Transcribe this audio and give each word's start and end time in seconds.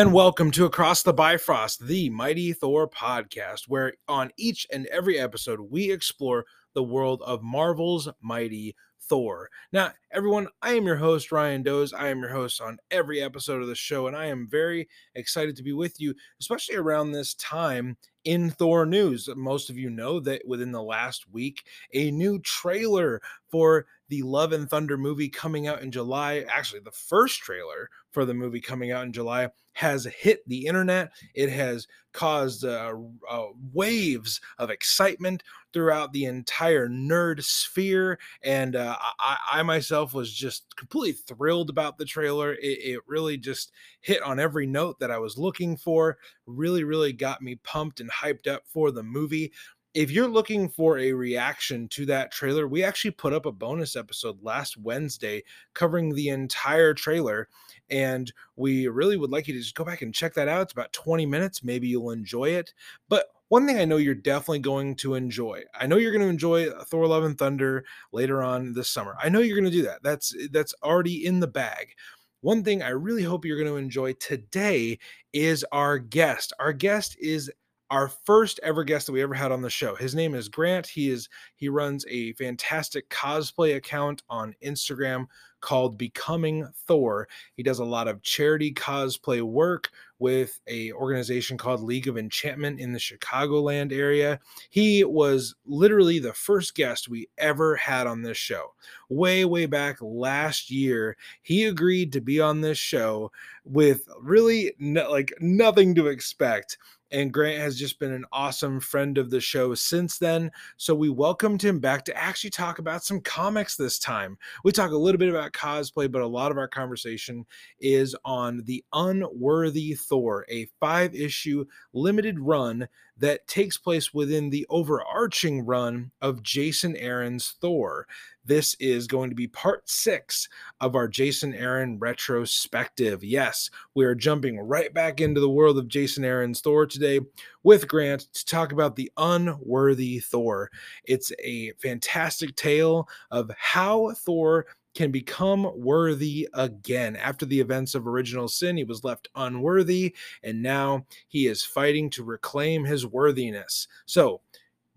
And 0.00 0.14
welcome 0.14 0.50
to 0.52 0.64
Across 0.64 1.02
the 1.02 1.12
Bifrost, 1.12 1.86
the 1.86 2.08
Mighty 2.08 2.54
Thor 2.54 2.88
podcast, 2.88 3.68
where 3.68 3.92
on 4.08 4.30
each 4.38 4.66
and 4.72 4.86
every 4.86 5.18
episode 5.18 5.60
we 5.60 5.92
explore 5.92 6.46
the 6.72 6.82
world 6.82 7.20
of 7.20 7.42
Marvel's 7.42 8.08
Mighty 8.22 8.74
Thor. 8.98 9.50
Now, 9.74 9.92
everyone, 10.10 10.48
I 10.62 10.72
am 10.72 10.86
your 10.86 10.96
host, 10.96 11.30
Ryan 11.30 11.62
Doze. 11.62 11.92
I 11.92 12.08
am 12.08 12.20
your 12.20 12.30
host 12.30 12.62
on 12.62 12.78
every 12.90 13.20
episode 13.20 13.60
of 13.60 13.68
the 13.68 13.74
show, 13.74 14.06
and 14.06 14.16
I 14.16 14.24
am 14.26 14.48
very 14.48 14.88
excited 15.14 15.54
to 15.56 15.62
be 15.62 15.74
with 15.74 16.00
you, 16.00 16.14
especially 16.40 16.76
around 16.76 17.12
this 17.12 17.34
time 17.34 17.98
in 18.24 18.50
Thor 18.50 18.86
news. 18.86 19.28
Most 19.36 19.68
of 19.68 19.76
you 19.76 19.90
know 19.90 20.20
that 20.20 20.46
within 20.46 20.72
the 20.72 20.82
last 20.82 21.28
week, 21.30 21.64
a 21.92 22.10
new 22.10 22.38
trailer 22.38 23.20
for 23.50 23.84
the 24.08 24.22
Love 24.22 24.52
and 24.52 24.68
Thunder 24.68 24.96
movie 24.96 25.28
coming 25.28 25.66
out 25.66 25.82
in 25.82 25.90
July, 25.90 26.44
actually, 26.48 26.80
the 26.80 26.90
first 26.90 27.40
trailer 27.40 27.90
for 28.10 28.24
the 28.24 28.34
movie 28.34 28.60
coming 28.60 28.92
out 28.92 29.04
in 29.04 29.12
July, 29.12 29.48
has 29.80 30.04
hit 30.04 30.46
the 30.46 30.66
internet. 30.66 31.10
It 31.34 31.48
has 31.48 31.86
caused 32.12 32.66
uh, 32.66 32.92
uh, 33.30 33.46
waves 33.72 34.38
of 34.58 34.68
excitement 34.68 35.42
throughout 35.72 36.12
the 36.12 36.26
entire 36.26 36.86
nerd 36.86 37.42
sphere. 37.42 38.18
And 38.42 38.76
uh, 38.76 38.98
I, 39.18 39.36
I, 39.52 39.62
myself 39.62 40.12
was 40.12 40.34
just 40.34 40.64
completely 40.76 41.12
thrilled 41.12 41.70
about 41.70 41.96
the 41.96 42.04
trailer. 42.04 42.52
It, 42.52 42.78
it 42.82 43.00
really 43.06 43.38
just 43.38 43.72
hit 44.02 44.22
on 44.22 44.38
every 44.38 44.66
note 44.66 45.00
that 45.00 45.10
I 45.10 45.18
was 45.18 45.38
looking 45.38 45.78
for, 45.78 46.18
really, 46.44 46.84
really 46.84 47.14
got 47.14 47.40
me 47.40 47.54
pumped 47.54 48.00
and 48.00 48.10
hyped 48.10 48.46
up 48.46 48.64
for 48.66 48.90
the 48.90 49.02
movie 49.02 49.50
if 49.94 50.10
you're 50.10 50.28
looking 50.28 50.68
for 50.68 50.98
a 50.98 51.12
reaction 51.12 51.88
to 51.88 52.06
that 52.06 52.30
trailer, 52.30 52.68
we 52.68 52.84
actually 52.84 53.10
put 53.10 53.32
up 53.32 53.46
a 53.46 53.52
bonus 53.52 53.96
episode 53.96 54.42
last 54.42 54.76
Wednesday 54.76 55.42
covering 55.74 56.14
the 56.14 56.28
entire 56.28 56.94
trailer. 56.94 57.48
And 57.90 58.32
we 58.54 58.86
really 58.86 59.16
would 59.16 59.30
like 59.30 59.48
you 59.48 59.54
to 59.54 59.60
just 59.60 59.74
go 59.74 59.84
back 59.84 60.02
and 60.02 60.14
check 60.14 60.34
that 60.34 60.46
out. 60.46 60.62
It's 60.62 60.72
about 60.72 60.92
20 60.92 61.26
minutes. 61.26 61.64
Maybe 61.64 61.88
you'll 61.88 62.12
enjoy 62.12 62.50
it. 62.50 62.72
But 63.08 63.26
one 63.48 63.66
thing 63.66 63.78
I 63.78 63.84
know 63.84 63.96
you're 63.96 64.14
definitely 64.14 64.60
going 64.60 64.94
to 64.96 65.14
enjoy. 65.14 65.62
I 65.74 65.88
know 65.88 65.96
you're 65.96 66.12
going 66.12 66.22
to 66.22 66.28
enjoy 66.28 66.70
Thor 66.70 67.08
Love 67.08 67.24
and 67.24 67.36
Thunder 67.36 67.84
later 68.12 68.44
on 68.44 68.74
this 68.74 68.88
summer. 68.88 69.16
I 69.20 69.28
know 69.28 69.40
you're 69.40 69.58
going 69.58 69.70
to 69.70 69.76
do 69.76 69.82
that. 69.82 70.04
That's 70.04 70.32
that's 70.52 70.72
already 70.84 71.26
in 71.26 71.40
the 71.40 71.48
bag. 71.48 71.94
One 72.42 72.62
thing 72.62 72.80
I 72.80 72.90
really 72.90 73.24
hope 73.24 73.44
you're 73.44 73.58
going 73.58 73.68
to 73.68 73.76
enjoy 73.76 74.12
today 74.14 75.00
is 75.32 75.64
our 75.72 75.98
guest. 75.98 76.52
Our 76.60 76.72
guest 76.72 77.16
is 77.18 77.50
our 77.90 78.08
first 78.08 78.60
ever 78.62 78.84
guest 78.84 79.06
that 79.06 79.12
we 79.12 79.22
ever 79.22 79.34
had 79.34 79.50
on 79.50 79.62
the 79.62 79.70
show. 79.70 79.96
His 79.96 80.14
name 80.14 80.34
is 80.34 80.48
Grant. 80.48 80.86
He 80.86 81.10
is 81.10 81.28
he 81.56 81.68
runs 81.68 82.04
a 82.08 82.32
fantastic 82.34 83.08
cosplay 83.10 83.76
account 83.76 84.22
on 84.30 84.54
Instagram 84.64 85.26
called 85.60 85.98
Becoming 85.98 86.66
Thor. 86.86 87.28
He 87.54 87.62
does 87.62 87.80
a 87.80 87.84
lot 87.84 88.08
of 88.08 88.22
charity 88.22 88.72
cosplay 88.72 89.42
work 89.42 89.90
with 90.18 90.60
a 90.66 90.92
organization 90.92 91.58
called 91.58 91.82
League 91.82 92.08
of 92.08 92.16
Enchantment 92.16 92.78
in 92.78 92.92
the 92.92 92.98
Chicagoland 92.98 93.92
area. 93.92 94.38
He 94.70 95.04
was 95.04 95.54
literally 95.66 96.18
the 96.18 96.32
first 96.32 96.74
guest 96.74 97.08
we 97.08 97.28
ever 97.38 97.76
had 97.76 98.06
on 98.06 98.22
this 98.22 98.38
show. 98.38 98.74
Way 99.08 99.44
way 99.44 99.66
back 99.66 99.98
last 100.00 100.70
year, 100.70 101.16
he 101.42 101.64
agreed 101.64 102.12
to 102.12 102.20
be 102.20 102.40
on 102.40 102.60
this 102.60 102.78
show 102.78 103.32
with 103.64 104.08
really 104.20 104.74
no, 104.78 105.10
like 105.10 105.32
nothing 105.40 105.94
to 105.96 106.06
expect 106.06 106.78
and 107.10 107.32
Grant 107.32 107.60
has 107.60 107.78
just 107.78 107.98
been 107.98 108.12
an 108.12 108.24
awesome 108.32 108.80
friend 108.80 109.18
of 109.18 109.30
the 109.30 109.40
show 109.40 109.74
since 109.74 110.18
then. 110.18 110.50
So 110.76 110.94
we 110.94 111.08
welcomed 111.08 111.62
him 111.62 111.80
back 111.80 112.04
to 112.04 112.16
actually 112.16 112.50
talk 112.50 112.78
about 112.78 113.04
some 113.04 113.20
comics 113.20 113.76
this 113.76 113.98
time. 113.98 114.38
We 114.64 114.72
talk 114.72 114.92
a 114.92 114.96
little 114.96 115.18
bit 115.18 115.28
about 115.28 115.52
cosplay, 115.52 116.10
but 116.10 116.22
a 116.22 116.26
lot 116.26 116.50
of 116.50 116.58
our 116.58 116.68
conversation 116.68 117.44
is 117.80 118.14
on 118.24 118.62
The 118.64 118.84
Unworthy 118.92 119.94
Thor, 119.94 120.46
a 120.48 120.68
five 120.78 121.14
issue 121.14 121.64
limited 121.92 122.38
run 122.38 122.88
that 123.20 123.46
takes 123.46 123.76
place 123.76 124.12
within 124.12 124.50
the 124.50 124.66
overarching 124.70 125.64
run 125.64 126.10
of 126.20 126.42
Jason 126.42 126.96
Aaron's 126.96 127.54
Thor. 127.60 128.06
This 128.46 128.74
is 128.80 129.06
going 129.06 129.28
to 129.28 129.36
be 129.36 129.46
part 129.46 129.88
six 129.88 130.48
of 130.80 130.96
our 130.96 131.06
Jason 131.06 131.54
Aaron 131.54 131.98
retrospective. 131.98 133.22
Yes, 133.22 133.70
we 133.94 134.06
are 134.06 134.14
jumping 134.14 134.58
right 134.58 134.92
back 134.92 135.20
into 135.20 135.40
the 135.40 135.50
world 135.50 135.76
of 135.76 135.88
Jason 135.88 136.24
Aaron's 136.24 136.62
Thor 136.62 136.86
today 136.86 137.20
with 137.62 137.86
Grant 137.86 138.22
to 138.32 138.44
talk 138.46 138.72
about 138.72 138.96
the 138.96 139.12
unworthy 139.18 140.18
Thor. 140.18 140.70
It's 141.04 141.30
a 141.44 141.72
fantastic 141.72 142.56
tale 142.56 143.06
of 143.30 143.50
how 143.58 144.12
Thor 144.16 144.66
can 144.94 145.10
become 145.10 145.70
worthy 145.76 146.48
again. 146.54 147.16
After 147.16 147.46
the 147.46 147.60
events 147.60 147.94
of 147.94 148.06
original 148.06 148.48
sin, 148.48 148.76
he 148.76 148.84
was 148.84 149.04
left 149.04 149.28
unworthy, 149.34 150.14
and 150.42 150.62
now 150.62 151.06
he 151.28 151.46
is 151.46 151.62
fighting 151.62 152.10
to 152.10 152.24
reclaim 152.24 152.84
his 152.84 153.06
worthiness. 153.06 153.86
So, 154.06 154.40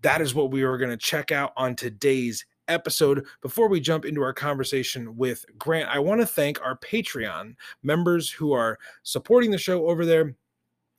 that 0.02 0.20
is 0.20 0.34
what 0.34 0.50
we 0.50 0.62
are 0.62 0.76
going 0.76 0.90
to 0.90 0.98
check 0.98 1.32
out 1.32 1.52
on 1.56 1.74
today's 1.74 2.44
episode. 2.68 3.26
Before 3.40 3.68
we 3.68 3.80
jump 3.80 4.04
into 4.04 4.22
our 4.22 4.34
conversation 4.34 5.16
with 5.16 5.44
Grant, 5.58 5.88
I 5.88 5.98
want 5.98 6.20
to 6.20 6.26
thank 6.26 6.60
our 6.60 6.76
Patreon 6.78 7.56
members 7.82 8.30
who 8.30 8.52
are 8.52 8.78
supporting 9.02 9.50
the 9.50 9.58
show 9.58 9.88
over 9.88 10.04
there. 10.04 10.34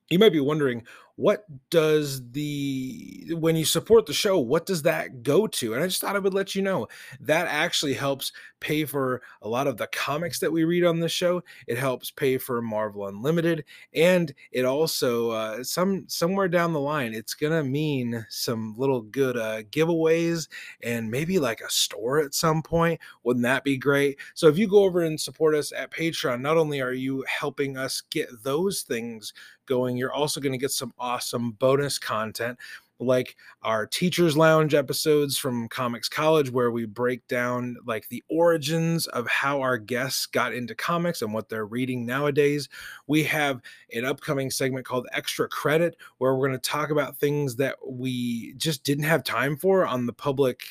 You 0.10 0.20
might 0.20 0.32
be 0.32 0.40
wondering, 0.40 0.84
what 1.16 1.46
does 1.70 2.30
the 2.32 3.34
when 3.38 3.56
you 3.56 3.64
support 3.64 4.06
the 4.06 4.14
show 4.14 4.38
what 4.38 4.66
does 4.66 4.82
that 4.82 5.24
go 5.24 5.48
to? 5.48 5.74
And 5.74 5.84
i 5.84 5.88
just 5.88 6.02
thought 6.02 6.16
i 6.16 6.20
would 6.20 6.34
let 6.34 6.56
you 6.56 6.62
know 6.62 6.88
that 7.22 7.48
actually 7.48 7.94
helps 7.94 8.32
pay 8.60 8.84
for 8.84 9.22
a 9.42 9.48
lot 9.48 9.68
of 9.68 9.78
the 9.78 9.88
comics 9.88 10.40
that 10.40 10.52
we 10.52 10.64
read 10.64 10.84
on 10.84 11.00
the 11.00 11.08
show. 11.08 11.44
It 11.68 11.78
helps 11.78 12.10
pay 12.10 12.38
for 12.38 12.62
marvel 12.62 13.08
unlimited 13.08 13.64
and 13.94 14.34
it 14.52 14.66
also 14.66 15.30
uh, 15.30 15.64
some 15.64 16.06
somewhere 16.08 16.48
down 16.48 16.74
the 16.74 16.80
line 16.80 17.14
it's 17.14 17.34
gonna 17.34 17.64
mean 17.64 18.26
some 18.30 18.74
little 18.78 19.02
good 19.02 19.38
uh, 19.38 19.64
giveaways 19.64 20.48
and 20.84 21.10
maybe 21.10 21.40
like 21.40 21.62
a 21.62 21.70
store 21.70 22.20
at 22.20 22.34
some 22.34 22.62
point. 22.62 23.00
Wouldn't 23.24 23.44
that 23.44 23.64
be 23.64 23.78
great? 23.78 24.18
So 24.34 24.48
if 24.48 24.58
you 24.58 24.68
go 24.68 24.84
over 24.84 25.02
and 25.02 25.20
support 25.20 25.56
us 25.56 25.72
at 25.72 25.92
patreon 25.92 26.42
not 26.42 26.58
only 26.58 26.82
are 26.82 26.94
you 26.94 27.24
helping 27.28 27.78
us 27.78 28.02
get 28.10 28.28
those 28.44 28.82
things 28.82 29.34
going 29.66 29.98
you're 29.98 30.14
also 30.14 30.40
going 30.40 30.52
to 30.52 30.58
get 30.58 30.72
some 30.72 30.94
awesome 31.06 31.52
bonus 31.52 32.00
content 32.00 32.58
like 32.98 33.36
our 33.62 33.86
teachers 33.86 34.36
lounge 34.36 34.74
episodes 34.74 35.38
from 35.38 35.68
comics 35.68 36.10
college 36.10 36.50
where 36.50 36.72
we 36.72 36.86
break 36.86 37.28
down 37.28 37.76
like 37.86 38.08
the 38.10 38.24
origins 38.28 39.06
of 39.08 39.28
how 39.28 39.62
our 39.62 39.78
guests 39.78 40.26
got 40.26 40.52
into 40.52 40.74
comics 40.74 41.22
and 41.22 41.32
what 41.32 41.48
they're 41.48 41.66
reading 41.68 42.08
nowadays 42.08 42.70
we 43.06 43.22
have 43.24 43.62
an 43.94 44.04
upcoming 44.04 44.50
segment 44.50 44.86
called 44.86 45.08
extra 45.12 45.48
credit 45.48 45.96
where 46.18 46.34
we're 46.34 46.48
going 46.48 46.60
to 46.60 46.70
talk 46.70 46.90
about 46.90 47.18
things 47.18 47.58
that 47.58 47.76
we 47.88 48.54
just 48.56 48.84
didn't 48.84 49.04
have 49.04 49.24
time 49.24 49.56
for 49.56 49.86
on 49.86 50.08
the 50.08 50.14
public 50.14 50.64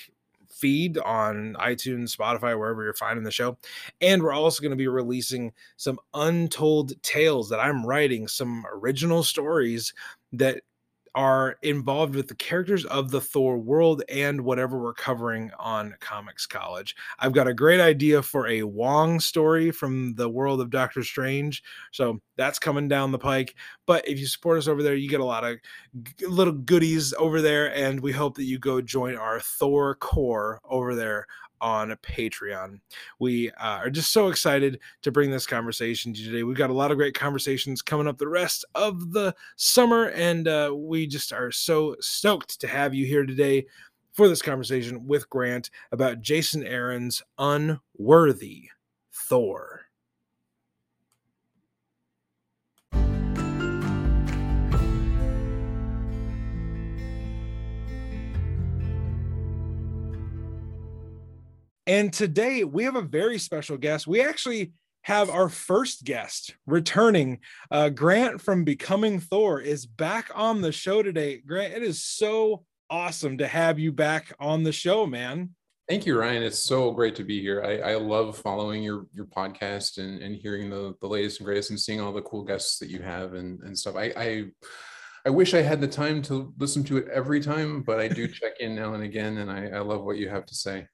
feed 0.55 0.97
on 0.99 1.55
iTunes, 1.59 2.17
Spotify, 2.17 2.59
wherever 2.59 2.83
you're 2.83 2.95
finding 2.95 3.25
the 3.25 3.31
show. 3.31 3.59
And 4.01 4.23
we're 4.23 4.33
also 4.33 4.63
going 4.63 4.71
to 4.71 4.77
be 4.77 4.89
releasing 4.89 5.53
some 5.77 5.99
untold 6.15 6.93
tales 7.03 7.51
that 7.51 7.61
I'm 7.61 7.85
writing, 7.85 8.29
some 8.29 8.65
original 8.73 9.23
stories 9.25 9.93
that 10.39 10.63
are 11.15 11.57
involved 11.63 12.17
with 12.17 12.27
the 12.27 12.35
characters 12.35 12.85
of 12.87 13.11
the 13.11 13.21
Thor 13.21 13.57
world 13.57 14.03
and 14.09 14.41
whatever 14.41 14.79
we're 14.79 14.95
covering 14.95 15.51
on 15.61 15.95
Comics 16.01 16.45
College. 16.45 16.97
I've 17.21 17.33
got 17.33 17.47
a 17.47 17.55
great 17.55 17.81
idea 17.81 18.21
for 18.21 18.49
a 18.49 18.65
Wong 18.65 19.21
story 19.21 19.71
from 19.71 20.15
the 20.17 20.29
world 20.29 20.61
of 20.61 20.71
Doctor 20.71 21.05
Strange. 21.05 21.63
So 21.93 22.21
that's 22.37 22.59
coming 22.59 22.89
down 22.89 23.13
the 23.13 23.19
pike. 23.19 23.55
But 23.87 24.09
if 24.09 24.19
you 24.19 24.27
support 24.27 24.59
us 24.59 24.67
over 24.67 24.83
there, 24.83 24.97
you 24.97 25.09
get 25.09 25.21
a 25.21 25.25
lot 25.25 25.45
of 25.45 25.59
g- 26.03 26.27
little 26.27 26.53
goodies 26.53 27.15
over 27.15 27.41
there. 27.41 27.73
And 27.77 28.01
we 28.01 28.11
hope 28.11 28.35
that 28.37 28.45
you 28.45 28.59
go 28.59 28.81
join 28.81 29.15
our 29.15 29.39
Thor 29.39 29.95
core 29.95 30.61
over 30.65 30.97
there 30.97 31.27
on 31.65 31.97
Patreon. 32.03 32.79
We 33.19 33.51
uh, 33.53 33.79
are 33.79 33.91
just 33.91 34.13
so 34.13 34.29
excited 34.29 34.79
to 35.01 35.11
bring 35.11 35.31
this 35.31 35.47
conversation 35.47 36.13
to 36.13 36.21
you 36.21 36.31
today. 36.31 36.43
We've 36.43 36.59
got 36.59 36.69
a 36.69 36.75
lot 36.75 36.91
of 36.91 36.99
great 36.99 37.15
conversations 37.15 37.81
coming 37.81 38.07
up 38.07 38.19
the 38.19 38.29
rest 38.29 38.67
of 38.75 39.13
the 39.13 39.35
summer, 39.57 40.11
and 40.11 40.47
uh, 40.47 40.73
we 40.77 41.07
just 41.07 41.33
are 41.33 41.51
so 41.51 41.97
stoked 42.01 42.61
to 42.61 42.67
have 42.67 42.93
you 42.95 43.07
here 43.07 43.25
today 43.25 43.65
for 44.13 44.29
this 44.29 44.43
conversation 44.43 45.07
with 45.07 45.31
Grant 45.31 45.71
about 45.91 46.21
Jason 46.21 46.65
Aaron's 46.65 47.23
Unworthy 47.39 48.69
Thor. 49.11 49.84
And 61.87 62.13
today 62.13 62.65
we 62.65 62.85
have 62.85 62.97
a 62.97 63.03
very 63.03 63.39
special 63.39 63.77
guest. 63.77 64.07
We 64.07 64.23
actually 64.23 64.73
have 65.03 65.29
our 65.29 65.51
first 65.51 66.05
guest 66.05 66.57
returning. 66.67 67.41
Uh, 67.71 67.91
Grant 67.91 68.41
from 68.41 68.65
Becoming 68.65 69.21
Thor 69.21 69.61
is 69.61 69.85
back 69.85 70.31
on 70.35 70.63
the 70.63 70.73
show 70.73 71.03
today. 71.03 71.43
Grant, 71.47 71.75
it 71.75 71.83
is 71.83 72.03
so 72.03 72.65
awesome 72.89 73.39
to 73.39 73.47
have 73.47 73.79
you 73.79 73.93
back 73.93 74.35
on 74.41 74.63
the 74.63 74.73
show, 74.73 75.07
man. 75.07 75.51
Thank 75.87 76.07
you, 76.07 76.19
Ryan. 76.19 76.43
It's 76.43 76.59
so 76.59 76.91
great 76.93 77.15
to 77.17 77.25
be 77.25 77.43
here. 77.43 77.63
I, 77.63 77.93
I 77.93 77.95
love 77.97 78.39
following 78.39 78.83
your 78.83 79.07
your 79.13 79.27
podcast 79.27 79.99
and, 79.99 80.23
and 80.23 80.35
hearing 80.35 80.71
the, 80.71 80.95
the 81.03 81.07
latest 81.07 81.41
and 81.41 81.45
greatest 81.45 81.69
and 81.69 81.79
seeing 81.79 82.01
all 82.01 82.13
the 82.13 82.23
cool 82.23 82.43
guests 82.43 82.79
that 82.79 82.89
you 82.89 83.01
have 83.01 83.35
and, 83.35 83.61
and 83.61 83.79
stuff. 83.79 83.97
I, 83.97 84.13
I 84.17 84.45
I 85.27 85.31
wish 85.31 85.53
I 85.53 85.61
had 85.61 85.83
the 85.83 85.89
time 85.89 86.23
to 86.23 86.55
listen 86.59 86.85
to 86.85 86.97
it 86.97 87.09
every 87.13 87.41
time, 87.41 87.83
but 87.83 88.01
I 88.01 88.09
do 88.09 88.27
check 88.41 88.61
in 88.61 88.75
now 88.75 88.95
and 88.95 89.05
again, 89.05 89.37
and 89.37 89.51
I, 89.51 89.69
I 89.69 89.81
love 89.81 90.05
what 90.05 90.17
you 90.17 90.31
have 90.31 90.47
to 90.47 90.55
say. 90.55 90.87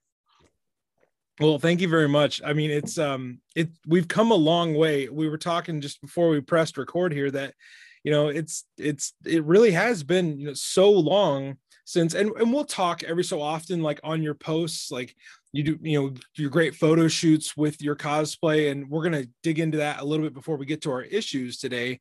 Well, 1.41 1.57
thank 1.57 1.81
you 1.81 1.87
very 1.87 2.07
much. 2.07 2.39
I 2.45 2.53
mean, 2.53 2.69
it's 2.69 2.99
um 2.99 3.39
it 3.55 3.69
we've 3.87 4.07
come 4.07 4.31
a 4.31 4.35
long 4.35 4.75
way. 4.75 5.09
We 5.09 5.27
were 5.27 5.39
talking 5.39 5.81
just 5.81 5.99
before 5.99 6.29
we 6.29 6.39
pressed 6.39 6.77
record 6.77 7.11
here 7.11 7.31
that 7.31 7.55
you 8.03 8.11
know 8.11 8.27
it's 8.27 8.65
it's 8.77 9.13
it 9.25 9.43
really 9.43 9.71
has 9.71 10.03
been 10.03 10.39
you 10.39 10.47
know 10.47 10.53
so 10.53 10.91
long 10.91 11.57
since 11.83 12.13
and, 12.13 12.31
and 12.33 12.53
we'll 12.53 12.63
talk 12.63 13.03
every 13.03 13.23
so 13.23 13.41
often 13.41 13.81
like 13.81 13.99
on 14.03 14.21
your 14.21 14.35
posts 14.35 14.91
like 14.91 15.15
you 15.51 15.63
do 15.63 15.79
you 15.81 15.99
know 15.99 16.13
your 16.35 16.49
great 16.49 16.75
photo 16.75 17.07
shoots 17.07 17.57
with 17.57 17.81
your 17.81 17.95
cosplay 17.95 18.71
and 18.71 18.89
we're 18.89 19.07
going 19.07 19.23
to 19.23 19.29
dig 19.43 19.59
into 19.59 19.79
that 19.79 19.99
a 19.99 20.05
little 20.05 20.25
bit 20.25 20.33
before 20.33 20.57
we 20.57 20.65
get 20.65 20.81
to 20.81 20.91
our 20.91 21.01
issues 21.01 21.57
today 21.57 21.99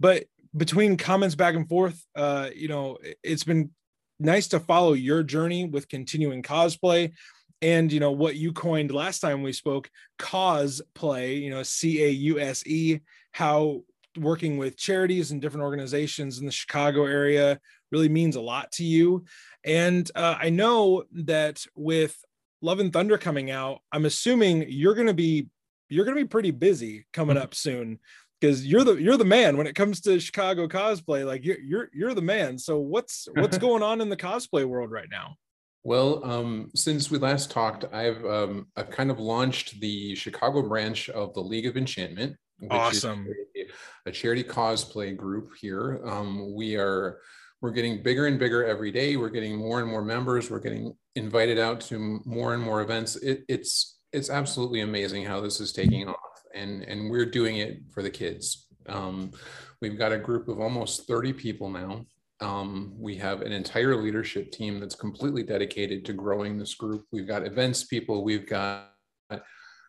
but 0.00 0.24
between 0.56 0.96
comments 0.96 1.34
back 1.34 1.54
and 1.54 1.68
forth 1.68 2.04
uh 2.16 2.50
you 2.54 2.68
know 2.68 2.98
it's 3.22 3.44
been 3.44 3.70
nice 4.20 4.48
to 4.48 4.60
follow 4.60 4.92
your 4.92 5.22
journey 5.22 5.64
with 5.64 5.88
continuing 5.88 6.42
cosplay 6.42 7.12
and 7.62 7.90
you 7.92 8.00
know 8.00 8.10
what 8.10 8.36
you 8.36 8.52
coined 8.52 8.92
last 8.92 9.20
time 9.20 9.42
we 9.42 9.52
spoke 9.52 9.90
cosplay 10.18 11.40
you 11.40 11.50
know 11.50 11.62
c-a-u-s-e 11.62 13.00
how 13.30 13.80
working 14.18 14.58
with 14.58 14.76
charities 14.76 15.30
and 15.30 15.40
different 15.40 15.64
organizations 15.64 16.38
in 16.38 16.44
the 16.44 16.52
chicago 16.52 17.06
area 17.06 17.58
really 17.92 18.08
means 18.08 18.34
a 18.34 18.40
lot 18.40 18.72
to 18.72 18.84
you. 18.84 19.24
And 19.64 20.10
uh, 20.16 20.36
I 20.40 20.48
know 20.48 21.04
that 21.12 21.64
with 21.76 22.16
Love 22.62 22.80
and 22.80 22.92
Thunder 22.92 23.18
coming 23.18 23.50
out, 23.50 23.80
I'm 23.92 24.06
assuming 24.06 24.64
you're 24.68 24.94
going 24.94 25.06
to 25.06 25.14
be 25.14 25.48
you're 25.88 26.06
going 26.06 26.16
to 26.16 26.24
be 26.24 26.28
pretty 26.28 26.50
busy 26.50 27.06
coming 27.12 27.36
mm-hmm. 27.36 27.44
up 27.44 27.54
soon 27.54 27.98
because 28.40 28.66
you're 28.66 28.82
the 28.82 28.94
you're 28.94 29.18
the 29.18 29.24
man 29.24 29.56
when 29.56 29.66
it 29.66 29.74
comes 29.74 30.00
to 30.00 30.18
Chicago 30.18 30.66
cosplay. 30.66 31.24
Like 31.24 31.44
you're 31.44 31.60
you're 31.60 31.90
you're 31.92 32.14
the 32.14 32.22
man. 32.22 32.58
So 32.58 32.78
what's 32.80 33.28
what's 33.34 33.58
going 33.66 33.82
on 33.82 34.00
in 34.00 34.08
the 34.08 34.16
cosplay 34.16 34.64
world 34.64 34.90
right 34.90 35.08
now? 35.10 35.36
Well, 35.84 36.24
um, 36.24 36.70
since 36.74 37.10
we 37.10 37.18
last 37.18 37.50
talked, 37.50 37.84
I've 37.92 38.24
um, 38.24 38.68
I've 38.76 38.90
kind 38.90 39.10
of 39.10 39.18
launched 39.18 39.80
the 39.80 40.14
Chicago 40.14 40.62
branch 40.62 41.08
of 41.08 41.34
the 41.34 41.40
League 41.40 41.66
of 41.66 41.76
Enchantment, 41.76 42.36
which 42.58 42.70
awesome. 42.70 43.26
is 43.54 43.66
a, 44.06 44.10
a 44.10 44.12
charity 44.12 44.44
cosplay 44.44 45.16
group 45.16 45.50
here. 45.60 46.00
Um, 46.04 46.54
we 46.54 46.76
are 46.76 47.18
we're 47.60 47.72
getting 47.72 48.02
bigger 48.02 48.26
and 48.26 48.38
bigger 48.38 48.64
every 48.64 48.92
day. 48.92 49.16
We're 49.16 49.30
getting 49.30 49.56
more 49.56 49.80
and 49.80 49.88
more 49.88 50.02
members. 50.02 50.50
We're 50.50 50.60
getting 50.60 50.94
invited 51.16 51.58
out 51.58 51.80
to 51.82 52.20
more 52.24 52.54
and 52.54 52.62
more 52.62 52.80
events. 52.82 53.16
It, 53.16 53.44
it's 53.48 53.98
it's 54.12 54.30
absolutely 54.30 54.80
amazing 54.82 55.24
how 55.24 55.40
this 55.40 55.60
is 55.60 55.72
taking 55.72 56.08
off, 56.08 56.42
and 56.54 56.84
and 56.84 57.10
we're 57.10 57.26
doing 57.26 57.56
it 57.56 57.80
for 57.92 58.02
the 58.02 58.10
kids. 58.10 58.68
Um, 58.88 59.32
we've 59.80 59.98
got 59.98 60.12
a 60.12 60.18
group 60.18 60.48
of 60.48 60.60
almost 60.60 61.06
30 61.06 61.32
people 61.32 61.70
now. 61.70 62.04
Um, 62.42 62.94
we 62.98 63.16
have 63.16 63.40
an 63.42 63.52
entire 63.52 63.96
leadership 63.96 64.50
team 64.50 64.80
that's 64.80 64.96
completely 64.96 65.44
dedicated 65.44 66.04
to 66.06 66.12
growing 66.12 66.58
this 66.58 66.74
group. 66.74 67.04
We've 67.12 67.26
got 67.26 67.46
events 67.46 67.84
people, 67.84 68.24
we've 68.24 68.46
got 68.46 68.90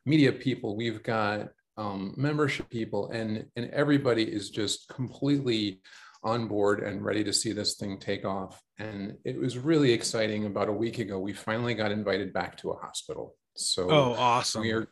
media 0.05 0.31
people, 0.31 0.77
we've 0.77 1.01
got 1.01 1.49
um, 1.77 2.13
membership 2.15 2.69
people, 2.69 3.09
and 3.09 3.45
and 3.55 3.69
everybody 3.71 4.23
is 4.23 4.51
just 4.51 4.87
completely 4.89 5.81
on 6.23 6.47
board 6.47 6.81
and 6.81 7.03
ready 7.03 7.23
to 7.23 7.33
see 7.33 7.51
this 7.51 7.75
thing 7.75 7.99
take 7.99 8.23
off. 8.23 8.61
And 8.77 9.17
it 9.25 9.37
was 9.37 9.57
really 9.57 9.91
exciting. 9.91 10.45
About 10.45 10.69
a 10.69 10.73
week 10.73 10.99
ago, 10.99 11.19
we 11.19 11.33
finally 11.33 11.73
got 11.73 11.91
invited 11.91 12.33
back 12.33 12.57
to 12.57 12.71
a 12.71 12.77
hospital. 12.77 13.35
So 13.55 13.89
oh, 13.89 14.13
awesome! 14.13 14.61
We 14.61 14.71
are 14.71 14.87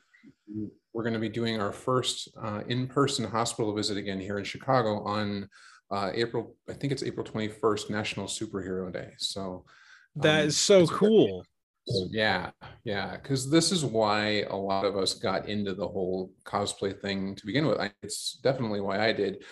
we're 0.93 1.03
going 1.03 1.13
to 1.13 1.19
be 1.19 1.29
doing 1.29 1.61
our 1.61 1.71
first 1.71 2.29
uh, 2.41 2.61
in-person 2.67 3.25
hospital 3.25 3.73
visit 3.73 3.97
again 3.97 4.19
here 4.19 4.37
in 4.37 4.43
Chicago 4.43 5.03
on 5.03 5.47
uh, 5.91 6.11
April. 6.13 6.55
I 6.69 6.73
think 6.73 6.93
it's 6.93 7.03
April 7.03 7.25
twenty 7.25 7.49
first, 7.49 7.89
National 7.89 8.27
Superhero 8.27 8.91
Day. 8.91 9.11
So 9.17 9.65
that 10.15 10.41
um, 10.41 10.47
is 10.47 10.57
so 10.57 10.88
cool. 10.88 11.45
yeah, 12.09 12.51
yeah, 12.83 13.17
because 13.17 13.49
this 13.49 13.71
is 13.71 13.83
why 13.83 14.43
a 14.49 14.55
lot 14.55 14.85
of 14.85 14.97
us 14.97 15.13
got 15.13 15.49
into 15.49 15.73
the 15.73 15.88
whole 15.88 16.31
cosplay 16.43 16.99
thing 16.99 17.35
to 17.35 17.45
begin 17.45 17.67
with. 17.67 17.79
I, 17.79 17.91
it's 18.01 18.39
definitely 18.43 18.81
why 18.81 19.05
I 19.05 19.13
did 19.13 19.43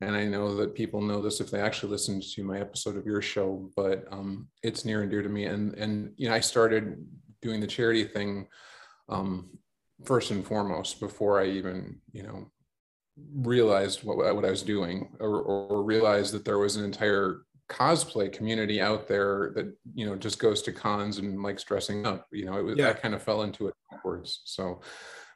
and 0.00 0.14
I 0.14 0.24
know 0.26 0.54
that 0.56 0.74
people 0.74 1.00
know 1.00 1.20
this 1.20 1.40
if 1.40 1.50
they 1.50 1.60
actually 1.60 1.90
listened 1.90 2.22
to 2.22 2.44
my 2.44 2.60
episode 2.60 2.96
of 2.96 3.06
your 3.06 3.20
show, 3.20 3.68
but 3.74 4.04
um, 4.12 4.46
it's 4.62 4.84
near 4.84 5.02
and 5.02 5.10
dear 5.10 5.22
to 5.22 5.28
me. 5.28 5.46
And 5.46 5.74
and 5.74 6.12
you 6.16 6.28
know, 6.28 6.34
I 6.34 6.40
started 6.40 7.04
doing 7.42 7.60
the 7.60 7.66
charity 7.66 8.04
thing 8.04 8.46
um, 9.08 9.50
first 10.04 10.30
and 10.30 10.46
foremost 10.46 11.00
before 11.00 11.40
I 11.40 11.46
even 11.46 11.98
you 12.12 12.22
know 12.22 12.50
realized 13.34 14.04
what 14.04 14.16
what 14.16 14.44
I 14.44 14.50
was 14.50 14.62
doing 14.62 15.16
or, 15.20 15.40
or 15.40 15.82
realized 15.82 16.32
that 16.34 16.44
there 16.44 16.58
was 16.58 16.76
an 16.76 16.84
entire 16.84 17.42
cosplay 17.68 18.32
community 18.32 18.80
out 18.80 19.06
there 19.06 19.52
that 19.54 19.74
you 19.94 20.06
know 20.06 20.16
just 20.16 20.38
goes 20.38 20.62
to 20.62 20.72
cons 20.72 21.18
and 21.18 21.42
likes 21.42 21.64
dressing 21.64 22.06
up. 22.06 22.26
You 22.32 22.46
know, 22.46 22.58
it 22.58 22.62
was 22.62 22.78
yeah. 22.78 22.90
I 22.90 22.92
kind 22.94 23.14
of 23.14 23.22
fell 23.22 23.42
into 23.42 23.68
it 23.68 23.74
backwards. 23.90 24.40
So, 24.44 24.80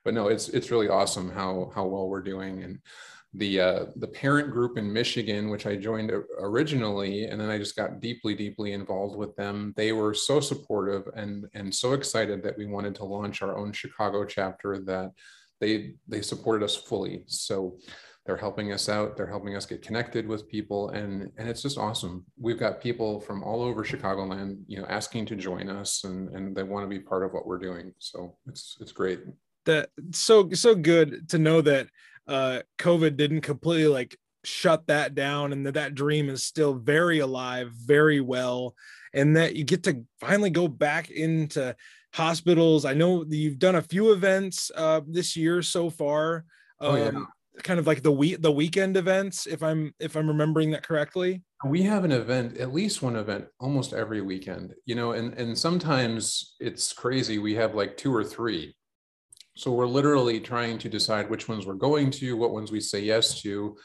but 0.05 0.15
no, 0.15 0.29
it's 0.29 0.49
it's 0.49 0.71
really 0.71 0.89
awesome 0.89 1.31
how 1.31 1.71
how 1.75 1.85
well 1.87 2.09
we're 2.09 2.23
doing 2.23 2.63
and 2.63 2.79
the 3.35 3.61
uh, 3.61 3.85
the 3.97 4.09
parent 4.09 4.51
group 4.51 4.77
in 4.77 4.93
Michigan, 4.93 5.49
which 5.49 5.67
I 5.67 5.77
joined 5.77 6.13
originally, 6.39 7.27
and 7.27 7.41
then 7.41 7.49
I 7.49 7.57
just 7.57 7.77
got 7.77 8.01
deeply, 8.01 8.35
deeply 8.35 8.73
involved 8.73 9.17
with 9.17 9.35
them. 9.37 9.73
They 9.77 9.93
were 9.93 10.13
so 10.13 10.39
supportive 10.41 11.05
and 11.15 11.47
and 11.55 11.75
so 11.75 11.93
excited 11.95 12.43
that 12.43 12.59
we 12.59 12.67
wanted 12.67 12.95
to 12.97 13.05
launch 13.05 13.41
our 13.41 13.57
own 13.57 13.73
Chicago 13.73 14.27
chapter 14.27 14.81
that 14.81 15.13
they 15.63 15.95
they 16.09 16.21
supported 16.21 16.65
us 16.65 16.75
fully. 16.75 17.23
So 17.27 17.79
they're 18.27 18.37
helping 18.37 18.73
us 18.73 18.89
out. 18.89 19.17
They're 19.17 19.29
helping 19.29 19.57
us 19.57 19.65
get 19.65 19.81
connected 19.81 20.27
with 20.27 20.49
people, 20.49 20.91
and 20.91 21.31
and 21.39 21.49
it's 21.49 21.63
just 21.63 21.79
awesome. 21.79 22.27
We've 22.39 22.59
got 22.59 22.81
people 22.81 23.21
from 23.21 23.45
all 23.45 23.63
over 23.63 23.85
Chicagoland, 23.85 24.59
you 24.67 24.79
know, 24.79 24.87
asking 24.89 25.27
to 25.27 25.37
join 25.37 25.71
us, 25.71 26.03
and 26.05 26.29
and 26.35 26.55
they 26.55 26.65
want 26.65 26.85
to 26.85 26.89
be 26.89 26.99
part 26.99 27.25
of 27.25 27.33
what 27.33 27.47
we're 27.47 27.59
doing. 27.59 27.95
So 27.99 28.37
it's 28.47 28.77
it's 28.81 28.93
great. 28.93 29.21
That 29.67 29.91
so 30.11 30.51
so 30.51 30.75
good 30.75 31.29
to 31.31 31.39
know 31.39 31.61
that 31.61 31.87
uh 32.29 32.61
covid 32.79 33.17
didn't 33.17 33.41
completely 33.41 33.89
like 33.89 34.17
shut 34.45 34.87
that 34.87 35.15
down 35.15 35.53
and 35.53 35.67
that 35.67 35.75
that 35.75 35.95
dream 35.95 36.29
is 36.29 36.45
still 36.45 36.75
very 36.75 37.19
alive 37.19 37.73
very 37.73 38.21
well 38.21 38.75
and 39.13 39.37
that 39.37 39.57
you 39.57 39.65
get 39.65 39.83
to 39.83 40.05
finally 40.21 40.51
go 40.51 40.69
back 40.69 41.11
into 41.11 41.75
hospitals 42.13 42.85
i 42.85 42.95
know 42.95 43.25
you've 43.29 43.59
done 43.59 43.77
a 43.77 43.83
few 43.83 44.13
events 44.13 44.71
uh 44.77 45.01
this 45.07 45.37
year 45.37 45.63
so 45.63 45.91
far 45.91 46.45
um, 46.81 46.95
oh, 46.95 46.97
yeah. 46.97 47.09
Um, 47.09 47.29
kind 47.63 47.79
of 47.79 47.87
like 47.87 48.03
the 48.03 48.13
week 48.13 48.41
the 48.41 48.51
weekend 48.51 48.97
events 48.97 49.47
if 49.47 49.63
i'm 49.63 49.95
if 50.01 50.17
i'm 50.17 50.27
remembering 50.27 50.71
that 50.71 50.83
correctly 50.83 51.43
we 51.67 51.83
have 51.83 52.05
an 52.05 52.13
event 52.13 52.57
at 52.57 52.73
least 52.73 53.03
one 53.03 53.15
event 53.17 53.47
almost 53.61 53.93
every 53.93 54.23
weekend 54.23 54.75
you 54.87 54.95
know 54.95 55.13
and 55.13 55.35
and 55.35 55.57
sometimes 55.57 56.55
it's 56.61 56.93
crazy 56.93 57.39
we 57.39 57.55
have 57.55 57.75
like 57.75 57.97
two 57.97 58.15
or 58.15 58.25
three 58.25 58.75
so 59.55 59.71
we're 59.71 59.87
literally 59.87 60.41
trying 60.41 60.79
to 60.79 60.89
decide 60.89 61.29
which 61.29 61.49
ones 61.49 61.67
we're 61.67 61.75
going 61.75 62.11
to, 62.13 62.37
what 62.37 62.53
ones 62.53 62.73
we 62.73 62.81
say 62.81 63.01
yes 63.01 63.41
to. 63.43 63.77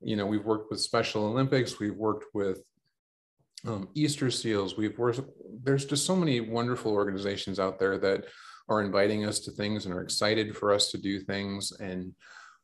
You 0.00 0.16
know, 0.16 0.26
we've 0.26 0.44
worked 0.44 0.70
with 0.70 0.80
Special 0.80 1.24
Olympics, 1.24 1.78
we've 1.78 1.96
worked 1.96 2.26
with 2.34 2.60
um, 3.66 3.88
Easter 3.94 4.30
Seals, 4.30 4.76
we've 4.76 4.98
worked, 4.98 5.20
there's 5.62 5.84
just 5.84 6.04
so 6.06 6.16
many 6.16 6.40
wonderful 6.40 6.92
organizations 6.92 7.60
out 7.60 7.78
there 7.78 7.98
that 7.98 8.24
are 8.68 8.82
inviting 8.82 9.24
us 9.24 9.40
to 9.40 9.50
things 9.50 9.84
and 9.84 9.94
are 9.94 10.02
excited 10.02 10.56
for 10.56 10.72
us 10.72 10.90
to 10.90 10.98
do 10.98 11.20
things. 11.20 11.72
And 11.80 12.14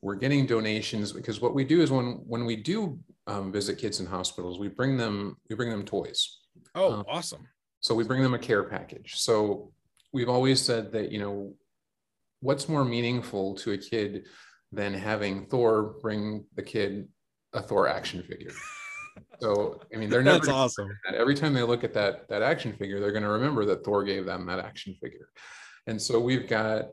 we're 0.02 0.16
getting 0.16 0.46
donations 0.46 1.12
because 1.12 1.40
what 1.40 1.54
we 1.54 1.64
do 1.64 1.80
is 1.80 1.90
when 1.90 2.22
when 2.26 2.44
we 2.44 2.56
do 2.56 2.98
um, 3.26 3.52
visit 3.52 3.78
kids 3.78 4.00
in 4.00 4.06
hospitals, 4.06 4.58
we 4.58 4.68
bring 4.68 4.96
them 4.96 5.36
we 5.48 5.56
bring 5.56 5.70
them 5.70 5.84
toys. 5.84 6.38
Oh, 6.74 6.92
um, 6.92 7.04
awesome! 7.08 7.46
So 7.80 7.94
we 7.94 8.04
bring 8.04 8.22
them 8.22 8.34
a 8.34 8.38
care 8.38 8.64
package. 8.64 9.16
So 9.16 9.72
we've 10.12 10.28
always 10.28 10.60
said 10.60 10.92
that 10.92 11.10
you 11.10 11.18
know 11.18 11.54
what's 12.40 12.68
more 12.68 12.84
meaningful 12.84 13.56
to 13.56 13.72
a 13.72 13.78
kid 13.78 14.26
than 14.70 14.94
having 14.94 15.46
Thor 15.46 15.96
bring 16.00 16.44
the 16.54 16.62
kid 16.62 17.08
a 17.52 17.62
Thor 17.62 17.88
action 17.88 18.22
figure? 18.22 18.52
So 19.40 19.80
I 19.94 19.98
mean, 19.98 20.10
they're 20.10 20.22
never 20.22 20.38
that's 20.38 20.48
awesome. 20.48 20.88
Every 21.14 21.34
time 21.34 21.54
they 21.54 21.62
look 21.62 21.84
at 21.84 21.94
that 21.94 22.28
that 22.28 22.42
action 22.42 22.72
figure, 22.72 23.00
they're 23.00 23.12
going 23.12 23.22
to 23.22 23.30
remember 23.30 23.64
that 23.66 23.84
Thor 23.84 24.04
gave 24.04 24.26
them 24.26 24.46
that 24.46 24.58
action 24.58 24.94
figure. 25.00 25.28
And 25.86 26.00
so 26.00 26.18
we've 26.20 26.48
got 26.48 26.90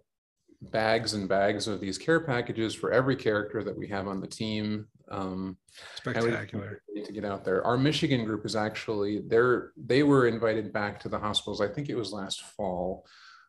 bags 0.62 1.14
and 1.14 1.28
bags 1.28 1.68
of 1.68 1.82
these 1.82 1.98
care 1.98 2.20
packages 2.20 2.74
for 2.74 2.92
every 2.92 3.16
character 3.16 3.64
that 3.64 3.78
we 3.78 3.88
have 3.88 4.08
on 4.08 4.22
the 4.22 4.28
team. 4.28 4.88
Um, 5.12 5.58
Spectacular 5.96 6.82
to 7.06 7.12
get 7.12 7.26
out 7.26 7.46
there. 7.46 7.64
Our 7.66 7.78
Michigan 7.78 8.26
group 8.26 8.46
is 8.46 8.56
actually 8.56 9.22
they're 9.28 9.72
they 9.76 10.04
were 10.04 10.28
invited 10.28 10.72
back 10.72 11.00
to 11.02 11.10
the 11.10 11.20
hospitals. 11.20 11.62
I 11.62 11.68
think 11.68 11.90
it 11.90 11.96
was 11.96 12.14
last 12.14 12.42
fall 12.42 13.06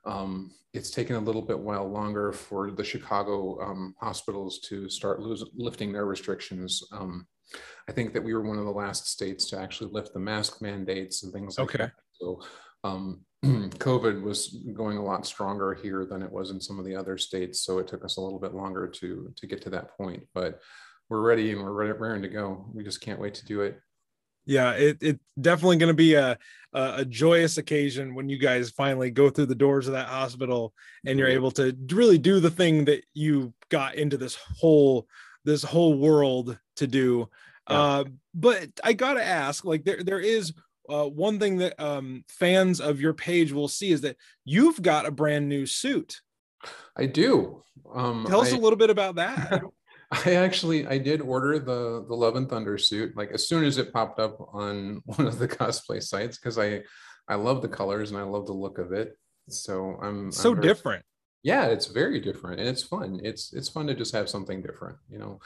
um, 0.07 0.53
it's 0.73 0.91
taken 0.91 1.17
a 1.17 1.21
little 1.21 1.43
bit 1.43 1.59
while 1.59 1.89
longer 1.89 2.33
for 2.33 2.71
the 2.71 2.85
Chicago 2.85 3.61
um, 3.61 3.95
hospitals 3.99 4.61
to 4.61 4.89
start 4.89 5.21
lose, 5.21 5.45
lifting 5.55 5.93
their 5.93 6.07
restrictions. 6.07 6.83
Um, 6.93 7.27
I 7.89 7.93
think 7.93 8.13
that 8.13 8.25
we 8.25 8.35
were 8.35 8.43
one 8.43 8.59
of 8.59 8.65
the 8.65 8.71
last 8.71 9.09
states 9.09 9.49
to 9.51 9.61
actually 9.61 9.91
lift 9.93 10.13
the 10.13 10.21
mask 10.21 10.61
mandates 10.61 11.23
and 11.23 11.33
things 11.33 11.59
like 11.59 11.69
okay. 11.69 11.79
that. 11.79 11.93
So 12.13 12.43
um, 12.85 13.21
COVID 13.45 14.23
was 14.23 14.59
going 14.75 14.97
a 14.97 15.05
lot 15.05 15.27
stronger 15.27 15.75
here 15.75 16.05
than 16.05 16.23
it 16.23 16.31
was 16.31 16.51
in 16.51 16.61
some 16.61 16.79
of 16.79 16.85
the 16.85 16.97
other 16.97 17.19
states, 17.19 17.61
so 17.61 17.79
it 17.79 17.89
took 17.89 18.05
us 18.05 18.17
a 18.17 18.21
little 18.21 18.39
bit 18.41 18.55
longer 18.55 18.89
to 18.89 19.33
to 19.37 19.47
get 19.47 19.63
to 19.63 19.71
that 19.71 19.97
point. 19.97 20.25
But 20.35 20.61
we're 21.09 21.21
ready 21.21 21.53
and 21.53 21.63
we're 21.63 21.73
ready, 21.73 21.93
raring 21.93 22.23
to 22.23 22.29
go. 22.29 22.67
We 22.73 22.83
just 22.83 23.01
can't 23.01 23.21
wait 23.21 23.35
to 23.35 23.45
do 23.45 23.61
it. 23.61 23.81
Yeah, 24.47 24.73
it, 24.73 24.99
it's 25.01 25.25
definitely 25.41 25.77
going 25.79 25.89
to 25.89 25.95
be 25.95 26.15
a, 26.15 26.39
a, 26.73 26.95
a 26.99 27.05
joyous 27.05 27.59
occasion 27.59 28.15
when 28.15 28.29
you 28.29 28.39
guys 28.39 28.71
finally 28.71 29.11
go 29.11 29.29
through 29.29 29.47
the 29.47 29.57
doors 29.57 29.89
of 29.89 29.95
that 29.95 30.07
hospital 30.07 30.73
and 31.05 31.19
you're 31.19 31.29
able 31.29 31.51
to 31.53 31.77
really 31.91 32.17
do 32.17 32.39
the 32.39 32.51
thing 32.51 32.85
that 32.85 33.05
you 33.13 33.53
got 33.71 33.97
into 33.97 34.17
this 34.17 34.39
whole 34.61 35.09
this 35.47 35.63
whole 35.63 35.95
world 35.95 36.59
to 36.77 36.87
do. 36.87 37.31
Yeah. 37.71 37.81
Uh, 37.81 38.05
but 38.35 38.69
I 38.85 38.93
gotta 38.93 39.25
ask, 39.25 39.65
like 39.65 39.85
there 39.85 40.03
there 40.03 40.21
is 40.21 40.53
uh, 40.91 41.07
one 41.07 41.39
thing 41.39 41.57
that 41.59 41.81
um, 41.81 42.25
fans 42.29 42.81
of 42.81 43.01
your 43.01 43.15
page 43.15 43.53
will 43.53 43.69
see 43.69 43.93
is 43.93 44.03
that 44.03 44.17
you've 44.45 44.83
got 44.83 45.07
a 45.07 45.11
brand 45.11 45.49
new 45.49 45.65
suit. 45.65 46.21
I 46.97 47.07
do. 47.07 47.63
Um, 47.95 48.27
Tell 48.29 48.41
us 48.41 48.53
I, 48.53 48.57
a 48.57 48.61
little 48.61 48.77
bit 48.77 48.91
about 48.91 49.15
that. 49.17 49.63
I 50.25 50.35
actually 50.35 50.87
I 50.87 50.99
did 50.99 51.21
order 51.21 51.59
the 51.59 52.05
the 52.07 52.15
Love 52.15 52.37
and 52.37 52.49
Thunder 52.49 52.79
suit 52.79 53.17
like 53.17 53.31
as 53.33 53.49
soon 53.49 53.65
as 53.65 53.79
it 53.79 53.93
popped 53.93 54.21
up 54.21 54.37
on 54.53 55.03
one 55.07 55.27
of 55.27 55.39
the 55.39 55.49
cosplay 55.49 56.03
sites 56.03 56.39
because 56.39 56.59
I 56.59 56.83
I 57.29 57.35
love 57.35 57.63
the 57.63 57.69
colors 57.69 58.11
and 58.11 58.21
I 58.21 58.23
love 58.23 58.47
the 58.47 58.53
look 58.53 58.79
of 58.79 58.93
it. 58.93 59.17
So 59.49 59.99
I'm 60.03 60.31
so 60.31 60.51
I'm 60.51 60.57
very, 60.57 60.69
different. 60.69 61.05
Yeah, 61.47 61.67
it's 61.67 61.87
very 61.87 62.19
different 62.19 62.59
and 62.59 62.69
it's 62.69 62.83
fun. 62.83 63.21
It's 63.23 63.53
it's 63.53 63.69
fun 63.69 63.87
to 63.87 63.95
just 63.95 64.13
have 64.13 64.29
something 64.29 64.63
different. 64.63 64.99
You 65.09 65.19
know, 65.19 65.39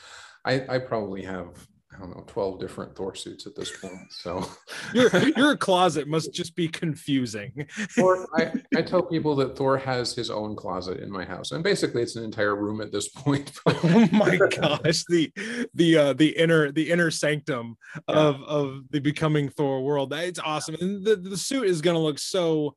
I 0.47 0.65
I 0.67 0.79
probably 0.79 1.23
have 1.25 1.69
I 1.95 1.99
don't 1.99 2.17
know, 2.17 2.25
12 2.27 2.59
different 2.59 2.97
Thor 2.97 3.15
suits 3.15 3.47
at 3.47 3.55
this 3.55 3.77
point. 3.77 4.11
So 4.11 4.49
your 4.95 5.11
your 5.37 5.59
closet 5.59 6.09
must 6.09 6.33
just 6.33 6.57
be 6.57 6.69
confusing. 6.69 7.67
I, 7.99 8.51
I 8.75 8.81
tell 8.81 9.03
people 9.03 9.37
that 9.37 9.59
Thor 9.59 9.77
has 9.77 10.15
his 10.15 10.31
own 10.31 10.57
closet 10.57 11.01
in 11.01 11.11
my 11.11 11.27
house. 11.27 11.53
And 11.53 11.63
basically 11.63 12.01
it's 12.01 12.17
an 12.17 12.25
entire 12.25 12.57
room 12.57 12.81
at 12.81 12.93
this 12.93 13.11
point. 13.11 13.53
oh 13.67 14.09
my 14.11 14.37
gosh. 14.37 15.05
The 15.11 15.31
the 15.75 15.99
uh 15.99 16.13
the 16.15 16.31
inner 16.31 16.73
the 16.73 16.91
inner 16.91 17.11
sanctum 17.11 17.77
yeah. 18.09 18.15
of 18.15 18.43
of 18.45 18.81
the 18.89 19.01
becoming 19.01 19.51
Thor 19.51 19.83
world. 19.85 20.15
It's 20.15 20.41
awesome. 20.41 20.77
And 20.81 21.05
the, 21.05 21.17
the 21.17 21.37
suit 21.37 21.67
is 21.67 21.83
gonna 21.83 21.99
look 21.99 22.19
so 22.19 22.75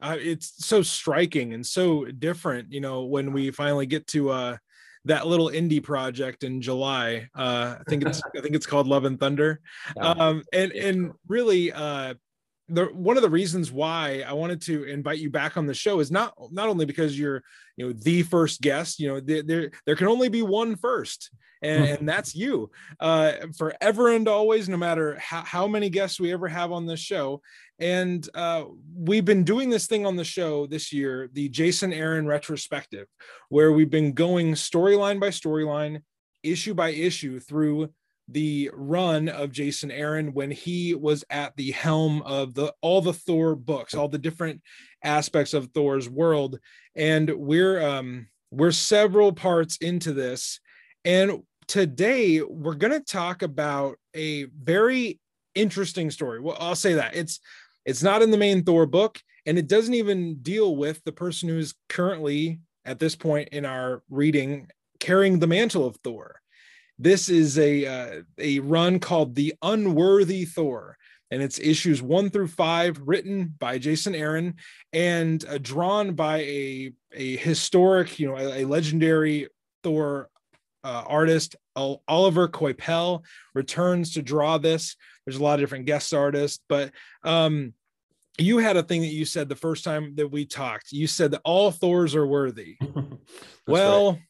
uh, 0.00 0.16
it's 0.18 0.64
so 0.64 0.82
striking 0.82 1.54
and 1.54 1.64
so 1.64 2.04
different, 2.04 2.72
you 2.72 2.80
know, 2.80 3.04
when 3.04 3.32
we 3.32 3.50
finally 3.50 3.86
get 3.86 4.06
to 4.08 4.30
uh 4.30 4.56
that 5.06 5.26
little 5.26 5.48
indie 5.50 5.82
project 5.82 6.42
in 6.42 6.60
July. 6.60 7.28
Uh, 7.34 7.76
I 7.78 7.82
think 7.88 8.04
it's 8.04 8.20
I 8.36 8.40
think 8.40 8.54
it's 8.54 8.66
called 8.66 8.86
Love 8.88 9.04
and 9.04 9.18
Thunder. 9.18 9.60
Um, 10.00 10.42
and 10.52 10.72
and 10.72 11.12
really, 11.28 11.72
uh, 11.72 12.14
the 12.68 12.86
one 12.86 13.16
of 13.16 13.22
the 13.22 13.30
reasons 13.30 13.70
why 13.70 14.24
I 14.26 14.32
wanted 14.32 14.60
to 14.62 14.84
invite 14.84 15.18
you 15.18 15.30
back 15.30 15.56
on 15.56 15.66
the 15.66 15.74
show 15.74 16.00
is 16.00 16.10
not 16.10 16.34
not 16.50 16.68
only 16.68 16.84
because 16.84 17.18
you're 17.18 17.42
you 17.76 17.86
know 17.86 17.92
the 17.92 18.22
first 18.22 18.60
guest. 18.60 18.98
You 18.98 19.08
know 19.08 19.20
there 19.20 19.42
there, 19.42 19.70
there 19.84 19.96
can 19.96 20.08
only 20.08 20.28
be 20.28 20.42
one 20.42 20.76
first. 20.76 21.30
And, 21.62 21.84
and 21.84 22.08
that's 22.08 22.34
you 22.34 22.70
uh, 23.00 23.32
forever 23.56 24.12
and 24.12 24.28
always, 24.28 24.68
no 24.68 24.76
matter 24.76 25.18
how, 25.18 25.42
how 25.42 25.66
many 25.66 25.88
guests 25.88 26.20
we 26.20 26.30
ever 26.32 26.48
have 26.48 26.70
on 26.70 26.86
this 26.86 27.00
show. 27.00 27.40
And 27.78 28.28
uh, 28.34 28.64
we've 28.94 29.24
been 29.24 29.42
doing 29.42 29.70
this 29.70 29.86
thing 29.86 30.04
on 30.04 30.16
the 30.16 30.24
show 30.24 30.66
this 30.66 30.92
year, 30.92 31.30
the 31.32 31.48
Jason 31.48 31.94
Aaron 31.94 32.26
retrospective, 32.26 33.06
where 33.48 33.72
we've 33.72 33.90
been 33.90 34.12
going 34.12 34.52
storyline 34.52 35.18
by 35.18 35.28
storyline, 35.28 36.02
issue 36.42 36.74
by 36.74 36.90
issue 36.90 37.40
through 37.40 37.90
the 38.28 38.70
run 38.74 39.28
of 39.28 39.52
Jason 39.52 39.90
Aaron 39.90 40.32
when 40.32 40.50
he 40.50 40.94
was 40.94 41.24
at 41.30 41.56
the 41.56 41.70
helm 41.70 42.22
of 42.22 42.54
the 42.54 42.72
all 42.80 43.00
the 43.00 43.12
Thor 43.12 43.54
books, 43.54 43.94
all 43.94 44.08
the 44.08 44.18
different 44.18 44.62
aspects 45.04 45.54
of 45.54 45.68
Thor's 45.72 46.08
world. 46.08 46.58
And 46.94 47.30
we're 47.30 47.80
um 47.86 48.28
we're 48.50 48.72
several 48.72 49.32
parts 49.32 49.76
into 49.76 50.12
this. 50.12 50.60
And 51.04 51.42
today 51.68 52.42
we're 52.42 52.74
going 52.74 52.92
to 52.92 53.00
talk 53.00 53.42
about 53.42 53.96
a 54.14 54.44
very 54.44 55.20
interesting 55.54 56.10
story. 56.10 56.40
Well, 56.40 56.56
I'll 56.58 56.74
say 56.76 56.94
that. 56.94 57.14
It's 57.14 57.40
it's 57.84 58.02
not 58.02 58.22
in 58.22 58.30
the 58.30 58.38
main 58.38 58.64
Thor 58.64 58.86
book, 58.86 59.20
and 59.46 59.58
it 59.58 59.68
doesn't 59.68 59.94
even 59.94 60.36
deal 60.42 60.76
with 60.76 61.02
the 61.04 61.12
person 61.12 61.48
who's 61.48 61.74
currently 61.88 62.58
at 62.84 62.98
this 62.98 63.14
point 63.14 63.48
in 63.50 63.64
our 63.64 64.02
reading 64.10 64.68
carrying 64.98 65.38
the 65.38 65.46
mantle 65.46 65.86
of 65.86 65.96
Thor. 66.02 66.40
This 66.98 67.28
is 67.28 67.58
a 67.58 67.86
uh, 67.86 68.22
a 68.38 68.60
run 68.60 68.98
called 68.98 69.34
The 69.34 69.54
Unworthy 69.62 70.44
Thor, 70.44 70.96
and 71.30 71.42
it's 71.42 71.58
issues 71.58 72.02
one 72.02 72.30
through 72.30 72.48
five, 72.48 72.98
written 73.04 73.54
by 73.58 73.78
Jason 73.78 74.14
Aaron 74.14 74.54
and 74.92 75.44
uh, 75.46 75.58
drawn 75.58 76.14
by 76.14 76.38
a 76.38 76.92
a 77.12 77.36
historic, 77.36 78.18
you 78.18 78.28
know, 78.28 78.36
a, 78.36 78.62
a 78.62 78.64
legendary 78.64 79.48
Thor 79.82 80.30
uh, 80.84 81.04
artist. 81.06 81.56
Oliver 81.74 82.48
Coipel 82.48 83.22
returns 83.54 84.14
to 84.14 84.22
draw 84.22 84.56
this. 84.56 84.96
There's 85.26 85.36
a 85.36 85.42
lot 85.42 85.54
of 85.54 85.60
different 85.60 85.84
guest 85.84 86.14
artists, 86.14 86.62
but 86.68 86.92
um, 87.22 87.74
you 88.38 88.58
had 88.58 88.76
a 88.76 88.82
thing 88.82 89.02
that 89.02 89.08
you 89.08 89.24
said 89.24 89.48
the 89.48 89.56
first 89.56 89.84
time 89.84 90.14
that 90.16 90.28
we 90.28 90.46
talked. 90.46 90.92
You 90.92 91.06
said 91.06 91.32
that 91.32 91.42
all 91.44 91.70
Thors 91.70 92.14
are 92.14 92.26
worthy. 92.26 92.78
well, 93.66 94.12
right. 94.12 94.20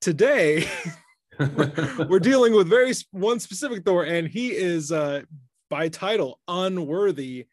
today 0.00 0.68
we're 2.08 2.18
dealing 2.18 2.54
with 2.54 2.68
very 2.68 2.92
one 3.10 3.40
specific 3.40 3.84
Thor, 3.84 4.04
and 4.04 4.28
he 4.28 4.52
is 4.52 4.92
uh, 4.92 5.22
by 5.68 5.88
title 5.88 6.40
unworthy. 6.48 7.46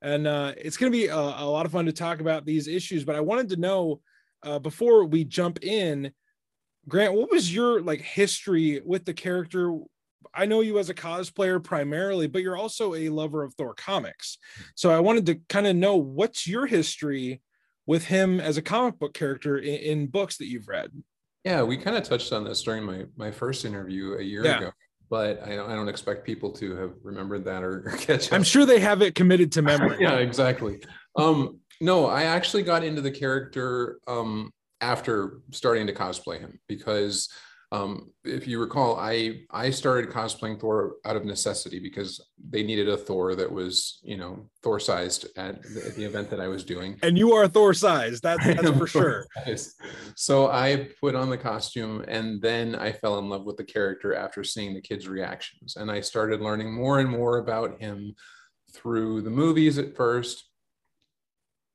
And 0.00 0.26
uh, 0.26 0.52
it's 0.56 0.76
going 0.76 0.92
to 0.92 0.96
be 0.96 1.06
a, 1.06 1.16
a, 1.16 1.48
lot 1.48 1.66
of 1.66 1.72
fun 1.72 1.86
to 1.86 1.92
talk 1.92 2.20
about 2.20 2.44
these 2.44 2.68
issues. 2.68 3.04
But 3.04 3.16
I 3.16 3.20
wanted 3.20 3.48
to 3.50 3.56
know 3.56 4.00
uh, 4.44 4.58
before 4.58 5.04
we 5.04 5.24
jump 5.24 5.64
in, 5.64 6.12
Grant, 6.86 7.14
what 7.14 7.30
was 7.30 7.52
your 7.52 7.80
like 7.80 8.00
history 8.00 8.80
with 8.84 9.04
the 9.04 9.14
character? 9.14 9.76
I 10.34 10.46
know 10.46 10.60
you 10.60 10.78
as 10.78 10.88
a 10.88 10.94
cosplayer 10.94 11.62
primarily, 11.62 12.28
but 12.28 12.42
you're 12.42 12.56
also 12.56 12.94
a 12.94 13.08
lover 13.08 13.42
of 13.42 13.54
Thor 13.54 13.74
comics. 13.74 14.38
So 14.74 14.90
I 14.90 15.00
wanted 15.00 15.26
to 15.26 15.40
kind 15.48 15.66
of 15.66 15.76
know 15.76 15.96
what's 15.96 16.46
your 16.46 16.66
history 16.66 17.42
with 17.86 18.04
him 18.04 18.40
as 18.40 18.56
a 18.56 18.62
comic 18.62 18.98
book 18.98 19.14
character 19.14 19.58
in, 19.58 19.74
in 19.74 20.06
books 20.06 20.36
that 20.38 20.46
you've 20.46 20.68
read. 20.68 20.90
Yeah, 21.48 21.62
we 21.62 21.78
kind 21.78 21.96
of 21.96 22.02
touched 22.02 22.30
on 22.34 22.44
this 22.44 22.62
during 22.62 22.84
my 22.84 23.06
my 23.16 23.30
first 23.30 23.64
interview 23.64 24.18
a 24.18 24.22
year 24.22 24.44
yeah. 24.44 24.58
ago, 24.58 24.70
but 25.08 25.42
I 25.42 25.56
don't, 25.56 25.70
I 25.70 25.74
don't 25.74 25.88
expect 25.88 26.26
people 26.26 26.52
to 26.52 26.76
have 26.76 26.92
remembered 27.02 27.46
that 27.46 27.62
or, 27.62 27.84
or 27.86 27.96
catch 27.96 28.26
up. 28.26 28.34
I'm 28.34 28.42
sure 28.42 28.66
they 28.66 28.80
have 28.80 29.00
it 29.00 29.14
committed 29.14 29.52
to 29.52 29.62
memory. 29.62 29.96
yeah, 30.00 30.16
exactly. 30.16 30.82
Um, 31.16 31.60
no, 31.80 32.04
I 32.04 32.24
actually 32.24 32.64
got 32.64 32.84
into 32.84 33.00
the 33.00 33.10
character 33.10 33.98
um, 34.06 34.52
after 34.82 35.40
starting 35.50 35.86
to 35.86 35.94
cosplay 35.94 36.38
him 36.38 36.60
because 36.68 37.30
um, 37.70 38.12
if 38.24 38.48
you 38.48 38.60
recall, 38.60 38.98
I 38.98 39.40
I 39.50 39.68
started 39.70 40.10
cosplaying 40.10 40.58
Thor 40.58 40.94
out 41.04 41.16
of 41.16 41.26
necessity 41.26 41.78
because 41.78 42.26
they 42.48 42.62
needed 42.62 42.88
a 42.88 42.96
Thor 42.96 43.34
that 43.34 43.50
was 43.50 44.00
you 44.02 44.16
know 44.16 44.48
Thor 44.62 44.80
sized 44.80 45.26
at 45.36 45.62
the, 45.62 45.86
at 45.86 45.94
the 45.94 46.04
event 46.04 46.30
that 46.30 46.40
I 46.40 46.48
was 46.48 46.64
doing. 46.64 46.98
And 47.02 47.18
you 47.18 47.34
are 47.34 47.46
Thor 47.46 47.74
sized, 47.74 48.22
that's, 48.22 48.44
that's 48.44 48.70
for 48.70 48.86
sure. 48.86 49.26
So 50.16 50.50
I 50.50 50.88
put 50.98 51.14
on 51.14 51.28
the 51.28 51.36
costume, 51.36 52.04
and 52.08 52.40
then 52.40 52.74
I 52.74 52.90
fell 52.90 53.18
in 53.18 53.28
love 53.28 53.44
with 53.44 53.58
the 53.58 53.64
character 53.64 54.14
after 54.14 54.42
seeing 54.42 54.72
the 54.72 54.80
kids' 54.80 55.06
reactions, 55.06 55.76
and 55.76 55.90
I 55.90 56.00
started 56.00 56.40
learning 56.40 56.72
more 56.72 57.00
and 57.00 57.10
more 57.10 57.36
about 57.36 57.80
him 57.80 58.14
through 58.72 59.20
the 59.22 59.30
movies 59.30 59.76
at 59.76 59.94
first, 59.94 60.48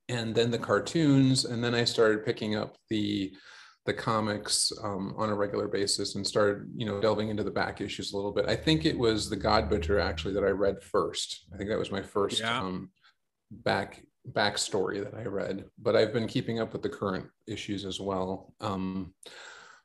and 0.10 0.34
then 0.34 0.50
the 0.50 0.58
cartoons, 0.58 1.46
and 1.46 1.64
then 1.64 1.76
I 1.76 1.84
started 1.84 2.26
picking 2.26 2.56
up 2.56 2.78
the 2.90 3.36
the 3.86 3.94
comics 3.94 4.72
um, 4.82 5.14
on 5.18 5.30
a 5.30 5.36
regular 5.36 5.68
basis 5.68 6.16
and 6.16 6.26
started, 6.26 6.70
you 6.76 6.86
know, 6.86 7.02
delving 7.02 7.30
into 7.30 7.44
the 7.44 7.52
back 7.52 7.82
issues 7.82 8.14
a 8.14 8.16
little 8.16 8.32
bit. 8.32 8.46
I 8.48 8.56
think 8.56 8.86
it 8.86 8.98
was 8.98 9.30
the 9.30 9.36
God 9.36 9.70
Butcher 9.70 10.00
actually 10.00 10.34
that 10.36 10.44
I 10.44 10.50
read 10.50 10.82
first. 10.82 11.46
I 11.54 11.58
think 11.58 11.70
that 11.70 11.80
was 11.80 11.92
my 11.92 12.02
first 12.02 12.40
yeah. 12.40 12.60
um, 12.60 12.92
back 13.52 14.04
backstory 14.32 15.04
that 15.04 15.16
I 15.20 15.26
read. 15.26 15.66
But 15.78 15.96
I've 15.96 16.14
been 16.14 16.28
keeping 16.28 16.60
up 16.60 16.72
with 16.72 16.82
the 16.82 16.90
current 16.90 17.26
issues 17.46 17.84
as 17.84 18.00
well. 18.00 18.54
Um, 18.62 19.14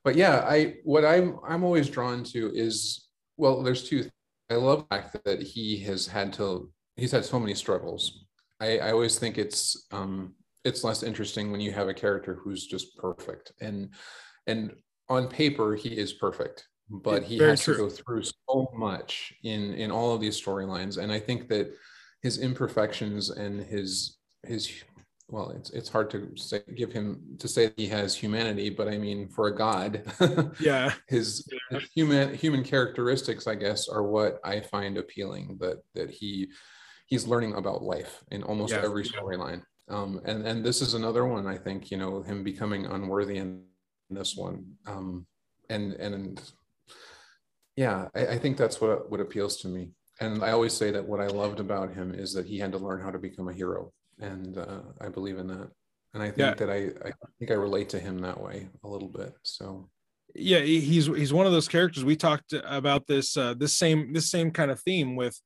but 0.04 0.14
yeah, 0.14 0.44
I 0.48 0.76
what 0.84 1.04
I'm 1.04 1.38
I'm 1.46 1.64
always 1.64 1.90
drawn 1.90 2.22
to 2.24 2.52
is 2.54 3.08
well, 3.36 3.62
there's 3.62 3.88
two. 3.88 4.08
I 4.50 4.54
love 4.54 4.86
the 4.88 4.96
fact 4.96 5.24
that 5.24 5.42
he 5.42 5.78
has 5.80 6.06
had 6.06 6.32
to 6.34 6.70
he's 6.96 7.12
had 7.12 7.24
so 7.24 7.40
many 7.40 7.54
struggles. 7.54 8.26
I, 8.60 8.78
I 8.78 8.92
always 8.92 9.18
think 9.18 9.38
it's 9.38 9.86
um, 9.92 10.34
it's 10.64 10.84
less 10.84 11.02
interesting 11.02 11.50
when 11.50 11.60
you 11.60 11.72
have 11.72 11.88
a 11.88 11.94
character 11.94 12.34
who's 12.34 12.66
just 12.66 12.96
perfect. 12.96 13.52
And 13.60 13.94
and 14.46 14.72
on 15.08 15.28
paper 15.28 15.74
he 15.74 15.90
is 15.90 16.12
perfect 16.12 16.68
but 16.90 17.22
he 17.22 17.38
Very 17.38 17.50
has 17.50 17.62
true. 17.62 17.74
to 17.74 17.80
go 17.80 17.88
through 17.88 18.22
so 18.22 18.70
much 18.74 19.32
in 19.44 19.74
in 19.74 19.90
all 19.90 20.14
of 20.14 20.20
these 20.20 20.40
storylines. 20.40 20.98
And 20.98 21.12
i 21.12 21.18
think 21.18 21.48
that 21.48 21.74
his 22.22 22.38
imperfections 22.38 23.30
and 23.30 23.60
his 23.60 24.18
his 24.44 24.70
well 25.28 25.50
it's 25.50 25.70
it's 25.70 25.88
hard 25.88 26.10
to 26.10 26.30
say 26.36 26.62
give 26.74 26.92
him 26.92 27.36
to 27.38 27.46
say 27.46 27.70
he 27.76 27.86
has 27.86 28.14
humanity 28.14 28.70
but 28.70 28.88
i 28.88 28.96
mean 28.96 29.28
for 29.28 29.48
a 29.48 29.54
god 29.54 30.02
yeah. 30.60 30.92
his, 31.06 31.46
his 31.70 31.82
human 31.94 32.34
human 32.34 32.64
characteristics 32.64 33.46
i 33.46 33.54
guess 33.54 33.88
are 33.88 34.04
what 34.04 34.40
i 34.42 34.58
find 34.58 34.96
appealing 34.96 35.58
that 35.60 35.76
that 35.94 36.10
he 36.10 36.48
he's 37.08 37.26
learning 37.26 37.54
about 37.54 37.82
life 37.82 38.22
in 38.30 38.42
almost 38.42 38.72
yeah, 38.72 38.82
every 38.84 39.02
storyline. 39.02 39.62
Um, 39.90 40.20
and 40.24 40.46
and 40.46 40.64
this 40.64 40.82
is 40.82 40.94
another 40.94 41.26
one 41.26 41.46
I 41.46 41.56
think 41.56 41.90
you 41.90 41.96
know 41.96 42.22
him 42.22 42.42
becoming 42.42 42.86
unworthy 42.86 43.38
in 43.38 43.62
this 44.10 44.36
one. 44.36 44.64
Um, 44.86 45.26
and 45.70 45.94
and 45.94 46.40
yeah, 47.76 48.08
I, 48.14 48.26
I 48.26 48.38
think 48.38 48.56
that's 48.56 48.80
what 48.80 49.10
what 49.10 49.20
appeals 49.20 49.58
to 49.58 49.68
me. 49.68 49.90
And 50.20 50.42
I 50.42 50.50
always 50.50 50.72
say 50.72 50.90
that 50.90 51.06
what 51.06 51.20
I 51.20 51.28
loved 51.28 51.60
about 51.60 51.94
him 51.94 52.14
is 52.14 52.32
that 52.34 52.46
he 52.46 52.58
had 52.58 52.72
to 52.72 52.78
learn 52.78 53.00
how 53.00 53.10
to 53.10 53.18
become 53.18 53.48
a 53.48 53.52
hero, 53.52 53.92
and 54.18 54.58
uh, 54.58 54.80
I 55.00 55.08
believe 55.08 55.38
in 55.38 55.46
that. 55.48 55.70
And 56.14 56.22
I 56.22 56.26
think 56.26 56.38
yeah. 56.38 56.54
that 56.54 56.70
I 56.70 57.08
I 57.08 57.12
think 57.38 57.50
I 57.50 57.54
relate 57.54 57.88
to 57.90 57.98
him 57.98 58.18
that 58.18 58.40
way 58.40 58.68
a 58.84 58.88
little 58.88 59.08
bit. 59.08 59.32
So 59.42 59.88
yeah 60.34 60.60
he's 60.60 61.06
he's 61.06 61.32
one 61.32 61.46
of 61.46 61.52
those 61.52 61.68
characters 61.68 62.04
we 62.04 62.14
talked 62.14 62.52
about 62.52 63.06
this 63.06 63.36
uh 63.36 63.54
this 63.54 63.76
same 63.76 64.12
this 64.12 64.30
same 64.30 64.50
kind 64.50 64.70
of 64.70 64.80
theme 64.80 65.16
with 65.16 65.40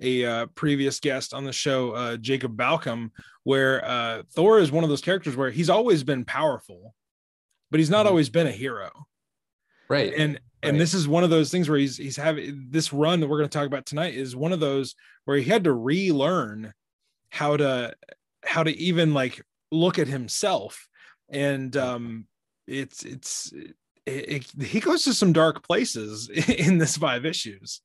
a 0.00 0.24
uh, 0.24 0.46
previous 0.54 1.00
guest 1.00 1.34
on 1.34 1.44
the 1.44 1.52
show 1.52 1.92
uh 1.92 2.16
jacob 2.16 2.56
balcom 2.56 3.10
where 3.44 3.84
uh 3.84 4.22
thor 4.32 4.58
is 4.58 4.70
one 4.70 4.84
of 4.84 4.90
those 4.90 5.00
characters 5.00 5.36
where 5.36 5.50
he's 5.50 5.70
always 5.70 6.02
been 6.02 6.24
powerful 6.24 6.94
but 7.70 7.80
he's 7.80 7.90
not 7.90 8.00
mm-hmm. 8.00 8.08
always 8.08 8.28
been 8.28 8.46
a 8.46 8.52
hero 8.52 8.90
right 9.88 10.12
and 10.16 10.34
right. 10.34 10.40
and 10.62 10.80
this 10.80 10.94
is 10.94 11.08
one 11.08 11.24
of 11.24 11.30
those 11.30 11.50
things 11.50 11.68
where 11.68 11.78
he's 11.78 11.96
he's 11.96 12.16
having 12.16 12.66
this 12.70 12.92
run 12.92 13.20
that 13.20 13.28
we're 13.28 13.38
going 13.38 13.48
to 13.48 13.58
talk 13.58 13.66
about 13.66 13.86
tonight 13.86 14.14
is 14.14 14.36
one 14.36 14.52
of 14.52 14.60
those 14.60 14.94
where 15.24 15.36
he 15.36 15.48
had 15.48 15.64
to 15.64 15.72
relearn 15.72 16.72
how 17.30 17.56
to 17.56 17.92
how 18.44 18.62
to 18.62 18.76
even 18.78 19.14
like 19.14 19.42
look 19.70 19.98
at 19.98 20.06
himself 20.06 20.88
and 21.30 21.76
um 21.76 22.26
it's 22.66 23.04
it's 23.04 23.52
it, 24.08 24.54
it, 24.56 24.62
he 24.62 24.80
goes 24.80 25.04
to 25.04 25.14
some 25.14 25.32
dark 25.32 25.66
places 25.66 26.28
in 26.48 26.78
this 26.78 26.96
five 26.96 27.24
issues. 27.24 27.80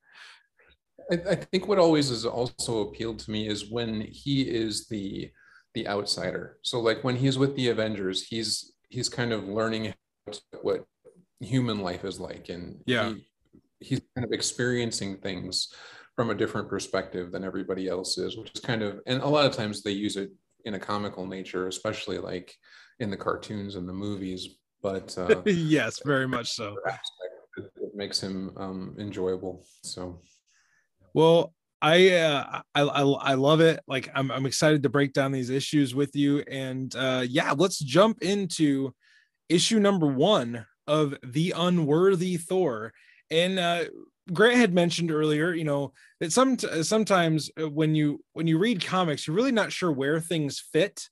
I, 1.12 1.15
I, 1.31 1.36
think 1.36 1.67
what 1.67 1.79
always 1.79 2.10
has 2.10 2.25
also 2.25 2.88
appealed 2.88 3.19
to 3.19 3.31
me 3.31 3.48
is 3.48 3.69
when 3.69 4.01
he 4.01 4.43
is 4.43 4.88
the 4.88 5.31
the 5.74 5.88
outsider. 5.88 6.57
So 6.62 6.79
like 6.79 7.03
when 7.03 7.15
he's 7.15 7.38
with 7.38 7.55
the 7.55 7.69
Avengers, 7.69 8.24
he's 8.24 8.74
he's 8.89 9.10
kind 9.10 9.31
of 9.31 9.45
learning 9.45 9.93
what 10.62 10.86
human 11.39 11.79
life 11.79 12.05
is 12.05 12.19
like, 12.19 12.50
and 12.50 12.81
yeah, 12.86 13.10
he, 13.10 13.25
he's 13.79 14.01
kind 14.15 14.25
of 14.25 14.31
experiencing 14.31 15.17
things 15.17 15.69
from 16.15 16.29
a 16.29 16.36
different 16.36 16.69
perspective 16.69 17.31
than 17.31 17.43
everybody 17.43 17.88
else 17.88 18.17
is, 18.17 18.38
which 18.38 18.51
is 18.53 18.62
kind 18.62 18.83
of 18.83 19.00
and 19.07 19.22
a 19.22 19.27
lot 19.27 19.45
of 19.45 19.55
times 19.55 19.81
they 19.81 19.91
use 19.91 20.15
it 20.15 20.31
in 20.65 20.75
a 20.75 20.79
comical 20.79 21.25
nature, 21.25 21.67
especially 21.67 22.17
like 22.17 22.53
in 23.00 23.10
the 23.10 23.17
cartoons 23.17 23.75
and 23.75 23.89
the 23.89 23.93
movies 23.93 24.57
but 24.83 25.17
uh, 25.17 25.41
yes, 25.45 26.01
very 26.05 26.27
much 26.27 26.51
so. 26.51 26.75
It 27.57 27.95
makes 27.95 28.19
him 28.19 28.51
um, 28.57 28.95
enjoyable. 29.00 29.65
So, 29.83 30.22
well, 31.13 31.53
I, 31.82 32.12
uh, 32.12 32.62
I, 32.74 32.82
I 32.82 33.01
I 33.01 33.34
love 33.34 33.60
it. 33.60 33.82
Like 33.88 34.10
I'm 34.15 34.32
I'm 34.32 34.46
excited 34.46 34.84
to 34.84 34.89
break 34.89 35.12
down 35.12 35.32
these 35.34 35.50
issues 35.50 35.93
with 35.93 36.15
you, 36.15 36.39
and 36.50 36.96
uh, 36.96 37.25
yeah, 37.27 37.53
let's 37.58 37.79
jump 37.79 38.22
into 38.22 38.93
issue 39.50 39.79
number 39.79 40.08
one 40.08 40.65
of 40.88 41.15
the 41.24 41.53
Unworthy 41.55 42.38
Thor. 42.38 42.93
And 43.29 43.60
uh, 43.60 43.86
Grant 44.32 44.58
had 44.58 44.74
mentioned 44.74 45.12
earlier, 45.12 45.53
you 45.53 45.65
know, 45.65 45.91
that 46.22 46.32
some 46.32 46.58
sometimes 46.58 47.51
when 47.58 47.96
you 47.96 48.24
when 48.32 48.48
you 48.48 48.60
read 48.60 48.86
comics, 48.86 49.27
you're 49.27 49.36
really 49.36 49.51
not 49.51 49.74
sure 49.74 49.91
where 49.91 50.22
things 50.22 50.60
fit 50.72 51.10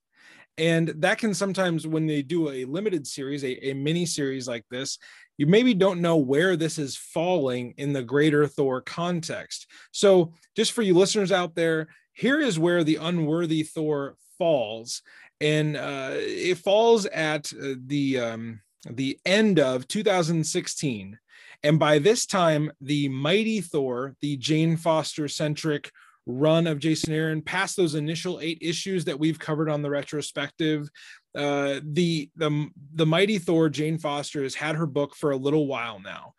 and 0.58 0.90
that 0.98 1.18
can 1.18 1.34
sometimes 1.34 1.88
when 1.88 2.06
they 2.06 2.22
do 2.22 2.50
a 2.50 2.66
limited 2.66 3.08
series 3.08 3.44
a, 3.44 3.70
a 3.70 3.74
mini 3.74 4.06
series 4.06 4.48
like 4.48 4.66
this 4.70 4.98
you 5.42 5.48
maybe 5.48 5.74
don't 5.74 6.02
know 6.02 6.18
where 6.18 6.56
this 6.56 6.78
is 6.78 6.96
falling 6.96 7.74
in 7.78 7.94
the 7.94 8.04
greater 8.04 8.46
thor 8.46 8.80
context. 8.80 9.66
So 9.92 10.34
just 10.56 10.72
for 10.72 10.84
you 10.84 10.94
listeners 10.94 11.32
out 11.32 11.56
there 11.56 11.88
here 12.14 12.40
is 12.40 12.60
where 12.60 12.84
the 12.84 12.98
unworthy 12.98 13.64
thor 13.64 14.18
falls. 14.38 15.02
And 15.40 15.76
uh, 15.76 16.12
it 16.14 16.60
falls 16.60 17.08
at 17.08 17.52
uh, 17.60 17.74
the 17.84 18.20
um, 18.20 18.62
the 18.88 19.18
end 19.26 19.60
of 19.60 19.88
2016 19.88 21.18
and 21.64 21.80
by 21.80 21.98
this 21.98 22.28
time 22.28 22.72
the 22.80 23.10
mighty 23.10 23.62
thor 23.62 24.16
the 24.22 24.38
jane 24.38 24.76
foster 24.76 25.28
centric 25.28 25.92
run 26.26 26.68
of 26.68 26.80
Jason 26.80 27.14
Aaron 27.14 27.42
past 27.42 27.76
those 27.76 27.96
initial 27.96 28.40
eight 28.42 28.60
issues 28.62 29.06
that 29.06 29.20
we've 29.20 29.40
covered 29.40 29.70
on 29.70 29.82
the 29.82 29.90
retrospective. 29.90 30.90
Uh, 31.36 31.80
the 31.84 32.30
the 32.36 32.70
the 32.94 33.06
mighty 33.06 33.38
Thor 33.38 33.70
Jane 33.70 33.98
Foster 33.98 34.44
has 34.44 34.56
had 34.56 34.76
her 34.76 34.86
book 34.86 35.16
for 35.16 35.32
a 35.32 35.38
little 35.38 35.68
while 35.68 36.00
now, 36.00 36.34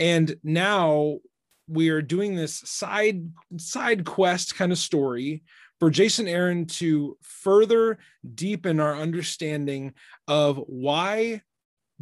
and 0.00 0.34
now 0.42 1.18
we 1.68 1.90
are 1.90 2.02
doing 2.02 2.34
this 2.34 2.54
side 2.64 3.28
side 3.58 4.04
quest 4.04 4.56
kind 4.56 4.72
of 4.72 4.78
story 4.78 5.42
for 5.78 5.90
Jason 5.90 6.26
Aaron 6.26 6.66
to 6.66 7.16
further 7.22 7.98
deepen 8.34 8.80
our 8.80 8.96
understanding 8.96 9.94
of 10.26 10.56
why 10.66 11.42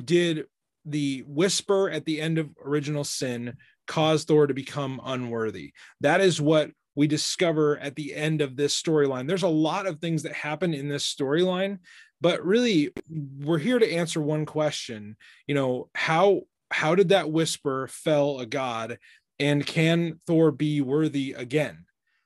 did 0.02 0.46
the 0.84 1.24
whisper 1.26 1.90
at 1.90 2.04
the 2.04 2.20
end 2.20 2.38
of 2.38 2.48
original 2.64 3.04
sin 3.04 3.56
cause 3.86 4.24
Thor 4.24 4.46
to 4.46 4.54
become 4.54 5.00
unworthy. 5.04 5.72
That 6.00 6.20
is 6.20 6.40
what 6.40 6.70
we 6.96 7.06
discover 7.06 7.78
at 7.78 7.94
the 7.94 8.14
end 8.14 8.40
of 8.40 8.56
this 8.56 8.80
storyline. 8.80 9.28
There's 9.28 9.42
a 9.42 9.48
lot 9.48 9.86
of 9.86 10.00
things 10.00 10.22
that 10.22 10.32
happen 10.32 10.74
in 10.74 10.88
this 10.88 11.04
storyline, 11.04 11.78
but 12.20 12.44
really 12.44 12.90
we're 13.08 13.58
here 13.58 13.78
to 13.78 13.92
answer 13.92 14.20
one 14.20 14.46
question. 14.46 15.16
You 15.46 15.54
know, 15.54 15.90
how 15.94 16.42
how 16.72 16.96
did 16.96 17.10
that 17.10 17.30
whisper 17.30 17.86
fell 17.86 18.40
a 18.40 18.46
god 18.46 18.98
and 19.38 19.64
can 19.64 20.18
Thor 20.26 20.50
be 20.50 20.80
worthy 20.80 21.34
again? 21.34 21.84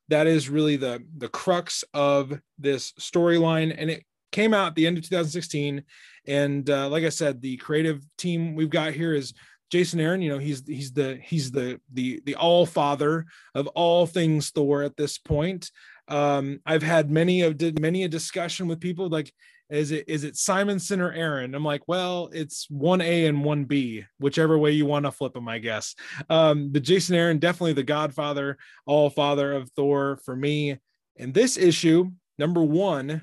That 0.08 0.28
is 0.28 0.48
really 0.48 0.76
the 0.76 1.04
the 1.18 1.28
crux 1.28 1.84
of 1.92 2.40
this 2.58 2.92
storyline 2.92 3.74
and 3.76 3.90
it 3.90 4.04
came 4.32 4.54
out 4.54 4.68
at 4.68 4.74
the 4.76 4.86
end 4.86 4.96
of 4.96 5.02
2016 5.02 5.82
and 6.28 6.70
uh, 6.70 6.88
like 6.88 7.02
I 7.02 7.08
said 7.08 7.42
the 7.42 7.56
creative 7.56 8.04
team 8.16 8.54
we've 8.54 8.70
got 8.70 8.92
here 8.92 9.12
is 9.12 9.34
Jason 9.70 10.00
Aaron, 10.00 10.20
you 10.20 10.30
know, 10.30 10.38
he's 10.38 10.66
he's 10.66 10.92
the 10.92 11.18
he's 11.22 11.50
the 11.50 11.80
the 11.92 12.20
the 12.24 12.34
all 12.34 12.66
father 12.66 13.26
of 13.54 13.66
all 13.68 14.06
things 14.06 14.50
Thor 14.50 14.82
at 14.82 14.96
this 14.96 15.16
point. 15.16 15.70
Um, 16.08 16.60
I've 16.66 16.82
had 16.82 17.10
many 17.10 17.42
of 17.42 17.56
did 17.56 17.80
many 17.80 18.02
a 18.02 18.08
discussion 18.08 18.66
with 18.66 18.80
people 18.80 19.08
like, 19.08 19.32
is 19.70 19.92
it 19.92 20.04
is 20.08 20.24
it 20.24 20.36
Simonson 20.36 21.00
or 21.00 21.12
Aaron? 21.12 21.54
I'm 21.54 21.64
like, 21.64 21.86
well, 21.86 22.30
it's 22.32 22.68
one 22.68 23.00
A 23.00 23.26
and 23.26 23.44
one 23.44 23.64
B, 23.64 24.04
whichever 24.18 24.58
way 24.58 24.72
you 24.72 24.86
want 24.86 25.06
to 25.06 25.12
flip 25.12 25.34
them, 25.34 25.48
I 25.48 25.58
guess. 25.58 25.94
Um, 26.28 26.70
but 26.70 26.82
Jason 26.82 27.14
Aaron, 27.14 27.38
definitely 27.38 27.74
the 27.74 27.84
Godfather, 27.84 28.58
all 28.86 29.08
father 29.08 29.52
of 29.52 29.70
Thor 29.70 30.18
for 30.24 30.34
me. 30.34 30.78
And 31.16 31.32
this 31.32 31.56
issue, 31.56 32.10
number 32.38 32.62
one 32.62 33.22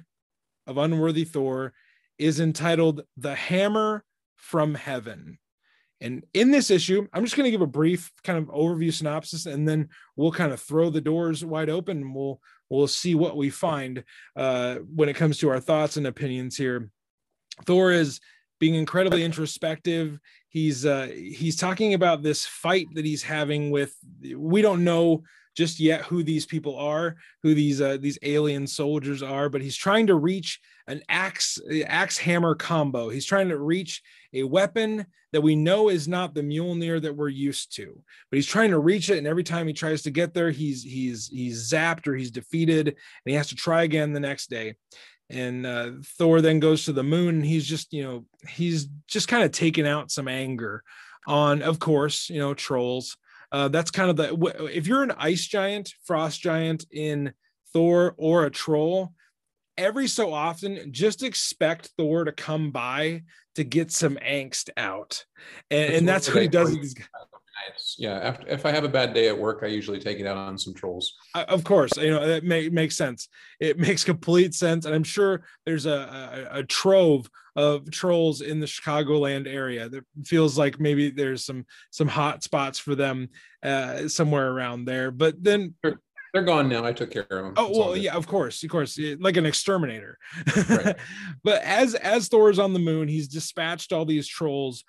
of 0.65 0.77
Unworthy 0.77 1.25
Thor, 1.25 1.73
is 2.17 2.39
entitled 2.39 3.01
"The 3.17 3.35
Hammer 3.35 4.05
from 4.37 4.75
Heaven." 4.75 5.39
And 5.99 6.23
in 6.33 6.51
this 6.51 6.69
issue, 6.69 7.07
I'm 7.11 7.23
just 7.23 7.35
going 7.35 7.45
to 7.45 7.51
give 7.51 7.61
a 7.61 7.67
brief 7.67 8.11
kind 8.23 8.37
of 8.37 8.53
overview 8.53 8.93
synopsis, 8.93 9.45
and 9.45 9.67
then 9.67 9.89
we'll 10.15 10.31
kind 10.31 10.51
of 10.51 10.61
throw 10.61 10.89
the 10.89 11.01
doors 11.01 11.43
wide 11.43 11.69
open. 11.69 11.97
And 11.97 12.15
we'll 12.15 12.39
we'll 12.69 12.87
see 12.87 13.15
what 13.15 13.37
we 13.37 13.49
find 13.49 14.03
uh, 14.35 14.75
when 14.93 15.09
it 15.09 15.15
comes 15.15 15.39
to 15.39 15.49
our 15.49 15.59
thoughts 15.59 15.97
and 15.97 16.05
opinions 16.05 16.55
here. 16.55 16.89
Thor 17.65 17.91
is 17.91 18.19
being 18.59 18.75
incredibly 18.75 19.23
introspective. 19.23 20.19
He's 20.49 20.85
uh, 20.85 21.09
he's 21.13 21.55
talking 21.55 21.93
about 21.93 22.23
this 22.23 22.45
fight 22.45 22.87
that 22.93 23.05
he's 23.05 23.23
having 23.23 23.71
with. 23.71 23.95
We 24.35 24.61
don't 24.61 24.83
know 24.83 25.23
just 25.55 25.79
yet 25.79 26.01
who 26.03 26.21
these 26.21 26.45
people 26.45 26.77
are, 26.77 27.15
who 27.41 27.55
these 27.55 27.81
uh, 27.81 27.97
these 27.99 28.19
alien 28.21 28.67
soldiers 28.67 29.23
are, 29.23 29.49
but 29.49 29.61
he's 29.61 29.75
trying 29.75 30.07
to 30.07 30.15
reach 30.15 30.59
an 30.87 31.01
axe 31.09 31.59
axe 31.85 32.17
hammer 32.17 32.55
combo. 32.55 33.09
He's 33.09 33.25
trying 33.25 33.49
to 33.49 33.57
reach 33.57 34.01
a 34.33 34.43
weapon 34.43 35.05
that 35.33 35.41
we 35.41 35.55
know 35.55 35.89
is 35.89 36.07
not 36.07 36.33
the 36.33 36.41
Mjolnir 36.41 37.01
that 37.01 37.15
we're 37.15 37.27
used 37.27 37.75
to, 37.75 38.01
but 38.31 38.37
he's 38.37 38.45
trying 38.45 38.71
to 38.71 38.79
reach 38.79 39.09
it, 39.09 39.17
and 39.17 39.27
every 39.27 39.43
time 39.43 39.67
he 39.67 39.73
tries 39.73 40.01
to 40.03 40.11
get 40.11 40.33
there, 40.33 40.51
he's 40.51 40.83
he's 40.83 41.27
he's 41.27 41.71
zapped 41.71 42.07
or 42.07 42.15
he's 42.15 42.31
defeated, 42.31 42.87
and 42.87 42.95
he 43.25 43.33
has 43.33 43.49
to 43.49 43.55
try 43.55 43.83
again 43.83 44.13
the 44.13 44.19
next 44.19 44.49
day. 44.49 44.75
And 45.29 45.65
uh, 45.65 45.91
Thor 46.17 46.39
then 46.39 46.61
goes 46.61 46.85
to 46.85 46.93
the 46.93 47.03
moon, 47.03 47.35
and 47.35 47.45
he's 47.45 47.67
just 47.67 47.91
you 47.91 48.03
know 48.03 48.25
he's 48.47 48.87
just 49.07 49.27
kind 49.27 49.43
of 49.43 49.51
taking 49.51 49.87
out 49.87 50.11
some 50.11 50.27
anger 50.27 50.83
on, 51.27 51.61
of 51.61 51.79
course, 51.79 52.29
you 52.29 52.39
know 52.39 52.53
trolls. 52.53 53.17
Uh, 53.51 53.67
that's 53.67 53.91
kind 53.91 54.09
of 54.09 54.15
the 54.15 54.69
if 54.73 54.87
you're 54.87 55.03
an 55.03 55.13
ice 55.17 55.45
giant, 55.45 55.93
frost 56.05 56.41
giant 56.41 56.85
in 56.91 57.33
Thor 57.73 58.15
or 58.17 58.45
a 58.45 58.51
troll, 58.51 59.13
every 59.77 60.07
so 60.07 60.33
often 60.33 60.91
just 60.91 61.23
expect 61.23 61.91
Thor 61.97 62.23
to 62.25 62.31
come 62.31 62.71
by 62.71 63.23
to 63.55 63.63
get 63.63 63.91
some 63.91 64.17
angst 64.17 64.69
out. 64.77 65.25
And 65.71 65.81
that's, 65.81 65.97
and 65.97 66.07
that's 66.07 66.33
what 66.33 66.41
he 66.41 66.47
does. 66.47 66.95
Yeah, 67.97 68.13
after, 68.13 68.47
if 68.47 68.65
I 68.65 68.71
have 68.71 68.83
a 68.83 68.89
bad 68.89 69.13
day 69.13 69.27
at 69.27 69.37
work, 69.37 69.59
I 69.63 69.67
usually 69.67 69.99
take 69.99 70.19
it 70.19 70.27
out 70.27 70.37
on 70.37 70.57
some 70.57 70.73
trolls. 70.73 71.15
of 71.35 71.63
course, 71.63 71.97
you 71.97 72.11
know 72.11 72.25
that 72.25 72.43
may, 72.43 72.69
makes 72.69 72.95
sense. 72.95 73.27
It 73.59 73.77
makes 73.87 74.03
complete 74.03 74.53
sense, 74.53 74.85
and 74.85 74.95
I'm 74.95 75.03
sure 75.03 75.43
there's 75.65 75.85
a, 75.85 76.47
a, 76.53 76.59
a 76.59 76.63
trove 76.63 77.29
of 77.55 77.89
trolls 77.89 78.41
in 78.41 78.59
the 78.59 78.67
Chicagoland 78.67 79.47
area. 79.47 79.89
That 79.89 80.05
feels 80.25 80.57
like 80.57 80.79
maybe 80.79 81.09
there's 81.09 81.43
some 81.45 81.65
some 81.89 82.07
hot 82.07 82.43
spots 82.43 82.79
for 82.79 82.95
them 82.95 83.29
uh, 83.63 84.07
somewhere 84.07 84.51
around 84.51 84.85
there. 84.85 85.11
But 85.11 85.43
then 85.43 85.73
there, 85.83 85.99
they're 86.37 86.45
gone 86.45 86.69
now. 86.69 86.85
I 86.85 86.93
took 86.93 87.09
care 87.09 87.23
of 87.23 87.29
them. 87.29 87.53
Oh 87.57 87.71
well, 87.75 87.97
yeah, 87.97 88.13
of 88.13 88.27
course, 88.27 88.61
of 88.63 88.69
course, 88.69 88.99
like 89.19 89.37
an 89.37 89.45
exterminator. 89.47 90.19
Right. 90.69 90.95
but 91.43 91.63
as 91.63 91.95
as 91.95 92.27
Thor's 92.27 92.59
on 92.59 92.73
the 92.73 92.79
moon, 92.79 93.07
he's 93.07 93.27
dispatched 93.27 93.91
all 93.91 94.05
these 94.05 94.27
trolls. 94.27 94.83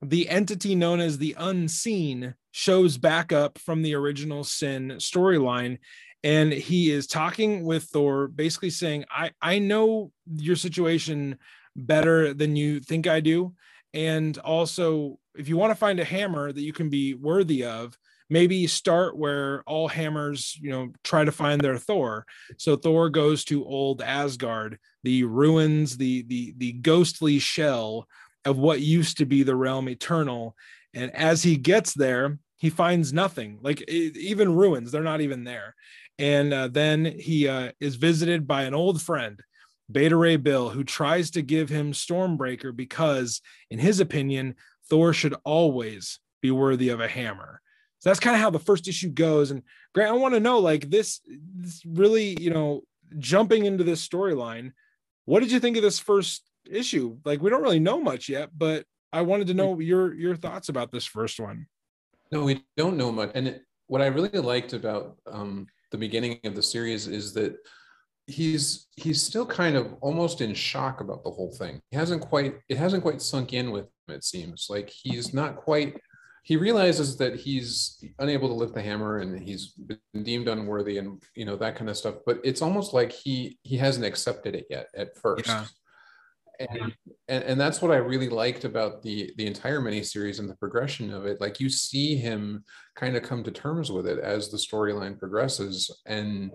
The 0.00 0.28
entity 0.30 0.74
known 0.74 1.00
as 1.00 1.18
the 1.18 1.36
Unseen 1.38 2.34
shows 2.52 2.96
back 2.96 3.32
up 3.32 3.58
from 3.58 3.82
the 3.82 3.94
original 3.94 4.44
Sin 4.44 4.94
storyline, 4.96 5.78
and 6.22 6.50
he 6.50 6.90
is 6.90 7.06
talking 7.06 7.64
with 7.64 7.84
Thor, 7.84 8.28
basically 8.28 8.70
saying, 8.70 9.04
"I 9.10 9.32
I 9.42 9.58
know 9.58 10.10
your 10.34 10.56
situation 10.56 11.36
better 11.76 12.32
than 12.32 12.56
you 12.56 12.80
think 12.80 13.06
I 13.06 13.20
do, 13.20 13.54
and 13.92 14.38
also 14.38 15.18
if 15.36 15.48
you 15.50 15.58
want 15.58 15.70
to 15.70 15.76
find 15.76 16.00
a 16.00 16.04
hammer 16.04 16.50
that 16.50 16.62
you 16.62 16.72
can 16.72 16.88
be 16.88 17.12
worthy 17.12 17.62
of." 17.62 17.98
Maybe 18.30 18.56
you 18.56 18.68
start 18.68 19.16
where 19.16 19.62
all 19.66 19.88
hammers 19.88 20.58
you 20.60 20.70
know 20.70 20.88
try 21.02 21.24
to 21.24 21.32
find 21.32 21.60
their 21.60 21.78
thor. 21.78 22.26
So 22.58 22.76
thor 22.76 23.10
goes 23.10 23.44
to 23.46 23.64
old 23.64 24.02
asgard 24.02 24.78
the 25.02 25.24
ruins 25.24 25.96
the 25.96 26.22
the 26.22 26.54
the 26.56 26.72
ghostly 26.72 27.38
shell 27.38 28.06
of 28.44 28.58
what 28.58 28.80
used 28.80 29.18
to 29.18 29.26
be 29.26 29.42
the 29.42 29.56
realm 29.56 29.88
eternal. 29.88 30.56
And 30.92 31.14
as 31.14 31.42
he 31.42 31.56
gets 31.56 31.94
there 31.94 32.38
he 32.56 32.70
finds 32.70 33.12
nothing. 33.12 33.58
Like 33.62 33.82
it, 33.82 34.16
even 34.16 34.54
ruins 34.54 34.90
they're 34.90 35.02
not 35.02 35.20
even 35.20 35.44
there. 35.44 35.74
And 36.18 36.54
uh, 36.54 36.68
then 36.68 37.04
he 37.04 37.48
uh, 37.48 37.72
is 37.80 37.96
visited 37.96 38.46
by 38.46 38.62
an 38.62 38.74
old 38.74 39.02
friend 39.02 39.40
beta 39.90 40.16
ray 40.16 40.36
bill 40.36 40.70
who 40.70 40.82
tries 40.82 41.30
to 41.32 41.42
give 41.42 41.68
him 41.68 41.92
stormbreaker 41.92 42.74
because 42.74 43.42
in 43.70 43.78
his 43.78 44.00
opinion 44.00 44.54
thor 44.88 45.12
should 45.12 45.34
always 45.44 46.20
be 46.40 46.50
worthy 46.50 46.88
of 46.88 47.00
a 47.00 47.08
hammer 47.08 47.60
so 48.04 48.10
that's 48.10 48.20
kind 48.20 48.36
of 48.36 48.42
how 48.42 48.50
the 48.50 48.58
first 48.58 48.86
issue 48.86 49.08
goes. 49.08 49.50
And 49.50 49.62
Grant, 49.94 50.10
I 50.10 50.14
want 50.18 50.34
to 50.34 50.40
know 50.40 50.58
like 50.58 50.90
this, 50.90 51.22
this 51.56 51.80
really, 51.86 52.36
you 52.38 52.50
know, 52.50 52.82
jumping 53.18 53.64
into 53.64 53.82
this 53.82 54.06
storyline. 54.06 54.72
What 55.24 55.40
did 55.40 55.50
you 55.50 55.58
think 55.58 55.78
of 55.78 55.82
this 55.82 55.98
first 55.98 56.42
issue? 56.70 57.16
Like 57.24 57.40
we 57.40 57.48
don't 57.48 57.62
really 57.62 57.78
know 57.78 57.98
much 57.98 58.28
yet, 58.28 58.50
but 58.54 58.84
I 59.10 59.22
wanted 59.22 59.46
to 59.46 59.54
know 59.54 59.80
your 59.80 60.12
your 60.12 60.36
thoughts 60.36 60.68
about 60.68 60.92
this 60.92 61.06
first 61.06 61.40
one. 61.40 61.64
No, 62.30 62.44
we 62.44 62.62
don't 62.76 62.98
know 62.98 63.10
much. 63.10 63.30
And 63.34 63.48
it, 63.48 63.62
what 63.86 64.02
I 64.02 64.06
really 64.08 64.38
liked 64.38 64.74
about 64.74 65.16
um, 65.26 65.66
the 65.90 65.96
beginning 65.96 66.40
of 66.44 66.54
the 66.54 66.62
series 66.62 67.06
is 67.06 67.32
that 67.32 67.56
he's 68.26 68.86
he's 68.96 69.22
still 69.22 69.46
kind 69.46 69.76
of 69.76 69.94
almost 70.02 70.42
in 70.42 70.52
shock 70.52 71.00
about 71.00 71.24
the 71.24 71.30
whole 71.30 71.52
thing. 71.52 71.80
He 71.90 71.96
hasn't 71.96 72.20
quite 72.20 72.56
it 72.68 72.76
hasn't 72.76 73.02
quite 73.02 73.22
sunk 73.22 73.54
in 73.54 73.70
with 73.70 73.84
him. 73.84 74.14
It 74.14 74.24
seems 74.24 74.66
like 74.68 74.90
he's 74.90 75.32
not 75.32 75.56
quite 75.56 75.96
he 76.44 76.56
realizes 76.56 77.16
that 77.16 77.36
he's 77.36 78.04
unable 78.18 78.48
to 78.48 78.54
lift 78.54 78.74
the 78.74 78.82
hammer 78.82 79.20
and 79.20 79.40
he's 79.40 79.68
been 79.68 80.22
deemed 80.22 80.46
unworthy 80.46 80.98
and 80.98 81.22
you 81.34 81.46
know 81.46 81.56
that 81.56 81.74
kind 81.74 81.88
of 81.88 81.96
stuff. 81.96 82.16
But 82.26 82.38
it's 82.44 82.60
almost 82.60 82.92
like 82.92 83.12
he 83.12 83.58
he 83.62 83.78
hasn't 83.78 84.04
accepted 84.04 84.54
it 84.54 84.66
yet 84.68 84.88
at 84.94 85.16
first. 85.16 85.48
Yeah. 85.48 85.64
and, 86.60 86.94
and 87.28 87.44
and 87.44 87.60
that's 87.60 87.82
what 87.82 87.90
i 87.90 87.96
really 87.96 88.28
liked 88.28 88.64
about 88.64 89.02
the 89.02 89.32
the 89.38 89.46
entire 89.46 89.80
miniseries 89.80 90.38
and 90.38 90.48
the 90.48 90.56
progression 90.56 91.10
of 91.10 91.24
it. 91.24 91.40
Like 91.40 91.60
you 91.60 91.70
see 91.70 92.14
him 92.14 92.62
kind 92.94 93.16
of 93.16 93.22
come 93.22 93.42
to 93.42 93.50
terms 93.50 93.90
with 93.90 94.06
it 94.06 94.18
as 94.18 94.50
the 94.50 94.58
storyline 94.58 95.18
progresses. 95.18 95.90
And 96.04 96.52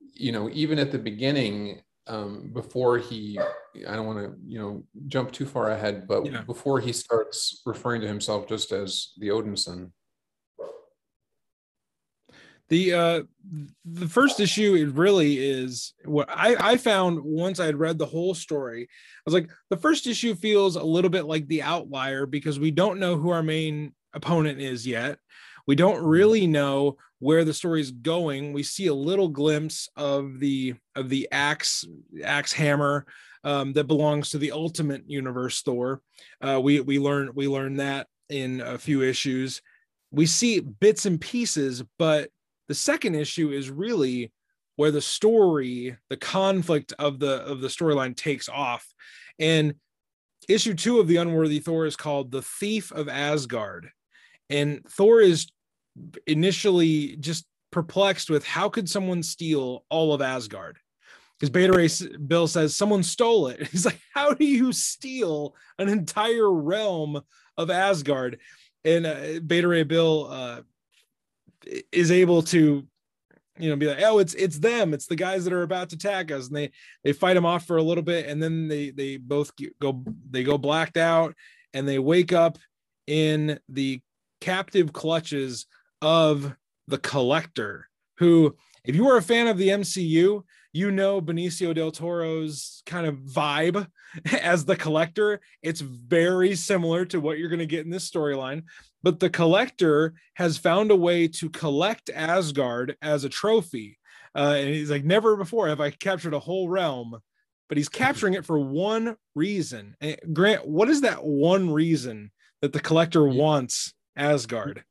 you 0.00 0.32
know 0.32 0.50
even 0.52 0.80
at 0.80 0.90
the 0.90 0.98
beginning 0.98 1.82
um, 2.08 2.50
before 2.52 2.98
he 2.98 3.38
i 3.86 3.94
don't 3.94 4.06
want 4.06 4.18
to 4.18 4.34
you 4.46 4.58
know 4.58 4.82
jump 5.06 5.30
too 5.30 5.46
far 5.46 5.70
ahead 5.70 6.08
but 6.08 6.26
yeah. 6.26 6.42
before 6.42 6.80
he 6.80 6.92
starts 6.92 7.62
referring 7.66 8.00
to 8.00 8.08
himself 8.08 8.48
just 8.48 8.72
as 8.72 9.12
the 9.18 9.28
odinson 9.28 9.90
the 12.68 12.92
uh 12.92 13.22
the 13.84 14.08
first 14.08 14.40
issue 14.40 14.74
it 14.74 14.94
really 14.94 15.38
is 15.38 15.94
what 16.04 16.28
i 16.30 16.72
i 16.72 16.76
found 16.76 17.20
once 17.22 17.60
i 17.60 17.66
had 17.66 17.78
read 17.78 17.98
the 17.98 18.06
whole 18.06 18.34
story 18.34 18.82
i 18.82 19.22
was 19.24 19.34
like 19.34 19.50
the 19.70 19.76
first 19.76 20.06
issue 20.06 20.34
feels 20.34 20.76
a 20.76 20.82
little 20.82 21.10
bit 21.10 21.24
like 21.24 21.46
the 21.48 21.62
outlier 21.62 22.26
because 22.26 22.58
we 22.58 22.70
don't 22.70 23.00
know 23.00 23.16
who 23.16 23.30
our 23.30 23.42
main 23.42 23.92
opponent 24.14 24.60
is 24.60 24.86
yet 24.86 25.18
we 25.68 25.76
don't 25.76 26.02
really 26.02 26.46
know 26.46 26.96
where 27.20 27.44
the 27.44 27.52
story 27.52 27.82
is 27.82 27.90
going. 27.90 28.52
We 28.54 28.62
see 28.62 28.86
a 28.86 28.94
little 28.94 29.28
glimpse 29.28 29.88
of 29.96 30.40
the 30.40 30.74
of 30.96 31.10
the 31.10 31.28
axe 31.30 31.84
axe 32.24 32.52
hammer 32.52 33.06
um, 33.44 33.74
that 33.74 33.84
belongs 33.84 34.30
to 34.30 34.38
the 34.38 34.50
Ultimate 34.52 35.08
Universe 35.08 35.60
Thor. 35.60 36.00
Uh, 36.40 36.58
we 36.60 36.80
we 36.80 36.98
learn 36.98 37.30
we 37.34 37.46
learn 37.46 37.76
that 37.76 38.06
in 38.30 38.62
a 38.62 38.78
few 38.78 39.02
issues. 39.02 39.60
We 40.10 40.24
see 40.24 40.60
bits 40.60 41.04
and 41.04 41.20
pieces, 41.20 41.84
but 41.98 42.30
the 42.68 42.74
second 42.74 43.14
issue 43.14 43.50
is 43.50 43.70
really 43.70 44.32
where 44.76 44.90
the 44.90 45.02
story, 45.02 45.96
the 46.08 46.16
conflict 46.16 46.94
of 46.98 47.18
the 47.18 47.42
of 47.44 47.60
the 47.60 47.68
storyline 47.68 48.16
takes 48.16 48.48
off. 48.48 48.86
And 49.38 49.74
issue 50.48 50.72
two 50.72 50.98
of 50.98 51.08
the 51.08 51.16
Unworthy 51.16 51.58
Thor 51.58 51.84
is 51.84 51.94
called 51.94 52.30
"The 52.30 52.42
Thief 52.42 52.90
of 52.90 53.06
Asgard," 53.06 53.90
and 54.48 54.82
Thor 54.88 55.20
is 55.20 55.48
initially 56.26 57.16
just 57.16 57.46
perplexed 57.70 58.30
with 58.30 58.44
how 58.44 58.68
could 58.68 58.88
someone 58.88 59.22
steal 59.22 59.84
all 59.90 60.12
of 60.12 60.22
Asgard? 60.22 60.78
Because 61.38 61.50
Beta 61.50 61.72
Ray 61.72 61.88
Bill 62.26 62.48
says 62.48 62.74
someone 62.74 63.02
stole 63.02 63.48
it. 63.48 63.66
He's 63.70 63.86
like, 63.86 64.00
how 64.14 64.34
do 64.34 64.44
you 64.44 64.72
steal 64.72 65.54
an 65.78 65.88
entire 65.88 66.50
realm 66.50 67.20
of 67.56 67.70
Asgard? 67.70 68.38
And 68.84 69.06
uh, 69.06 69.40
Beta 69.46 69.68
Ray 69.68 69.84
Bill 69.84 70.28
uh, 70.30 70.60
is 71.92 72.10
able 72.10 72.42
to, 72.42 72.86
you 73.58 73.70
know, 73.70 73.76
be 73.76 73.86
like, 73.86 74.02
oh, 74.02 74.18
it's 74.18 74.34
it's 74.34 74.58
them. 74.58 74.94
It's 74.94 75.06
the 75.06 75.16
guys 75.16 75.44
that 75.44 75.52
are 75.52 75.62
about 75.62 75.90
to 75.90 75.96
attack 75.96 76.30
us, 76.30 76.46
and 76.46 76.56
they 76.56 76.70
they 77.04 77.12
fight 77.12 77.34
them 77.34 77.46
off 77.46 77.66
for 77.66 77.76
a 77.76 77.82
little 77.82 78.04
bit, 78.04 78.26
and 78.26 78.42
then 78.42 78.68
they 78.68 78.90
they 78.90 79.16
both 79.16 79.52
go 79.80 80.04
they 80.30 80.44
go 80.44 80.58
blacked 80.58 80.96
out, 80.96 81.34
and 81.74 81.86
they 81.86 81.98
wake 81.98 82.32
up 82.32 82.58
in 83.06 83.58
the 83.68 84.00
captive 84.40 84.92
clutches 84.92 85.66
of 86.02 86.54
the 86.86 86.98
collector, 86.98 87.88
who, 88.18 88.56
if 88.84 88.94
you 88.94 89.08
are 89.08 89.16
a 89.16 89.22
fan 89.22 89.46
of 89.46 89.58
the 89.58 89.68
MCU, 89.68 90.42
you 90.72 90.90
know 90.90 91.20
Benicio 91.20 91.74
del 91.74 91.90
Toro's 91.90 92.82
kind 92.86 93.06
of 93.06 93.16
vibe 93.16 93.86
as 94.42 94.64
the 94.64 94.76
collector. 94.76 95.40
It's 95.62 95.80
very 95.80 96.54
similar 96.54 97.04
to 97.06 97.20
what 97.20 97.38
you're 97.38 97.48
going 97.48 97.58
to 97.58 97.66
get 97.66 97.84
in 97.84 97.90
this 97.90 98.08
storyline. 98.08 98.64
But 99.02 99.20
the 99.20 99.30
collector 99.30 100.14
has 100.34 100.58
found 100.58 100.90
a 100.90 100.96
way 100.96 101.28
to 101.28 101.50
collect 101.50 102.10
Asgard 102.10 102.96
as 103.00 103.24
a 103.24 103.28
trophy. 103.28 103.98
Uh, 104.34 104.56
and 104.58 104.68
he's 104.68 104.90
like, 104.90 105.04
never 105.04 105.36
before 105.36 105.68
have 105.68 105.80
I 105.80 105.90
captured 105.90 106.34
a 106.34 106.38
whole 106.38 106.68
realm, 106.68 107.18
but 107.68 107.78
he's 107.78 107.88
capturing 107.88 108.34
it 108.34 108.44
for 108.44 108.58
one 108.58 109.16
reason. 109.34 109.96
And 110.00 110.16
Grant, 110.32 110.66
what 110.66 110.88
is 110.88 111.02
that 111.02 111.24
one 111.24 111.70
reason 111.70 112.30
that 112.60 112.72
the 112.72 112.80
collector 112.80 113.24
wants 113.24 113.94
Asgard? 114.16 114.84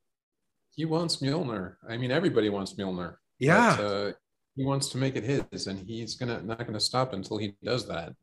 He 0.77 0.85
wants 0.85 1.17
Mjolnir. 1.17 1.75
I 1.89 1.97
mean, 1.97 2.11
everybody 2.11 2.49
wants 2.49 2.75
Mjolnir. 2.75 3.15
Yeah. 3.39 3.75
But, 3.75 3.83
uh, 3.83 4.11
he 4.55 4.63
wants 4.63 4.89
to 4.89 4.97
make 4.97 5.15
it 5.15 5.23
his, 5.23 5.67
and 5.67 5.77
he's 5.77 6.15
gonna 6.15 6.41
not 6.41 6.65
gonna 6.65 6.79
stop 6.79 7.13
until 7.13 7.37
he 7.37 7.55
does 7.63 7.87
that. 7.87 8.13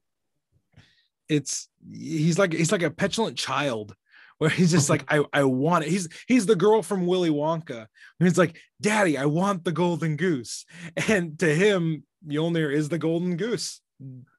It's 1.29 1.69
he's 1.93 2.39
like 2.39 2.53
he's 2.53 2.73
like 2.73 2.83
a 2.83 2.91
petulant 2.91 3.37
child 3.37 3.95
where 4.39 4.51
he's 4.51 4.73
just 4.73 4.91
like 4.91 5.05
I, 5.13 5.25
I 5.33 5.45
want 5.45 5.85
it. 5.85 5.91
He's 5.91 6.09
he's 6.27 6.47
the 6.47 6.57
girl 6.57 6.83
from 6.83 7.07
Willy 7.07 7.31
Wonka. 7.31 7.87
He's 8.19 8.39
like, 8.39 8.57
Daddy, 8.81 9.17
I 9.19 9.27
want 9.27 9.65
the 9.65 9.73
golden 9.73 10.17
goose. 10.17 10.65
And 11.09 11.39
to 11.39 11.55
him, 11.55 12.05
Mjolnir 12.27 12.73
is 12.73 12.89
the 12.89 12.99
golden 12.99 13.37
goose 13.37 13.81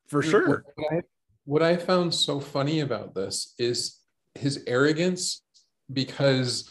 for 0.07 0.21
sure. 0.21 0.65
What 0.75 0.93
I, 0.93 1.01
what 1.45 1.63
I 1.63 1.77
found 1.77 2.13
so 2.13 2.39
funny 2.39 2.81
about 2.81 3.15
this 3.15 3.53
is 3.57 3.99
his 4.35 4.63
arrogance 4.67 5.43
because 5.91 6.69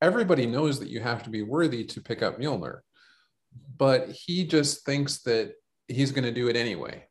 everybody 0.00 0.46
knows 0.46 0.78
that 0.80 0.88
you 0.88 1.00
have 1.00 1.22
to 1.24 1.30
be 1.30 1.42
worthy 1.42 1.84
to 1.84 2.00
pick 2.00 2.22
up 2.22 2.38
Mjolnir, 2.38 2.80
but 3.76 4.10
he 4.10 4.46
just 4.46 4.84
thinks 4.84 5.22
that 5.22 5.52
he's 5.88 6.12
going 6.12 6.24
to 6.24 6.32
do 6.32 6.48
it 6.48 6.56
anyway. 6.56 7.04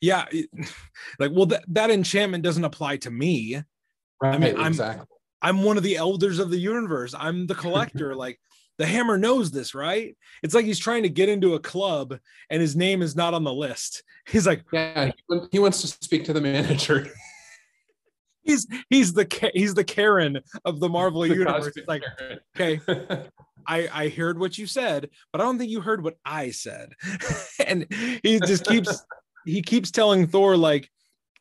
Yeah, 0.00 0.26
like 1.18 1.32
well, 1.32 1.46
that 1.46 1.64
that 1.68 1.90
enchantment 1.90 2.44
doesn't 2.44 2.64
apply 2.64 2.98
to 2.98 3.10
me. 3.10 3.62
Right, 4.20 4.34
I 4.34 4.38
mean, 4.38 4.56
I'm 4.56 4.68
exactly. 4.68 5.06
I'm 5.42 5.62
one 5.62 5.76
of 5.76 5.82
the 5.82 5.96
elders 5.96 6.38
of 6.38 6.50
the 6.50 6.58
universe. 6.58 7.14
I'm 7.16 7.46
the 7.46 7.54
collector. 7.54 8.14
like 8.16 8.38
the 8.78 8.86
hammer 8.86 9.16
knows 9.16 9.50
this, 9.50 9.74
right? 9.74 10.16
It's 10.42 10.54
like 10.54 10.64
he's 10.64 10.78
trying 10.78 11.02
to 11.04 11.08
get 11.08 11.28
into 11.28 11.54
a 11.54 11.60
club 11.60 12.18
and 12.50 12.60
his 12.60 12.76
name 12.76 13.02
is 13.02 13.16
not 13.16 13.34
on 13.34 13.44
the 13.44 13.52
list. 13.52 14.02
He's 14.26 14.46
like, 14.46 14.64
yeah, 14.72 15.12
he 15.52 15.60
wants 15.60 15.80
to 15.82 15.86
speak 15.86 16.24
to 16.24 16.32
the 16.32 16.40
manager. 16.40 17.12
He's 18.46 18.66
he's 18.88 19.12
the 19.12 19.50
he's 19.52 19.74
the 19.74 19.84
Karen 19.84 20.40
of 20.64 20.80
the 20.80 20.88
Marvel 20.88 21.22
the 21.22 21.28
universe. 21.28 21.72
It's 21.76 21.88
like, 21.88 22.02
okay, 22.56 22.80
I 23.66 23.88
I 23.92 24.08
heard 24.08 24.38
what 24.38 24.56
you 24.56 24.66
said, 24.66 25.10
but 25.32 25.40
I 25.40 25.44
don't 25.44 25.58
think 25.58 25.70
you 25.70 25.80
heard 25.80 26.02
what 26.02 26.16
I 26.24 26.50
said. 26.50 26.92
and 27.66 27.86
he 28.22 28.40
just 28.40 28.64
keeps 28.64 29.04
he 29.44 29.62
keeps 29.62 29.90
telling 29.90 30.26
Thor 30.26 30.56
like, 30.56 30.88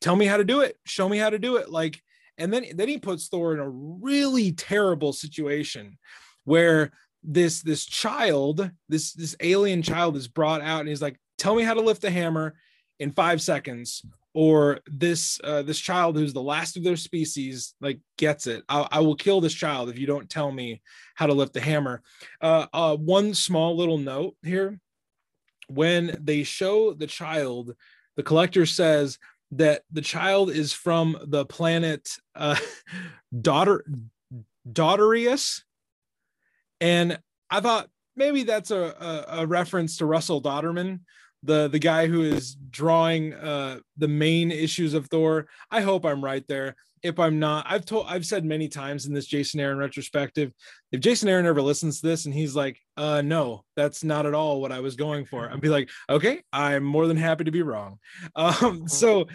tell 0.01 0.15
me 0.15 0.25
how 0.25 0.37
to 0.37 0.43
do 0.43 0.61
it, 0.61 0.77
show 0.85 1.07
me 1.07 1.17
how 1.17 1.29
to 1.29 1.39
do 1.39 1.57
it, 1.57 1.69
like, 1.69 2.01
and 2.37 2.51
then 2.51 2.65
then 2.73 2.87
he 2.87 2.97
puts 2.97 3.27
Thor 3.27 3.53
in 3.53 3.59
a 3.59 3.69
really 3.69 4.51
terrible 4.51 5.13
situation 5.13 5.97
where 6.43 6.91
this 7.23 7.61
this 7.61 7.85
child, 7.85 8.69
this 8.89 9.13
this 9.13 9.35
alien 9.39 9.81
child 9.81 10.15
is 10.15 10.27
brought 10.27 10.61
out 10.61 10.81
and 10.81 10.89
he's 10.89 11.01
like, 11.01 11.17
tell 11.37 11.55
me 11.55 11.63
how 11.63 11.73
to 11.73 11.81
lift 11.81 12.01
the 12.01 12.11
hammer 12.11 12.55
in 12.99 13.11
five 13.11 13.41
seconds 13.41 14.03
or 14.35 14.81
this 14.85 15.39
uh, 15.43 15.63
this 15.63 15.79
child 15.79 16.15
who's 16.15 16.33
the 16.33 16.41
last 16.41 16.77
of 16.77 16.83
their 16.83 16.97
species 16.97 17.73
like 17.81 17.99
gets 18.17 18.45
it. 18.45 18.63
I, 18.69 18.87
I, 18.91 18.99
will 18.99 19.15
kill 19.15 19.41
this 19.41 19.53
child 19.53 19.89
if 19.89 19.97
you 19.97 20.05
don't 20.05 20.29
tell 20.29 20.51
me 20.51 20.81
how 21.15 21.25
to 21.25 21.33
lift 21.33 21.53
the 21.53 21.61
hammer. 21.61 22.03
Uh, 22.41 22.67
uh, 22.73 22.95
one 22.97 23.33
small 23.33 23.75
little 23.75 23.97
note 23.97 24.35
here. 24.43 24.79
When 25.67 26.15
they 26.21 26.43
show 26.43 26.93
the 26.93 27.07
child 27.07 27.75
the 28.15 28.23
collector 28.23 28.65
says 28.65 29.17
that 29.51 29.83
the 29.91 30.01
child 30.01 30.49
is 30.49 30.73
from 30.73 31.17
the 31.23 31.45
planet 31.45 32.09
uh, 32.35 32.57
daughter 33.41 33.85
Dauterius 34.69 35.61
and 36.81 37.19
i 37.49 37.59
thought 37.59 37.87
maybe 38.15 38.43
that's 38.43 38.71
a, 38.71 39.25
a, 39.29 39.41
a 39.41 39.47
reference 39.47 39.97
to 39.97 40.05
russell 40.05 40.41
dauterman 40.41 41.01
the 41.45 41.67
the 41.67 41.79
guy 41.79 42.07
who 42.07 42.21
is 42.21 42.55
drawing 42.69 43.33
uh 43.33 43.79
the 43.97 44.07
main 44.07 44.51
issues 44.51 44.93
of 44.93 45.07
Thor. 45.07 45.47
I 45.71 45.81
hope 45.81 46.05
I'm 46.05 46.23
right 46.23 46.45
there. 46.47 46.75
If 47.03 47.19
I'm 47.19 47.37
not, 47.37 47.67
I've 47.69 47.85
told 47.85 48.07
I've 48.09 48.25
said 48.25 48.43
many 48.43 48.67
times 48.67 49.05
in 49.05 49.13
this 49.13 49.27
Jason 49.27 49.59
Aaron 49.59 49.77
retrospective, 49.77 50.51
if 50.91 50.99
Jason 51.01 51.29
Aaron 51.29 51.45
ever 51.45 51.61
listens 51.61 52.01
to 52.01 52.07
this 52.07 52.25
and 52.25 52.33
he's 52.33 52.55
like, 52.55 52.79
uh 52.97 53.21
no, 53.21 53.63
that's 53.75 54.03
not 54.03 54.25
at 54.25 54.33
all 54.33 54.59
what 54.59 54.71
I 54.71 54.79
was 54.79 54.95
going 54.95 55.25
for, 55.25 55.49
I'd 55.49 55.61
be 55.61 55.69
like, 55.69 55.89
okay, 56.09 56.41
I'm 56.51 56.83
more 56.83 57.07
than 57.07 57.17
happy 57.17 57.43
to 57.43 57.51
be 57.51 57.61
wrong. 57.61 57.99
Um 58.35 58.87
so 58.87 59.27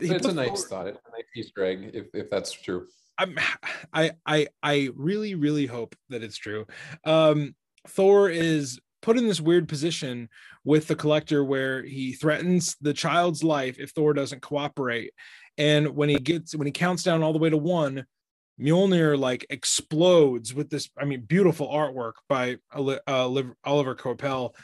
it's 0.00 0.26
a 0.26 0.32
nice 0.32 0.64
thought. 0.66 0.88
It's 0.88 0.98
a 1.06 1.10
nice 1.12 1.24
Easter 1.36 1.64
egg 1.64 1.90
if, 1.94 2.06
if 2.14 2.30
that's 2.30 2.52
true. 2.52 2.86
I'm 3.18 3.36
I 3.92 4.12
I 4.26 4.48
I 4.62 4.90
really, 4.96 5.34
really 5.34 5.66
hope 5.66 5.94
that 6.08 6.22
it's 6.22 6.36
true. 6.36 6.66
Um 7.04 7.54
Thor 7.86 8.28
is 8.28 8.80
put 9.02 9.16
in 9.16 9.26
this 9.26 9.40
weird 9.40 9.68
position 9.68 10.28
with 10.64 10.86
the 10.86 10.96
collector 10.96 11.44
where 11.44 11.82
he 11.82 12.12
threatens 12.12 12.76
the 12.80 12.92
child's 12.92 13.42
life 13.42 13.78
if 13.78 13.90
Thor 13.90 14.12
doesn't 14.12 14.42
cooperate. 14.42 15.12
And 15.58 15.94
when 15.96 16.08
he 16.08 16.16
gets 16.16 16.54
when 16.54 16.66
he 16.66 16.72
counts 16.72 17.02
down 17.02 17.22
all 17.22 17.32
the 17.32 17.38
way 17.38 17.50
to 17.50 17.56
one, 17.56 18.06
Mjolnir 18.60 19.18
like 19.18 19.46
explodes 19.50 20.54
with 20.54 20.70
this, 20.70 20.90
I 20.98 21.04
mean, 21.04 21.22
beautiful 21.22 21.68
artwork 21.68 22.14
by 22.28 22.58
uh, 22.72 22.96
Oliver 23.64 23.94
Coipel. 23.94 24.54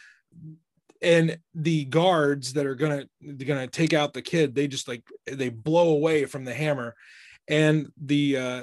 And 1.03 1.39
the 1.55 1.85
guards 1.87 2.55
that 2.55 2.67
are 2.67 2.75
gonna 2.75 3.07
gonna 3.37 3.67
take 3.67 3.93
out 3.93 4.13
the 4.13 4.23
kid, 4.23 4.55
they 4.55 4.69
just 4.69 4.89
like 4.89 5.03
they 5.27 5.49
blow 5.49 5.91
away 5.91 6.25
from 6.25 6.45
the 6.45 6.55
hammer, 6.55 6.95
and 7.49 7.89
the 8.03 8.37
uh, 8.37 8.63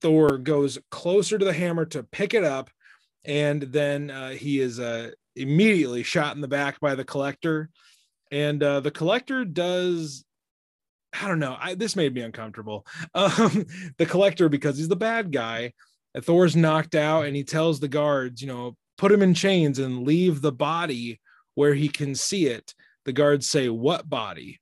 Thor 0.00 0.38
goes 0.38 0.78
closer 0.90 1.38
to 1.38 1.44
the 1.44 1.52
hammer 1.52 1.84
to 1.86 2.02
pick 2.02 2.32
it 2.32 2.44
up, 2.44 2.70
and 3.28 3.62
then 3.62 4.10
uh, 4.10 4.30
he 4.30 4.58
is 4.58 4.80
uh, 4.80 5.10
immediately 5.36 6.02
shot 6.02 6.34
in 6.34 6.40
the 6.40 6.48
back 6.48 6.80
by 6.80 6.94
the 6.94 7.04
collector. 7.04 7.68
And 8.32 8.62
uh, 8.62 8.80
the 8.80 8.90
collector 8.90 9.44
does 9.44 10.24
i 11.22 11.26
don't 11.26 11.38
know 11.38 11.56
I, 11.58 11.74
this 11.74 11.96
made 11.96 12.14
me 12.14 12.22
uncomfortable. 12.22 12.86
Um, 13.14 13.64
the 13.98 14.06
collector 14.06 14.48
because 14.48 14.76
he's 14.76 14.88
the 14.88 14.96
bad 14.96 15.32
guy 15.32 15.72
thor's 16.20 16.56
knocked 16.56 16.94
out 16.94 17.26
and 17.26 17.36
he 17.36 17.44
tells 17.44 17.80
the 17.80 17.88
guards 17.88 18.42
you 18.42 18.48
know 18.48 18.76
put 18.98 19.12
him 19.12 19.22
in 19.22 19.32
chains 19.32 19.78
and 19.78 20.04
leave 20.04 20.40
the 20.40 20.52
body 20.52 21.20
where 21.54 21.74
he 21.74 21.88
can 21.88 22.14
see 22.14 22.46
it. 22.46 22.74
The 23.04 23.12
guards 23.12 23.48
say 23.48 23.68
what 23.68 24.08
body? 24.08 24.60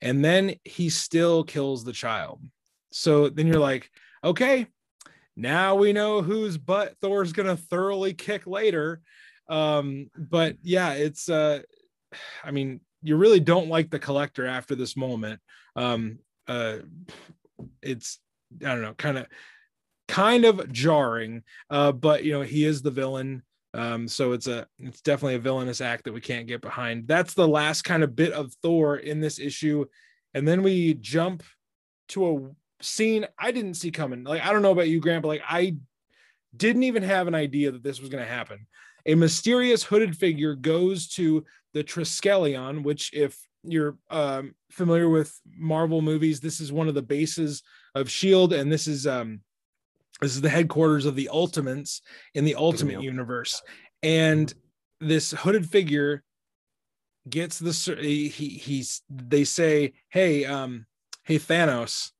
And 0.00 0.24
then 0.24 0.54
he 0.64 0.88
still 0.90 1.42
kills 1.42 1.84
the 1.84 1.92
child. 1.92 2.42
So 2.92 3.28
then 3.28 3.46
you're 3.46 3.60
like 3.60 3.90
okay 4.22 4.66
now 5.38 5.76
we 5.76 5.92
know 5.92 6.20
whose 6.20 6.58
butt 6.58 6.96
Thor's 7.00 7.32
gonna 7.32 7.56
thoroughly 7.56 8.12
kick 8.12 8.46
later. 8.46 9.00
Um, 9.48 10.10
but 10.16 10.56
yeah, 10.62 10.94
it's 10.94 11.28
uh 11.28 11.60
I 12.42 12.50
mean, 12.50 12.80
you 13.02 13.16
really 13.16 13.40
don't 13.40 13.68
like 13.68 13.90
the 13.90 14.00
collector 14.00 14.46
after 14.46 14.74
this 14.74 14.96
moment. 14.96 15.40
Um, 15.76 16.18
uh 16.48 16.78
it's 17.80 18.18
I 18.64 18.68
don't 18.68 18.82
know, 18.82 18.94
kind 18.94 19.18
of 19.18 19.26
kind 20.08 20.44
of 20.44 20.72
jarring. 20.72 21.44
Uh, 21.70 21.92
but 21.92 22.24
you 22.24 22.32
know, 22.32 22.42
he 22.42 22.64
is 22.64 22.82
the 22.82 22.90
villain. 22.90 23.42
Um, 23.74 24.08
so 24.08 24.32
it's 24.32 24.48
a 24.48 24.66
it's 24.80 25.02
definitely 25.02 25.36
a 25.36 25.40
villainous 25.40 25.80
act 25.80 26.04
that 26.04 26.12
we 26.12 26.20
can't 26.20 26.48
get 26.48 26.62
behind. 26.62 27.06
That's 27.06 27.34
the 27.34 27.46
last 27.46 27.82
kind 27.82 28.02
of 28.02 28.16
bit 28.16 28.32
of 28.32 28.52
Thor 28.62 28.96
in 28.96 29.20
this 29.20 29.38
issue. 29.38 29.84
And 30.34 30.48
then 30.48 30.62
we 30.62 30.94
jump 30.94 31.44
to 32.08 32.26
a 32.26 32.50
scene 32.80 33.26
I 33.38 33.50
didn't 33.50 33.74
see 33.74 33.90
coming. 33.90 34.24
Like 34.24 34.44
I 34.44 34.52
don't 34.52 34.62
know 34.62 34.72
about 34.72 34.88
you, 34.88 35.00
Grant, 35.00 35.22
but 35.22 35.28
like 35.28 35.42
I 35.48 35.76
didn't 36.56 36.84
even 36.84 37.02
have 37.02 37.26
an 37.26 37.34
idea 37.34 37.70
that 37.70 37.82
this 37.82 38.00
was 38.00 38.08
going 38.08 38.24
to 38.24 38.30
happen. 38.30 38.66
A 39.06 39.14
mysterious 39.14 39.82
hooded 39.82 40.16
figure 40.16 40.54
goes 40.54 41.08
to 41.10 41.44
the 41.72 41.84
Triskelion, 41.84 42.82
which, 42.82 43.12
if 43.12 43.38
you're 43.62 43.96
um, 44.10 44.54
familiar 44.70 45.08
with 45.08 45.38
Marvel 45.56 46.02
movies, 46.02 46.40
this 46.40 46.60
is 46.60 46.72
one 46.72 46.88
of 46.88 46.94
the 46.94 47.02
bases 47.02 47.62
of 47.94 48.10
Shield, 48.10 48.52
and 48.52 48.70
this 48.70 48.86
is 48.86 49.06
um, 49.06 49.40
this 50.20 50.34
is 50.34 50.40
the 50.40 50.48
headquarters 50.48 51.06
of 51.06 51.16
the 51.16 51.28
Ultimates 51.28 52.02
in 52.34 52.44
the 52.44 52.56
Ultimate 52.56 53.02
Universe. 53.02 53.62
And 54.02 54.52
this 55.00 55.30
hooded 55.32 55.68
figure 55.68 56.22
gets 57.28 57.58
the 57.58 57.72
he 58.00 58.28
he's 58.28 59.02
they 59.08 59.44
say, 59.44 59.92
"Hey, 60.08 60.44
um, 60.44 60.86
hey 61.24 61.38
Thanos, 61.38 62.12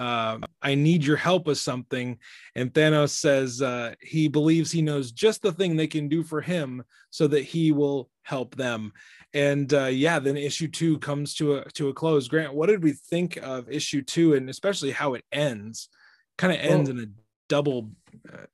uh, 0.00 0.38
I 0.62 0.74
need 0.74 1.04
your 1.04 1.18
help 1.18 1.46
with 1.46 1.58
something. 1.58 2.18
And 2.54 2.72
Thanos 2.72 3.10
says 3.10 3.60
uh, 3.60 3.94
he 4.00 4.28
believes 4.28 4.72
he 4.72 4.80
knows 4.80 5.12
just 5.12 5.42
the 5.42 5.52
thing 5.52 5.76
they 5.76 5.86
can 5.86 6.08
do 6.08 6.22
for 6.22 6.40
him 6.40 6.82
so 7.10 7.28
that 7.28 7.42
he 7.42 7.70
will 7.70 8.08
help 8.22 8.56
them. 8.56 8.92
And 9.34 9.72
uh, 9.74 9.86
yeah, 9.86 10.18
then 10.18 10.38
issue 10.38 10.68
two 10.68 10.98
comes 11.00 11.34
to 11.34 11.56
a 11.56 11.70
to 11.72 11.88
a 11.88 11.92
close. 11.92 12.28
Grant, 12.28 12.54
what 12.54 12.70
did 12.70 12.82
we 12.82 12.92
think 12.92 13.36
of 13.36 13.70
issue 13.70 14.00
two, 14.00 14.34
and 14.34 14.48
especially 14.48 14.90
how 14.90 15.12
it 15.14 15.24
ends? 15.30 15.90
Kind 16.38 16.54
of 16.54 16.60
ends 16.60 16.88
well, 16.88 16.98
in 16.98 17.04
a 17.04 17.08
double 17.48 17.90
uh, 18.32 18.46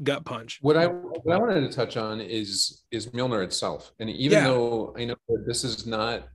gut 0.00 0.24
punch. 0.24 0.60
What 0.62 0.76
I 0.76 0.86
what 0.86 1.34
I 1.34 1.38
wanted 1.38 1.68
to 1.68 1.76
touch 1.76 1.96
on 1.96 2.20
is 2.20 2.84
is 2.92 3.08
Mjolnir 3.08 3.42
itself, 3.42 3.92
and 3.98 4.08
even 4.08 4.38
yeah. 4.38 4.44
though 4.44 4.94
I 4.96 5.06
know 5.06 5.16
that 5.28 5.44
this 5.44 5.64
is 5.64 5.86
not 5.86 6.28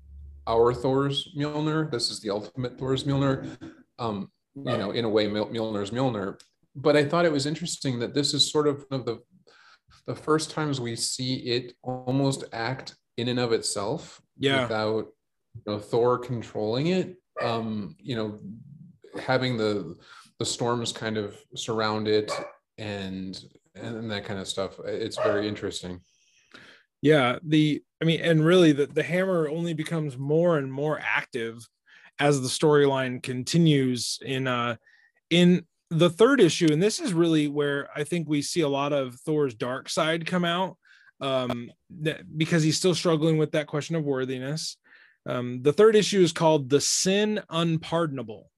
our 0.45 0.73
Thor's 0.73 1.29
Mjolnir, 1.35 1.89
this 1.89 2.11
is 2.11 2.19
the 2.19 2.29
ultimate 2.29 2.77
Thor's 2.77 3.05
Mjolnir. 3.05 3.57
Um, 3.97 4.29
you 4.65 4.77
know, 4.77 4.91
in 4.91 5.05
a 5.05 5.09
way, 5.09 5.27
Mjolnir's 5.27 5.91
Mjolnir. 5.91 6.39
But 6.75 6.95
I 6.95 7.05
thought 7.05 7.25
it 7.25 7.31
was 7.31 7.45
interesting 7.45 7.99
that 7.99 8.13
this 8.13 8.33
is 8.33 8.51
sort 8.51 8.67
of 8.67 8.85
one 8.89 9.01
of 9.01 9.05
the 9.05 9.19
the 10.05 10.15
first 10.15 10.51
times 10.51 10.79
we 10.79 10.95
see 10.95 11.35
it 11.35 11.73
almost 11.83 12.43
act 12.51 12.95
in 13.17 13.27
and 13.27 13.39
of 13.39 13.53
itself, 13.53 14.21
yeah, 14.37 14.63
without 14.63 15.07
you 15.55 15.61
know, 15.65 15.79
Thor 15.79 16.17
controlling 16.17 16.87
it. 16.87 17.15
Um, 17.41 17.95
you 17.99 18.15
know, 18.15 18.39
having 19.21 19.57
the 19.57 19.95
the 20.39 20.45
storms 20.45 20.91
kind 20.91 21.17
of 21.17 21.37
surround 21.55 22.07
it 22.07 22.31
and 22.77 23.39
and 23.75 24.09
that 24.11 24.25
kind 24.25 24.39
of 24.39 24.47
stuff. 24.47 24.79
It's 24.85 25.17
very 25.17 25.47
interesting. 25.47 26.01
Yeah, 27.01 27.39
the 27.43 27.81
I 28.01 28.05
mean, 28.05 28.21
and 28.21 28.43
really, 28.43 28.71
the 28.71 28.87
the 28.87 29.03
hammer 29.03 29.49
only 29.49 29.73
becomes 29.73 30.17
more 30.17 30.57
and 30.57 30.71
more 30.71 30.99
active 31.01 31.67
as 32.19 32.41
the 32.41 32.47
storyline 32.47 33.21
continues 33.21 34.19
in 34.23 34.47
uh 34.47 34.75
in 35.29 35.65
the 35.89 36.09
third 36.09 36.39
issue 36.39 36.67
and 36.71 36.81
this 36.81 36.99
is 36.99 37.13
really 37.13 37.47
where 37.47 37.89
i 37.95 38.03
think 38.03 38.27
we 38.27 38.41
see 38.41 38.61
a 38.61 38.67
lot 38.67 38.93
of 38.93 39.15
thor's 39.15 39.53
dark 39.55 39.89
side 39.89 40.25
come 40.25 40.45
out 40.45 40.77
um 41.21 41.71
that, 41.89 42.37
because 42.37 42.63
he's 42.63 42.77
still 42.77 42.95
struggling 42.95 43.37
with 43.37 43.51
that 43.51 43.67
question 43.67 43.95
of 43.95 44.03
worthiness. 44.03 44.77
Um 45.25 45.61
the 45.61 45.73
third 45.73 45.95
issue 45.95 46.21
is 46.21 46.31
called 46.31 46.69
the 46.69 46.81
sin 46.81 47.41
unpardonable 47.49 48.49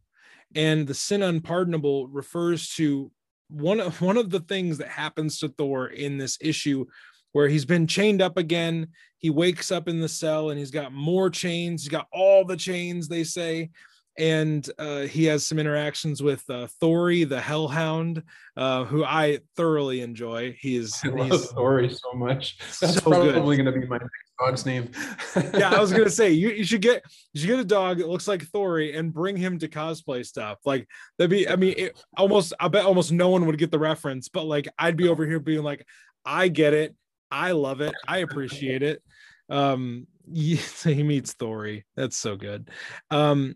and 0.56 0.88
the 0.88 0.94
sin 0.94 1.24
unpardonable 1.24 2.08
refers 2.08 2.70
to 2.76 3.12
one 3.48 3.80
of 3.80 4.02
one 4.02 4.18
of 4.18 4.30
the 4.30 4.40
things 4.42 4.78
that 4.78 4.88
happens 4.88 5.40
to 5.40 5.50
thor 5.50 5.88
in 5.88 6.18
this 6.18 6.38
issue 6.42 6.86
where 7.34 7.48
he's 7.48 7.66
been 7.66 7.88
chained 7.88 8.22
up 8.22 8.38
again. 8.38 8.88
He 9.18 9.30
wakes 9.30 9.72
up 9.72 9.88
in 9.88 10.00
the 10.00 10.10
cell 10.10 10.50
and 10.50 10.60
he's 10.60 10.72
got 10.72 10.94
more 10.94 11.30
chains. 11.30 11.84
He's 11.84 11.90
got 11.90 12.08
all 12.12 12.44
the 12.44 12.58
chains, 12.58 13.08
they 13.08 13.24
say. 13.24 13.70
And 14.18 14.68
uh, 14.78 15.02
he 15.02 15.26
has 15.26 15.48
some 15.48 15.58
interactions 15.58 16.22
with 16.22 16.44
uh, 16.50 16.68
Thori, 16.82 17.28
the 17.28 17.40
Hellhound, 17.40 18.24
uh, 18.58 18.84
who 18.84 19.06
I 19.06 19.40
thoroughly 19.56 20.02
enjoy. 20.02 20.56
He's, 20.60 21.00
I 21.06 21.10
love 21.10 21.32
he's 21.32 21.48
Thori 21.54 21.90
so 21.92 22.14
much. 22.14 22.58
That's 22.82 22.96
so 22.96 23.02
probably 23.02 23.56
going 23.56 23.74
to 23.74 23.80
be 23.80 23.88
my 23.88 23.98
next 23.98 24.12
dog's 24.42 24.66
name. 24.66 24.90
yeah, 25.54 25.70
I 25.74 25.80
was 25.80 25.92
going 25.92 26.04
to 26.04 26.10
say 26.10 26.32
you, 26.32 26.50
you 26.50 26.66
should 26.66 26.82
get 26.82 27.04
you 27.34 27.42
should 27.42 27.48
get 27.48 27.60
a 27.60 27.66
dog 27.66 28.00
that 28.00 28.10
looks 28.10 28.28
like 28.28 28.44
Thori 28.44 28.98
and 28.98 29.14
bring 29.14 29.38
him 29.38 29.58
to 29.60 29.68
cosplay 29.68 30.26
stuff. 30.26 30.60
Like 30.66 30.88
that'd 31.18 31.32
be. 31.32 31.48
I 31.48 31.56
mean, 31.56 31.76
it, 31.78 32.04
almost. 32.18 32.54
I 32.60 32.68
bet 32.68 32.86
almost 32.86 33.12
no 33.12 33.30
one 33.30 33.46
would 33.46 33.58
get 33.58 33.72
the 33.72 33.80
reference, 33.80 34.30
but 34.30 34.46
like 34.46 34.68
I'd 34.78 34.98
be 34.98 35.08
over 35.08 35.26
here 35.26 35.40
being 35.40 35.64
like, 35.64 35.86
I 36.26 36.48
get 36.50 36.74
it 36.74 36.96
I 37.32 37.54
love 37.54 37.82
it. 37.82 37.94
I 38.08 38.20
appreciate 38.20 38.84
it. 38.84 39.02
Um, 39.50 40.08
he 40.32 40.60
meets 41.04 41.34
Thori. 41.34 41.84
That's 41.96 42.18
so 42.18 42.36
good. 42.36 42.70
Um, 43.10 43.56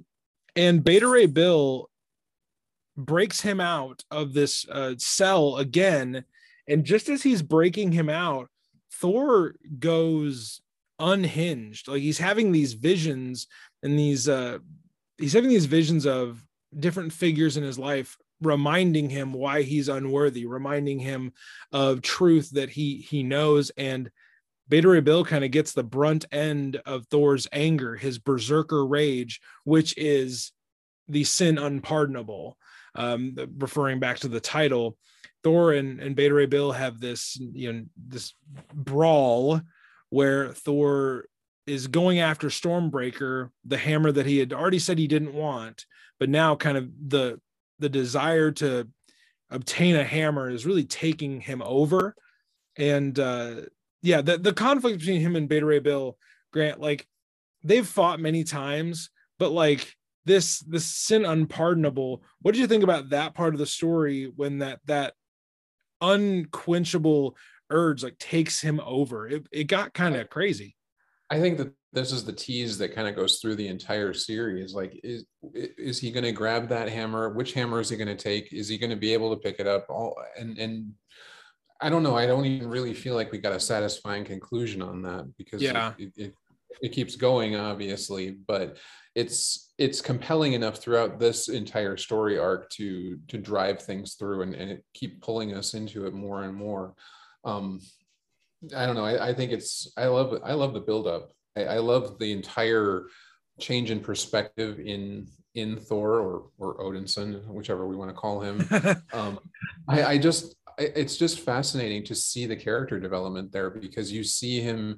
and 0.56 0.84
Beta 0.84 1.08
Ray 1.08 1.26
Bill 1.26 1.90
breaks 2.98 3.42
him 3.42 3.60
out 3.60 4.04
of 4.10 4.34
this 4.34 4.66
uh, 4.70 4.96
cell 4.98 5.58
again 5.58 6.24
And 6.68 6.84
just 6.86 7.10
as 7.10 7.22
he's 7.22 7.42
breaking 7.42 7.92
him 7.92 8.10
out, 8.10 8.50
Thor 8.92 9.56
goes 9.80 10.62
unhinged. 11.00 11.88
Like 11.88 12.02
he's 12.02 12.18
having 12.18 12.52
these 12.52 12.74
visions 12.74 13.48
and 13.84 14.00
these 14.00 14.30
uh 14.30 14.60
he's 15.18 15.34
having 15.34 15.50
these 15.50 15.66
visions 15.66 16.06
of 16.06 16.44
different 16.78 17.14
figures 17.14 17.58
in 17.58 17.64
his 17.64 17.78
life 17.78 18.18
reminding 18.46 19.10
him 19.10 19.34
why 19.34 19.62
he's 19.64 19.90
unworthy, 19.90 20.46
reminding 20.46 21.00
him 21.00 21.34
of 21.72 22.02
truth 22.02 22.52
that 22.52 22.70
he 22.70 22.98
he 22.98 23.24
knows 23.24 23.72
and 23.78 24.10
Beta 24.68 25.02
Bill 25.02 25.24
kind 25.24 25.44
of 25.44 25.52
gets 25.52 25.74
the 25.74 25.84
brunt 25.84 26.26
end 26.32 26.82
of 26.86 27.06
Thor's 27.08 27.48
anger, 27.52 27.96
his 27.96 28.18
berserker 28.18 28.86
rage, 28.86 29.40
which 29.64 29.96
is 29.98 30.52
the 31.08 31.24
sin 31.24 31.58
unpardonable. 31.58 32.58
Um, 32.96 33.36
referring 33.58 34.00
back 34.00 34.20
to 34.20 34.30
the 34.30 34.40
title, 34.40 34.98
Thor 35.44 35.74
and, 35.74 36.00
and 36.00 36.16
Beta 36.16 36.34
Ray 36.34 36.46
Bill 36.46 36.72
have 36.72 37.00
this, 37.00 37.38
you 37.38 37.72
know, 37.72 37.86
this 38.08 38.34
brawl 38.74 39.62
where 40.10 40.54
Thor 40.54 41.26
is 41.68 41.88
going 41.88 42.20
after 42.20 42.48
Stormbreaker, 42.48 43.50
the 43.66 43.78
hammer 43.78 44.12
that 44.12 44.26
he 44.26 44.38
had 44.38 44.54
already 44.54 44.80
said 44.80 44.98
he 44.98 45.08
didn't 45.08 45.34
want, 45.34 45.86
but 46.20 46.30
now 46.30 46.56
kind 46.56 46.78
of 46.78 46.90
the 47.08 47.40
the 47.80 47.90
desire 47.90 48.52
to 48.52 48.88
obtain 49.50 49.96
a 49.96 50.04
hammer 50.04 50.50
is 50.50 50.66
really 50.66 50.86
taking 50.86 51.40
him 51.42 51.62
over. 51.64 52.16
And 52.78 53.18
uh 53.20 53.62
yeah, 54.02 54.22
the, 54.22 54.38
the 54.38 54.54
conflict 54.54 55.00
between 55.00 55.22
him 55.22 55.36
and 55.36 55.50
Beta 55.50 55.66
Ray 55.66 55.80
Bill, 55.80 56.18
Grant, 56.54 56.80
like 56.80 57.08
they've 57.64 57.88
fought 57.88 58.20
many 58.20 58.44
times, 58.44 59.10
but 59.40 59.52
like 59.52 59.96
this 60.26 60.60
this 60.60 60.86
sin 60.86 61.26
unpardonable. 61.26 62.24
What 62.42 62.54
did 62.54 62.62
you 62.62 62.68
think 62.68 62.84
about 62.84 63.10
that 63.10 63.34
part 63.34 63.54
of 63.54 63.60
the 63.60 63.66
story 63.66 64.32
when 64.36 64.60
that 64.60 64.80
that 64.86 65.14
unquenchable 66.02 67.36
urge 67.72 68.04
like 68.04 68.18
takes 68.20 68.62
him 68.62 68.80
over? 68.80 69.28
It 69.28 69.48
it 69.52 69.64
got 69.66 69.94
kind 69.94 70.16
of 70.16 70.30
crazy. 70.30 70.76
I 71.30 71.40
think 71.40 71.58
that 71.58 71.74
this 71.92 72.12
is 72.12 72.24
the 72.24 72.34
tease 72.34 72.78
that 72.78 72.94
kind 72.94 73.08
of 73.08 73.16
goes 73.16 73.40
through 73.40 73.56
the 73.56 73.68
entire 73.68 74.14
series. 74.14 74.74
Like, 74.74 75.00
is 75.04 75.26
is 75.54 76.00
he 76.00 76.12
going 76.12 76.24
to 76.26 76.32
grab 76.32 76.70
that 76.70 76.90
hammer? 76.90 77.34
Which 77.34 77.54
hammer 77.54 77.80
is 77.80 77.90
he 77.90 77.98
going 77.98 78.16
to 78.16 78.16
take? 78.16 78.54
Is 78.54 78.68
he 78.68 78.78
going 78.78 78.90
to 78.92 78.96
be 78.96 79.14
able 79.14 79.32
to 79.32 79.42
pick 79.42 79.60
it 79.60 79.68
up? 79.68 79.88
All 79.90 80.16
and 80.38 80.58
and 80.58 80.94
I 81.82 81.90
don't 81.90 82.04
know. 82.04 82.16
I 82.16 82.26
don't 82.26 82.46
even 82.46 82.70
really 82.70 82.94
feel 82.94 83.16
like 83.16 83.32
we 83.32 83.38
got 83.38 83.54
a 83.54 83.60
satisfying 83.60 84.24
conclusion 84.24 84.82
on 84.82 85.02
that 85.04 85.26
because 85.38 85.62
yeah. 85.62 85.94
it, 85.98 86.12
it, 86.16 86.34
it 86.82 86.90
keeps 86.90 87.16
going, 87.16 87.56
obviously, 87.56 88.32
but 88.32 88.78
it's 89.16 89.74
it's 89.78 90.02
compelling 90.02 90.54
enough 90.54 90.78
throughout 90.78 91.20
this 91.20 91.50
entire 91.50 91.98
story 91.98 92.38
arc 92.38 92.70
to 92.72 93.18
to 93.28 93.38
drive 93.38 93.82
things 93.82 94.16
through 94.16 94.44
and, 94.44 94.56
and 94.56 94.82
keep 94.94 95.22
pulling 95.22 95.54
us 95.54 95.74
into 95.74 96.06
it 96.06 96.14
more 96.14 96.44
and 96.44 96.54
more. 96.54 96.94
Um, 97.44 97.80
I 98.76 98.86
don't 98.86 98.96
know. 98.96 99.06
I, 99.06 99.30
I 99.30 99.34
think 99.34 99.52
it's 99.52 99.92
I 99.98 100.06
love 100.08 100.40
I 100.44 100.54
love 100.54 100.74
the 100.74 100.80
buildup. 100.80 101.32
I, 101.56 101.64
I 101.66 101.78
love 101.78 102.20
the 102.20 102.32
entire 102.32 103.08
change 103.60 103.92
in 103.92 104.00
perspective 104.00 104.80
in 104.80 105.28
in 105.56 105.78
Thor 105.78 106.20
or 106.20 106.50
or 106.58 106.78
Odinson, 106.78 107.46
whichever 107.48 107.88
we 107.88 107.96
want 107.96 108.10
to 108.10 108.16
call 108.16 108.42
him. 108.42 108.68
um, 109.14 109.40
I, 109.88 110.04
I 110.04 110.18
just 110.18 110.56
it's 110.78 111.18
just 111.18 111.40
fascinating 111.40 112.04
to 112.04 112.16
see 112.16 112.46
the 112.46 112.56
character 112.56 113.00
development 113.00 113.52
there 113.52 113.70
because 113.70 114.12
you 114.12 114.24
see 114.24 114.60
him 114.60 114.98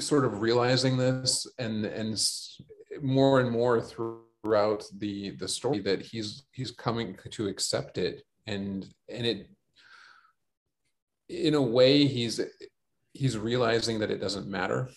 sort 0.00 0.24
of 0.24 0.40
realizing 0.40 0.96
this 0.96 1.46
and 1.58 1.84
and 1.84 2.22
more 3.02 3.40
and 3.40 3.50
more 3.50 3.80
throughout 3.80 4.84
the 4.98 5.30
the 5.30 5.48
story 5.48 5.80
that 5.80 6.02
he's 6.02 6.44
he's 6.52 6.70
coming 6.70 7.16
to 7.30 7.48
accept 7.48 7.98
it 7.98 8.22
and 8.46 8.88
and 9.08 9.26
it 9.26 9.48
in 11.28 11.54
a 11.54 11.62
way 11.62 12.06
he's 12.06 12.40
he's 13.12 13.36
realizing 13.36 13.98
that 13.98 14.10
it 14.10 14.18
doesn't 14.20 14.46
matter 14.46 14.88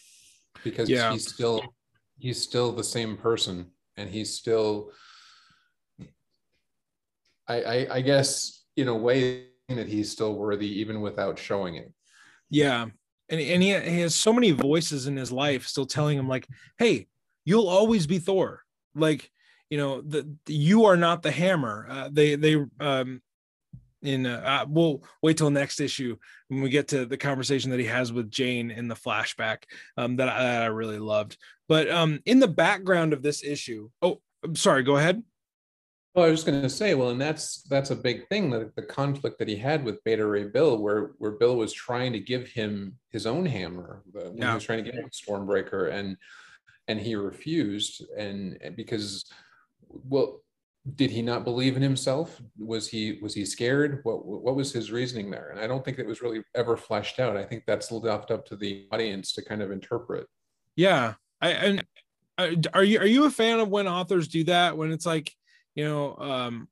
because 0.64 0.90
yeah. 0.90 1.12
he's 1.12 1.32
still 1.32 1.62
he's 2.20 2.42
still 2.42 2.72
the 2.72 2.84
same 2.84 3.18
person 3.18 3.72
and 3.98 4.10
he's 4.10 4.34
still 4.34 4.92
I, 7.48 7.62
I 7.62 7.88
i 7.96 8.02
guess 8.02 8.64
in 8.78 8.88
a 8.88 8.96
way 8.96 9.48
that 9.70 9.88
he's 9.88 10.12
still 10.12 10.36
worthy 10.36 10.80
even 10.80 11.02
without 11.02 11.40
showing 11.40 11.76
it. 11.76 11.92
Yeah. 12.50 12.86
And, 13.30 13.40
and 13.40 13.64
he, 13.64 13.80
he 13.80 14.00
has 14.02 14.16
so 14.16 14.34
many 14.34 14.52
voices 14.52 15.08
in 15.08 15.16
his 15.16 15.32
life 15.32 15.66
still 15.66 15.86
telling 15.86 16.18
him 16.18 16.28
like 16.28 16.48
hey 16.78 17.08
you'll 17.46 17.68
always 17.68 18.08
be 18.08 18.20
thor. 18.20 18.62
Like 18.96 19.30
you 19.70 19.78
know 19.78 20.02
the, 20.02 20.38
the 20.46 20.54
you 20.54 20.86
are 20.86 20.98
not 20.98 21.24
the 21.24 21.32
hammer. 21.32 21.88
Uh, 21.90 22.10
they 22.12 22.36
they 22.36 22.64
um 22.80 23.22
in 24.04 24.26
uh, 24.26 24.42
uh, 24.46 24.66
we'll 24.68 25.04
wait 25.22 25.38
till 25.38 25.50
next 25.50 25.80
issue 25.80 26.18
when 26.48 26.62
we 26.62 26.70
get 26.70 26.90
to 26.90 27.06
the 27.06 27.18
conversation 27.18 27.72
that 27.72 27.80
he 27.80 27.86
has 27.86 28.14
with 28.14 28.30
Jane 28.30 28.72
in 28.72 28.88
the 28.88 28.96
flashback 28.96 29.64
um, 29.98 30.18
that, 30.18 30.30
I, 30.30 30.44
that 30.44 30.62
I 30.64 30.68
really 30.68 31.00
loved. 31.00 31.38
But 31.68 31.90
um, 31.90 32.20
in 32.26 32.40
the 32.40 32.48
background 32.48 33.14
of 33.14 33.24
this 33.24 33.44
issue, 33.44 33.90
oh, 34.02 34.22
I'm 34.44 34.56
sorry, 34.56 34.84
go 34.84 34.98
ahead. 34.98 35.24
Well, 36.14 36.26
I 36.26 36.30
was 36.30 36.42
just 36.42 36.48
going 36.48 36.62
to 36.62 36.70
say, 36.70 36.94
well, 36.94 37.10
and 37.10 37.20
that's 37.20 37.64
that's 37.64 37.90
a 37.90 37.96
big 37.96 38.28
thing 38.28 38.52
that 38.52 38.76
the 38.76 38.84
conflict 38.84 39.40
that 39.40 39.48
he 39.48 39.56
had 39.56 39.84
with 39.84 40.04
Beta 40.04 40.24
Ray 40.24 40.44
Bill, 40.44 40.78
where 40.78 41.14
where 41.18 41.32
Bill 41.32 41.56
was 41.56 41.74
trying 41.74 42.14
to 42.14 42.20
give 42.20 42.48
him 42.48 43.00
his 43.10 43.26
own 43.26 43.48
hammer, 43.48 44.04
when 44.12 44.38
yeah. 44.38 44.50
he 44.50 44.54
was 44.54 44.64
trying 44.64 44.84
to 44.84 44.92
get 44.92 45.00
him 45.00 45.10
Stormbreaker, 45.10 45.92
and 45.92 46.16
and 46.88 47.00
he 47.00 47.16
refused, 47.16 48.04
and 48.16 48.60
because 48.76 49.26
well, 49.90 50.43
did 50.96 51.12
he 51.12 51.22
not 51.22 51.46
believe 51.46 51.78
in 51.78 51.82
himself? 51.82 52.42
Was 52.58 52.90
he 52.90 53.18
was 53.22 53.34
he 53.34 53.46
scared? 53.46 54.02
What 54.04 54.26
what 54.26 54.56
was 54.56 54.74
his 54.74 54.92
reasoning 54.92 55.32
there? 55.32 55.50
And 55.50 55.60
i 55.60 55.66
don't 55.66 55.84
think 55.84 55.98
it 55.98 56.06
was 56.06 56.22
really 56.22 56.44
ever 56.56 56.76
fleshed 56.76 57.20
out. 57.20 57.38
I 57.38 57.46
think 57.46 57.64
that's 57.66 57.92
left 57.92 58.32
up 58.32 58.46
to 58.48 58.58
the 58.58 58.88
audience 58.92 59.32
to 59.34 59.46
kind 59.46 59.62
of 59.62 59.72
interpret. 59.72 60.28
Yeah. 60.76 61.14
I 61.42 61.52
and 61.52 61.86
uh, 62.38 62.50
are 62.74 62.84
you 62.84 63.00
are 63.00 63.06
you 63.06 63.26
a 63.26 63.32
fan 63.32 63.60
of 63.60 63.70
when 63.70 63.88
authors 63.88 64.28
do 64.28 64.44
that? 64.46 64.76
When 64.76 64.92
it's 64.92 65.06
like 65.06 65.32
you 65.74 65.86
know 65.86 66.18
um 66.18 66.68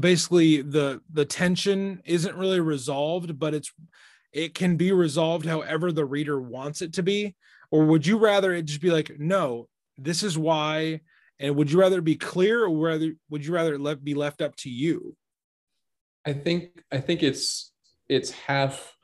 basically 0.00 0.60
the 0.60 1.00
the 1.10 1.24
tension 1.24 2.02
isn't 2.04 2.36
really 2.36 2.60
resolved 2.60 3.38
but 3.38 3.52
it's 3.54 3.72
it 4.32 4.54
can 4.54 4.76
be 4.76 4.92
resolved 4.92 5.46
however 5.46 5.92
the 5.92 6.04
reader 6.04 6.38
wants 6.40 6.82
it 6.82 6.92
to 6.94 7.02
be? 7.02 7.34
Or 7.70 7.86
would 7.86 8.06
you 8.06 8.18
rather 8.18 8.52
it 8.52 8.66
just 8.66 8.82
be 8.82 8.90
like 8.90 9.18
no 9.18 9.66
this 9.96 10.22
is 10.22 10.36
why 10.36 11.00
and 11.38 11.56
would 11.56 11.70
you 11.70 11.80
rather 11.80 12.00
be 12.00 12.16
clear 12.16 12.64
or 12.64 12.76
rather 12.76 13.12
would 13.30 13.44
you 13.44 13.52
rather 13.52 13.78
let 13.78 14.02
be 14.02 14.14
left 14.14 14.40
up 14.40 14.56
to 14.56 14.70
you? 14.70 15.16
I 16.26 16.32
think 16.32 16.82
I 16.90 16.98
think 16.98 17.22
it's 17.22 17.72
it's 18.08 18.30
half 18.30 18.96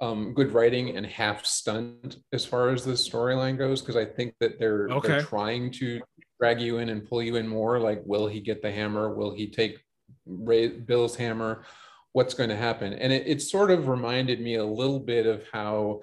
um, 0.00 0.34
good 0.34 0.52
writing 0.52 0.96
and 0.96 1.06
half 1.06 1.46
stunt 1.46 2.18
as 2.32 2.44
far 2.44 2.70
as 2.70 2.84
the 2.84 2.92
storyline 2.92 3.56
goes 3.56 3.80
because 3.80 3.96
I 3.96 4.04
think 4.04 4.34
that 4.40 4.58
they're 4.58 4.88
okay. 4.88 5.08
they're 5.08 5.22
trying 5.22 5.70
to 5.72 6.00
drag 6.38 6.60
you 6.60 6.78
in 6.78 6.90
and 6.90 7.08
pull 7.08 7.22
you 7.22 7.36
in 7.36 7.48
more. 7.48 7.78
Like, 7.78 8.02
will 8.04 8.26
he 8.26 8.40
get 8.40 8.60
the 8.60 8.70
hammer? 8.70 9.14
Will 9.14 9.34
he 9.34 9.48
take 9.48 9.78
Ray, 10.26 10.68
Bill's 10.68 11.16
hammer? 11.16 11.64
What's 12.12 12.34
going 12.34 12.50
to 12.50 12.56
happen? 12.56 12.92
And 12.94 13.12
it, 13.12 13.26
it 13.26 13.42
sort 13.42 13.70
of 13.70 13.88
reminded 13.88 14.40
me 14.40 14.56
a 14.56 14.64
little 14.64 15.00
bit 15.00 15.26
of 15.26 15.44
how 15.52 16.00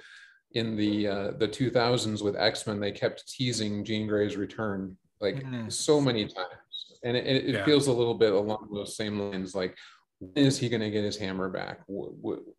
in 0.53 0.75
the 0.75 1.07
uh, 1.07 1.31
the 1.37 1.47
2000s 1.47 2.23
with 2.23 2.35
X 2.35 2.65
Men 2.65 2.79
they 2.79 2.91
kept 2.91 3.27
teasing 3.27 3.83
Jean 3.83 4.07
Grey's 4.07 4.37
return 4.37 4.97
like 5.23 5.37
mm-hmm. 5.37 5.69
so 5.69 5.99
many 5.99 6.25
times. 6.25 6.99
And 7.03 7.17
it, 7.17 7.25
it 7.25 7.55
yeah. 7.55 7.65
feels 7.65 7.87
a 7.87 7.93
little 7.93 8.13
bit 8.13 8.33
along 8.33 8.69
those 8.71 8.95
same 8.95 9.19
lines. 9.19 9.55
Like, 9.55 9.75
when 10.19 10.45
is 10.45 10.57
he 10.57 10.69
going 10.69 10.81
to 10.81 10.91
get 10.91 11.03
his 11.03 11.17
hammer 11.17 11.49
back? 11.49 11.79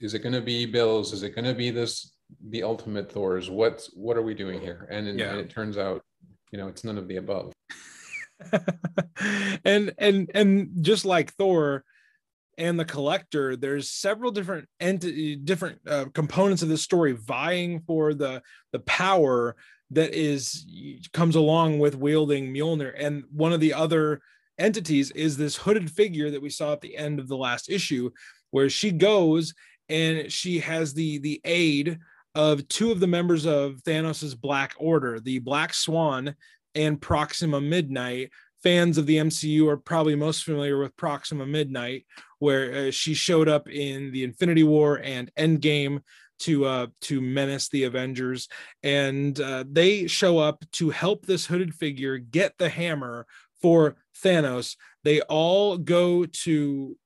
Is 0.01 0.15
it 0.15 0.21
going 0.21 0.35
to 0.35 0.41
be 0.41 0.67
Bill's? 0.67 1.13
Is 1.13 1.23
it 1.23 1.35
going 1.35 1.45
to 1.45 1.55
be 1.55 1.71
this 1.71 2.15
the 2.49 2.63
ultimate 2.63 3.11
Thor's? 3.11 3.49
What's 3.49 3.95
what 3.95 4.17
are 4.17 4.23
we 4.23 4.35
doing 4.35 4.61
here? 4.61 4.89
And, 4.91 5.07
and, 5.07 5.19
yeah. 5.19 5.31
and 5.31 5.41
it 5.41 5.51
turns 5.51 5.79
out, 5.79 6.03
you 6.51 6.59
know, 6.59 6.69
it's 6.69 6.85
none 6.85 6.99
of 6.99 7.09
the 7.09 7.17
above. 7.17 7.53
and 9.65 9.93
and 9.99 10.31
and 10.35 10.71
just 10.81 11.05
like 11.05 11.33
Thor 11.35 11.85
and 12.59 12.79
the 12.79 12.85
collector, 12.85 13.57
there's 13.57 13.91
several 13.91 14.31
different 14.31 14.69
entity, 14.81 15.37
different 15.37 15.81
uh, 15.89 16.07
components 16.15 16.63
of 16.63 16.69
this 16.69 16.83
story 16.83 17.13
vying 17.13 17.81
for 17.87 18.15
the 18.15 18.43
the 18.73 18.81
power 18.81 19.57
that 19.91 20.15
is 20.15 20.67
comes 21.13 21.37
along 21.37 21.79
with 21.79 21.97
wielding 21.97 22.53
Mjolnir. 22.53 22.93
And 22.99 23.25
one 23.31 23.53
of 23.53 23.61
the 23.61 23.75
other 23.75 24.21
entities 24.59 25.11
is 25.13 25.37
this 25.37 25.57
hooded 25.57 25.91
figure 25.91 26.31
that 26.31 26.43
we 26.43 26.51
saw 26.51 26.73
at 26.73 26.81
the 26.81 26.97
end 26.97 27.19
of 27.19 27.29
the 27.29 27.37
last 27.37 27.71
issue, 27.71 28.11
where 28.51 28.71
she 28.71 28.91
goes 28.91 29.55
and 29.89 30.33
she 30.33 30.59
has 30.61 30.95
the 30.95 31.19
the 31.19 31.41
aid 31.45 31.99
of 32.35 32.67
two 32.69 32.91
of 32.91 33.01
the 33.01 33.07
members 33.07 33.47
of 33.47 33.81
Thanos's 33.85 34.35
Black 34.35 34.75
Order, 34.79 35.21
the 35.21 35.39
Black 35.39 35.73
Swan 35.73 36.35
and 36.75 37.01
Proxima 37.01 37.61
Midnight. 37.61 38.31
Fans 38.63 38.97
of 38.97 39.05
the 39.07 39.19
MCU 39.19 39.69
are 39.69 39.77
probably 39.77 40.15
most 40.15 40.43
familiar 40.43 40.79
with 40.79 40.97
Proxima 40.97 41.47
Midnight, 41.47 42.07
where 42.39 42.89
uh, 42.89 42.91
she 42.91 43.13
showed 43.13 43.47
up 43.47 43.69
in 43.69 44.11
the 44.11 44.25
Infinity 44.25 44.63
War 44.63 45.01
and 45.05 45.31
Endgame 45.39 46.01
to 46.41 46.65
uh 46.65 46.87
to 47.03 47.21
menace 47.21 47.69
the 47.69 47.85
avengers. 47.85 48.49
And 48.83 49.39
uh, 49.41 49.65
they 49.71 50.07
show 50.07 50.39
up 50.39 50.65
to 50.73 50.91
help 50.91 51.27
this 51.27 51.47
hooded 51.47 51.75
figure 51.75 52.19
get 52.19 52.59
the 52.59 52.69
hammer 52.69 53.27
for 53.63 53.97
thanos. 54.23 54.77
They 55.05 55.21
all 55.23 55.79
go 55.79 56.27
to 56.27 56.97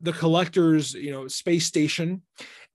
the 0.00 0.12
collector's 0.12 0.94
you 0.94 1.10
know 1.10 1.28
space 1.28 1.66
station 1.66 2.22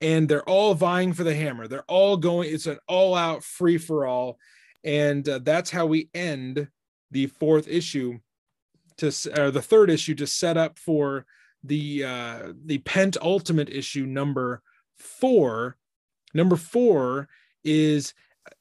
and 0.02 0.28
they're 0.28 0.48
all 0.50 0.74
vying 0.74 1.14
for 1.14 1.24
the 1.24 1.36
hammer. 1.36 1.68
They're 1.68 1.84
all 1.88 2.18
going 2.18 2.54
it's 2.54 2.68
an 2.68 2.80
all 2.88 3.16
out 3.16 3.44
free 3.44 3.78
for 3.78 4.06
all 4.06 4.38
and 4.84 5.28
uh, 5.28 5.40
that's 5.40 5.70
how 5.70 5.86
we 5.86 6.10
end 6.14 6.68
the 7.12 7.28
fourth 7.28 7.68
issue 7.68 8.20
to 8.98 9.12
or 9.38 9.52
the 9.52 9.62
third 9.62 9.90
issue 9.90 10.16
to 10.16 10.28
set 10.28 10.58
up 10.58 10.78
for 10.78 11.26
the 11.64 12.04
uh 12.04 12.54
the 12.66 12.80
pent 12.80 13.18
ultimate 13.22 13.70
issue 13.70 14.06
number 14.06 14.62
four 14.98 15.78
number 16.34 16.56
four 16.56 17.28
is 17.64 18.14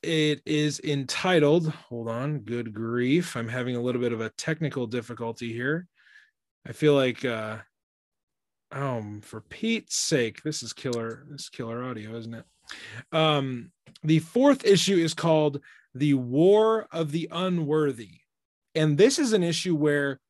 it 0.03 0.41
is 0.47 0.81
entitled 0.81 1.69
hold 1.69 2.09
on 2.09 2.39
good 2.41 2.73
grief 2.73 3.37
i'm 3.37 3.49
having 3.49 3.75
a 3.75 3.81
little 3.81 4.01
bit 4.01 4.13
of 4.13 4.21
a 4.21 4.31
technical 4.31 4.87
difficulty 4.87 5.53
here. 5.53 5.87
I 6.67 6.73
feel 6.73 6.95
like 6.95 7.25
uh 7.25 7.59
um 8.71 9.21
for 9.21 9.41
pete's 9.41 9.97
sake 9.97 10.43
this 10.43 10.63
is 10.63 10.73
killer 10.73 11.27
this 11.31 11.43
is 11.43 11.49
killer 11.49 11.83
audio 11.83 12.17
isn't 12.17 12.35
it? 12.35 12.45
Um 13.13 13.73
the 14.03 14.21
fourth 14.21 14.65
issue 14.65 14.97
is 14.97 15.15
called 15.15 15.61
the 15.95 16.15
war 16.15 16.87
of 16.91 17.13
the 17.13 17.29
unworthy. 17.31 18.21
And 18.75 18.97
this 18.97 19.19
is 19.19 19.33
an 19.33 19.43
issue 19.43 19.75
where 19.75 20.21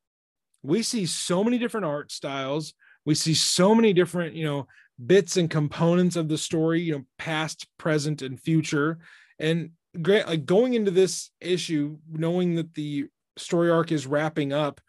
we 0.62 0.82
see 0.82 1.06
so 1.06 1.44
many 1.44 1.58
different 1.58 1.86
art 1.86 2.10
styles. 2.10 2.74
We 3.04 3.14
see 3.14 3.34
so 3.34 3.74
many 3.74 3.92
different 3.92 4.34
you 4.34 4.44
know 4.44 4.66
bits 5.04 5.36
and 5.36 5.50
components 5.50 6.16
of 6.16 6.28
the 6.28 6.38
story 6.38 6.80
you 6.80 6.92
know 6.92 7.04
past 7.18 7.66
present 7.78 8.22
and 8.22 8.40
future 8.40 8.98
and 9.38 9.70
great 10.00 10.26
like 10.26 10.44
going 10.46 10.74
into 10.74 10.90
this 10.90 11.30
issue 11.40 11.96
knowing 12.10 12.54
that 12.54 12.72
the 12.74 13.06
story 13.36 13.70
arc 13.70 13.90
is 13.92 14.06
wrapping 14.06 14.52
up 14.52 14.80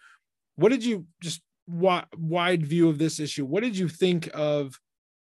what 0.55 0.69
did 0.69 0.83
you 0.83 1.05
just 1.21 1.41
wide, 1.67 2.05
wide 2.17 2.65
view 2.65 2.89
of 2.89 2.97
this 2.97 3.19
issue 3.19 3.45
what 3.45 3.63
did 3.63 3.77
you 3.77 3.87
think 3.87 4.29
of 4.33 4.79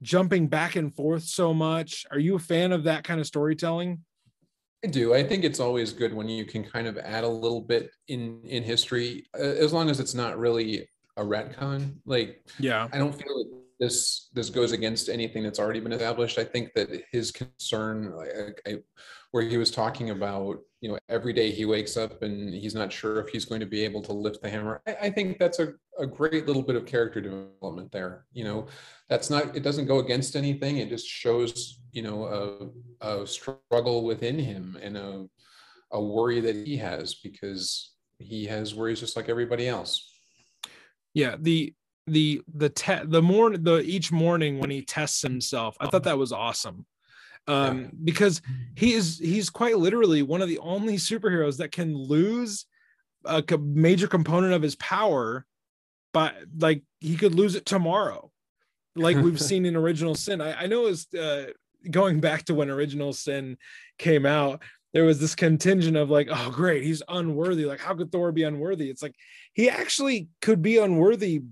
jumping 0.02 0.48
back 0.48 0.76
and 0.76 0.94
forth 0.94 1.22
so 1.22 1.54
much 1.54 2.04
are 2.10 2.18
you 2.18 2.34
a 2.34 2.40
fan 2.40 2.72
of 2.72 2.84
that 2.84 3.04
kind 3.04 3.20
of 3.20 3.26
storytelling 3.26 4.00
I 4.84 4.86
do. 4.86 5.14
I 5.14 5.24
think 5.24 5.44
it's 5.44 5.60
always 5.60 5.94
good 5.94 6.12
when 6.12 6.28
you 6.28 6.44
can 6.44 6.62
kind 6.62 6.86
of 6.86 6.98
add 6.98 7.24
a 7.24 7.28
little 7.28 7.62
bit 7.62 7.90
in 8.08 8.42
in 8.44 8.62
history, 8.62 9.24
uh, 9.34 9.40
as 9.42 9.72
long 9.72 9.88
as 9.88 9.98
it's 9.98 10.12
not 10.12 10.38
really 10.38 10.86
a 11.16 11.22
retcon. 11.22 11.94
Like, 12.04 12.44
yeah, 12.58 12.88
I 12.92 12.98
don't 12.98 13.14
feel 13.14 13.63
this 13.81 14.31
this 14.33 14.51
goes 14.51 14.72
against 14.72 15.09
anything 15.09 15.43
that's 15.43 15.59
already 15.59 15.81
been 15.81 15.93
established. 15.93 16.39
I 16.39 16.45
think 16.45 16.72
that 16.75 17.03
his 17.11 17.31
concern, 17.31 18.14
I, 18.20 18.70
I, 18.70 18.77
where 19.33 19.43
he 19.43 19.57
was 19.57 19.70
talking 19.70 20.11
about, 20.11 20.59
you 20.81 20.91
know, 20.91 20.99
every 21.09 21.33
day 21.33 21.51
he 21.51 21.64
wakes 21.64 21.97
up 21.97 22.22
and 22.22 22.55
he's 22.55 22.75
not 22.75 22.93
sure 22.93 23.20
if 23.20 23.29
he's 23.31 23.45
going 23.45 23.61
to 23.61 23.66
be 23.66 23.85
able 23.85 24.01
to 24.03 24.12
lift 24.12 24.43
the 24.43 24.51
hammer. 24.51 24.81
I, 24.87 24.97
I 25.03 25.11
think 25.11 25.39
that's 25.39 25.59
a, 25.59 25.72
a 25.99 26.07
great 26.07 26.47
little 26.47 26.62
bit 26.62 26.77
of 26.77 26.87
character 26.87 27.20
development 27.20 27.91
there. 27.91 28.27
You 28.33 28.45
know, 28.45 28.66
that's 29.09 29.31
not 29.31 29.57
it 29.57 29.62
doesn't 29.62 29.87
go 29.87 29.99
against 29.99 30.37
anything. 30.37 30.79
It 30.79 30.89
just 30.89 31.07
shows, 31.07 31.81
you 31.93 32.03
know, 32.03 32.72
a, 33.01 33.20
a 33.22 33.27
struggle 33.27 34.05
within 34.05 34.39
him 34.39 34.79
and 34.81 34.97
a 34.97 35.27
a 35.91 36.03
worry 36.03 36.41
that 36.41 36.57
he 36.66 36.77
has 36.77 37.14
because 37.14 37.93
he 38.18 38.47
has 38.47 38.75
worries 38.75 39.01
just 39.01 39.16
like 39.16 39.29
everybody 39.29 39.68
else. 39.68 40.11
Yeah, 41.14 41.37
the 41.41 41.75
the 42.07 42.42
the 42.55 42.68
te- 42.68 43.05
the 43.05 43.22
morning 43.22 43.62
the 43.62 43.80
each 43.80 44.12
morning 44.12 44.59
when 44.59 44.70
he 44.70 44.82
tests 44.82 45.22
himself 45.22 45.76
i 45.80 45.86
thought 45.86 46.05
that 46.05 46.18
was 46.18 46.32
awesome. 46.32 46.84
Um 47.46 47.80
yeah. 47.80 47.86
because 48.05 48.40
he 48.74 48.92
is 48.94 49.18
he's 49.18 49.50
quite 49.50 49.76
literally 49.78 50.22
one 50.22 50.42
of 50.42 50.48
the 50.48 50.59
only 50.59 50.96
superheroes 50.96 51.59
that 51.59 51.72
can 51.72 51.94
lose 51.96 52.66
a 53.24 53.42
co- 53.42 53.59
major 53.59 54.07
component 54.07 54.55
of 54.55 54.62
his 54.62 54.76
power 54.76 55.44
but 56.12 56.34
like 56.59 56.82
he 57.00 57.16
could 57.16 57.34
lose 57.34 57.55
it 57.55 57.66
tomorrow 57.66 58.30
like 58.96 59.16
we've 59.16 59.40
seen 59.50 59.66
in 59.66 59.76
original 59.76 60.14
sin. 60.14 60.40
I, 60.40 60.62
I 60.62 60.66
know 60.66 60.86
it's 60.86 61.12
uh 61.12 61.48
going 61.90 62.20
back 62.20 62.44
to 62.44 62.55
when 62.55 62.70
original 62.70 63.12
sin 63.12 63.59
came 63.98 64.24
out 64.24 64.62
there 64.94 65.05
was 65.05 65.18
this 65.18 65.34
contingent 65.34 65.96
of 65.96 66.09
like 66.09 66.28
oh 66.30 66.50
great 66.50 66.82
he's 66.82 67.02
unworthy 67.09 67.66
like 67.66 67.80
how 67.80 67.94
could 67.94 68.11
thor 68.11 68.32
be 68.32 68.44
unworthy? 68.44 68.88
It's 68.88 69.02
like 69.02 69.14
he 69.52 69.68
actually 69.68 70.28
could 70.40 70.62
be 70.62 70.78
unworthy 70.78 71.42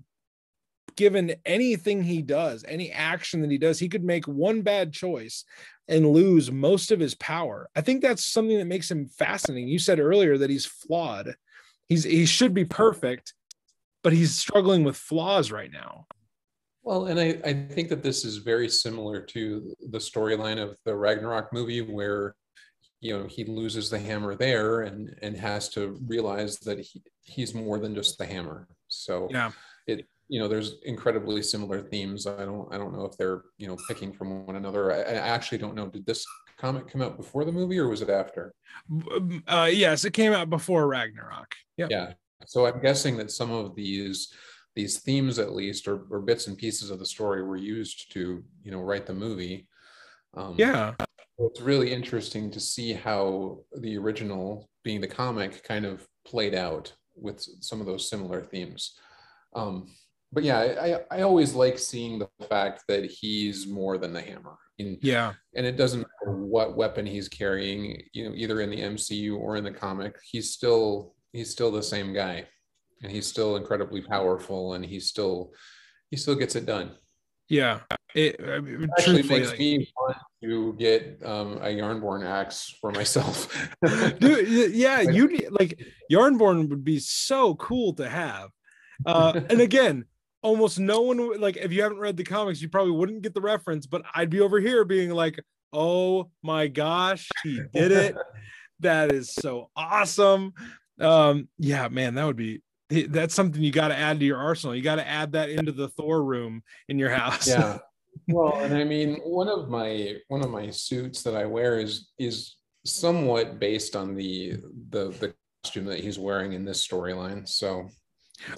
given 0.97 1.34
anything 1.45 2.03
he 2.03 2.22
does, 2.22 2.64
any 2.66 2.90
action 2.90 3.40
that 3.43 3.51
he 3.51 3.59
does, 3.59 3.78
he 3.78 3.88
could 3.88 4.05
make 4.05 4.26
one 4.26 4.62
bad 4.62 4.93
choice 4.93 5.45
and 5.88 6.11
lose 6.11 6.51
most 6.51 6.90
of 6.90 7.01
his 7.01 7.14
power. 7.14 7.68
I 7.74 7.80
think 7.80 8.03
that's 8.03 8.24
something 8.24 8.59
that 8.59 8.66
makes 8.66 8.90
him 8.90 9.07
fascinating. 9.07 9.68
You 9.68 9.78
said 9.78 10.01
earlier 10.01 10.38
that 10.38 10.51
he's 10.51 10.66
flawed. 10.66 11.34
He's 11.88 12.05
he 12.05 12.26
should 12.26 12.55
be 12.55 12.64
perfect, 12.64 13.34
but 14.03 14.12
he's 14.12 14.36
struggling 14.36 14.84
with 14.84 14.97
flaws 14.97 15.51
right 15.51 15.70
now. 15.70 16.07
Well, 16.82 17.07
and 17.07 17.20
I, 17.20 17.38
I 17.45 17.53
think 17.53 17.88
that 17.90 18.03
this 18.03 18.24
is 18.24 18.38
very 18.38 18.68
similar 18.68 19.20
to 19.20 19.74
the 19.90 19.99
storyline 19.99 20.61
of 20.61 20.76
the 20.84 20.97
Ragnarok 20.97 21.53
movie 21.53 21.80
where 21.80 22.34
you 23.01 23.16
know 23.16 23.26
he 23.26 23.45
loses 23.45 23.90
the 23.90 23.99
hammer 23.99 24.34
there 24.34 24.82
and 24.82 25.14
and 25.22 25.36
has 25.36 25.68
to 25.70 25.99
realize 26.07 26.59
that 26.61 26.78
he, 26.80 27.03
he's 27.22 27.55
more 27.55 27.78
than 27.78 27.95
just 27.95 28.18
the 28.18 28.26
hammer. 28.26 28.68
So 28.88 29.28
yeah, 29.30 29.51
it 29.86 30.07
you 30.33 30.39
know 30.39 30.49
there's 30.49 30.76
incredibly 30.85 31.43
similar 31.43 31.83
themes. 31.83 32.26
I 32.26 32.47
don't 32.47 32.66
i 32.72 32.78
don't 32.78 32.95
know 32.97 33.05
if 33.05 33.18
they're 33.18 33.43
you 33.59 33.66
know 33.66 33.76
picking 33.87 34.14
from 34.14 34.47
one 34.47 34.57
another. 34.57 34.91
I, 34.91 35.01
I 35.01 35.28
actually 35.37 35.59
don't 35.59 35.74
know. 35.74 35.89
Did 35.89 36.07
this 36.07 36.24
comic 36.57 36.89
come 36.89 37.03
out 37.03 37.18
before 37.18 37.45
the 37.45 37.53
movie 37.53 37.78
or 37.78 37.89
was 37.89 38.01
it 38.01 38.09
after? 38.09 38.55
Uh, 39.47 39.68
yes 39.70 40.07
it 40.07 40.14
came 40.14 40.33
out 40.33 40.49
before 40.49 40.89
ragnarok. 40.89 41.55
Yeah 41.76 41.89
yeah. 41.91 42.12
So 42.47 42.64
i'm 42.66 42.80
guessing 42.80 43.18
that 43.18 43.30
some 43.30 43.53
of 43.53 43.76
these 43.76 44.33
these 44.74 45.01
themes 45.01 45.39
at 45.39 45.53
least 45.53 45.87
or, 45.87 46.07
or 46.11 46.20
bits 46.20 46.47
and 46.47 46.57
pieces 46.57 46.89
of 46.89 46.99
the 46.99 47.05
story 47.05 47.43
were 47.45 47.59
used 47.59 48.11
to 48.14 48.43
you 48.64 48.72
know 48.72 48.80
write 48.80 49.05
the 49.05 49.12
movie. 49.12 49.68
Um, 50.35 50.55
yeah. 50.57 50.95
it's 51.41 51.61
really 51.61 51.93
interesting 51.93 52.51
to 52.53 52.59
see 52.59 52.95
how 52.95 53.59
the 53.83 53.99
original 53.99 54.70
being 54.83 55.03
the 55.03 55.14
comic 55.22 55.62
kind 55.62 55.85
of 55.85 56.09
played 56.24 56.55
out 56.55 56.91
with 57.14 57.47
some 57.61 57.80
of 57.80 57.87
those 57.87 58.09
similar 58.09 58.41
themes. 58.43 58.95
Um, 59.55 59.89
but 60.33 60.45
yeah, 60.45 61.05
I, 61.11 61.18
I 61.18 61.22
always 61.22 61.55
like 61.55 61.78
seeing 61.78 62.18
the 62.18 62.28
fact 62.49 62.85
that 62.89 63.05
he's 63.05 63.66
more 63.66 63.99
than 63.99 64.14
the 64.14 64.22
hammer. 64.22 64.57
In, 64.78 64.99
yeah. 65.03 65.35
And 65.55 65.66
it 65.66 65.76
doesn't 65.76 66.01
matter 66.01 66.37
what 66.37 66.76
weapon 66.76 67.05
he's 67.05 67.28
carrying, 67.28 68.03
you 68.14 68.28
know, 68.28 68.35
either 68.35 68.61
in 68.62 68.70
the 68.70 68.80
MCU 68.80 69.37
or 69.39 69.57
in 69.57 69.64
the 69.64 69.70
comic, 69.70 70.16
he's 70.24 70.51
still 70.51 71.14
he's 71.33 71.51
still 71.51 71.70
the 71.70 71.83
same 71.83 72.14
guy. 72.14 72.47
And 73.03 73.12
he's 73.12 73.26
still 73.26 73.57
incredibly 73.57 74.01
powerful 74.01 74.74
and 74.74 74.85
he's 74.85 75.07
still 75.07 75.53
he 76.11 76.16
still 76.16 76.35
gets 76.35 76.57
it 76.57 76.64
done. 76.64 76.93
Yeah. 77.49 77.80
It, 78.14 78.37
it 78.39 78.91
actually 78.99 79.22
makes 79.24 79.51
like, 79.51 79.59
me 79.59 79.93
want 79.97 80.16
to 80.43 80.72
get 80.78 81.20
um, 81.24 81.59
a 81.59 81.74
Jarnbjorn 81.74 82.24
axe 82.26 82.74
for 82.80 82.91
myself. 82.91 83.68
Dude, 84.18 84.72
yeah, 84.72 85.01
you 85.11 85.49
like 85.51 85.78
Jarnbjorn 86.11 86.70
would 86.70 86.85
be 86.85 86.99
so 87.01 87.55
cool 87.57 87.93
to 87.95 88.09
have. 88.09 88.51
Uh, 89.05 89.41
and 89.51 89.61
again, 89.61 90.05
almost 90.43 90.78
no 90.78 91.01
one 91.01 91.40
like 91.40 91.57
if 91.57 91.72
you 91.72 91.82
haven't 91.82 91.99
read 91.99 92.16
the 92.16 92.24
comics, 92.24 92.61
you 92.61 92.68
probably 92.68 92.93
wouldn't 92.93 93.22
get 93.22 93.34
the 93.34 93.40
reference, 93.40 93.86
but 93.86 94.03
I'd 94.14 94.30
be 94.30 94.40
over 94.40 94.61
here 94.61 94.84
being 94.84 95.11
like, 95.11 95.40
oh 95.72 96.30
my 96.43 96.66
gosh, 96.66 97.28
he 97.43 97.61
did 97.72 97.93
it. 97.93 98.16
that 98.80 99.12
is 99.12 99.32
so 99.32 99.70
awesome. 99.76 100.53
Um, 101.01 101.49
yeah, 101.59 101.88
man, 101.88 102.14
that 102.14 102.26
would 102.26 102.36
be 102.36 102.61
that's 103.09 103.34
something 103.34 103.62
you 103.62 103.72
got 103.72 103.88
to 103.88 103.97
add 103.97 104.20
to 104.20 104.26
your 104.26 104.38
arsenal. 104.38 104.76
You 104.76 104.82
got 104.82 104.97
to 104.97 105.09
add 105.09 105.32
that 105.32 105.49
into 105.49 105.72
the 105.72 105.88
Thor 105.88 106.22
room 106.22 106.62
in 106.88 106.99
your 106.99 107.11
house. 107.11 107.49
Yeah. 107.49 107.78
Well, 108.28 108.55
and 108.57 108.76
I 108.76 108.84
mean, 108.84 109.16
one 109.24 109.49
of 109.49 109.70
my 109.70 110.16
one 110.28 110.45
of 110.45 110.51
my 110.51 110.68
suits 110.68 111.22
that 111.22 111.34
I 111.34 111.47
wear 111.47 111.80
is 111.80 112.11
is 112.18 112.57
somewhat 112.84 113.59
based 113.59 113.97
on 113.97 114.14
the 114.14 114.59
the 114.90 115.09
the 115.12 115.34
costume 115.64 115.86
that 115.86 116.01
he's 116.01 116.18
wearing 116.18 116.53
in 116.53 116.62
this 116.62 116.86
storyline. 116.86 117.49
So, 117.49 117.88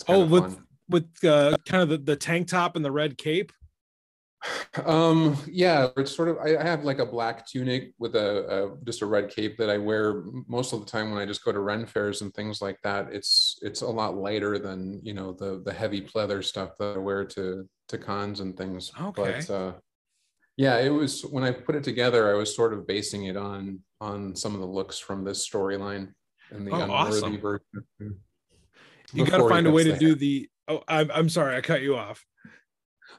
oh, 0.08 0.26
with 0.26 0.54
fun 0.54 0.66
with 0.88 1.06
uh, 1.24 1.56
kind 1.66 1.82
of 1.82 1.88
the, 1.88 1.98
the 1.98 2.16
tank 2.16 2.48
top 2.48 2.76
and 2.76 2.84
the 2.84 2.92
red 2.92 3.18
cape? 3.18 3.52
Um, 4.84 5.38
yeah, 5.46 5.88
it's 5.96 6.14
sort 6.14 6.28
of. 6.28 6.38
I, 6.38 6.62
have 6.62 6.84
like 6.84 6.98
a 6.98 7.06
black 7.06 7.46
tunic 7.46 7.94
with 7.98 8.14
a, 8.14 8.46
a, 8.46 8.84
just 8.84 9.02
a 9.02 9.06
red 9.06 9.30
cape 9.30 9.56
that 9.58 9.70
I 9.70 9.78
wear 9.78 10.24
most 10.48 10.72
of 10.72 10.80
the 10.80 10.86
time 10.86 11.10
when 11.10 11.20
I 11.20 11.26
just 11.26 11.44
go 11.44 11.52
to 11.52 11.60
Ren 11.60 11.86
fairs 11.86 12.20
and 12.20 12.34
things 12.34 12.60
like 12.60 12.78
that. 12.82 13.08
It's 13.12 13.58
it's 13.62 13.82
a 13.82 13.88
lot 13.88 14.16
lighter 14.16 14.58
than 14.58 15.00
you 15.02 15.14
know 15.14 15.32
the 15.32 15.62
the 15.64 15.72
heavy 15.72 16.02
pleather 16.02 16.44
stuff 16.44 16.76
that 16.78 16.96
I 16.96 16.98
wear 16.98 17.24
to 17.24 17.68
to 17.88 17.98
cons 17.98 18.40
and 18.40 18.56
things. 18.56 18.92
Okay. 19.00 19.42
But 19.46 19.50
uh, 19.50 19.72
yeah, 20.56 20.78
it 20.78 20.90
was 20.90 21.22
when 21.22 21.44
I 21.44 21.52
put 21.52 21.76
it 21.76 21.84
together, 21.84 22.30
I 22.30 22.36
was 22.36 22.54
sort 22.54 22.74
of 22.74 22.86
basing 22.86 23.24
it 23.24 23.36
on 23.36 23.80
on 24.00 24.36
some 24.36 24.54
of 24.54 24.60
the 24.60 24.66
looks 24.66 24.98
from 24.98 25.24
this 25.24 25.48
storyline 25.48 26.12
and 26.50 26.66
the 26.66 26.72
oh, 26.72 26.82
unworthy 26.82 27.16
awesome. 27.16 27.40
version. 27.40 28.20
You 29.12 29.24
got 29.24 29.38
to 29.38 29.48
find 29.48 29.66
a 29.66 29.70
way 29.70 29.84
to 29.84 29.96
do 29.96 30.14
the 30.14 30.48
Oh, 30.68 30.82
I'm, 30.88 31.10
I'm 31.12 31.28
sorry, 31.28 31.56
I 31.56 31.60
cut 31.60 31.82
you 31.82 31.96
off. 31.96 32.24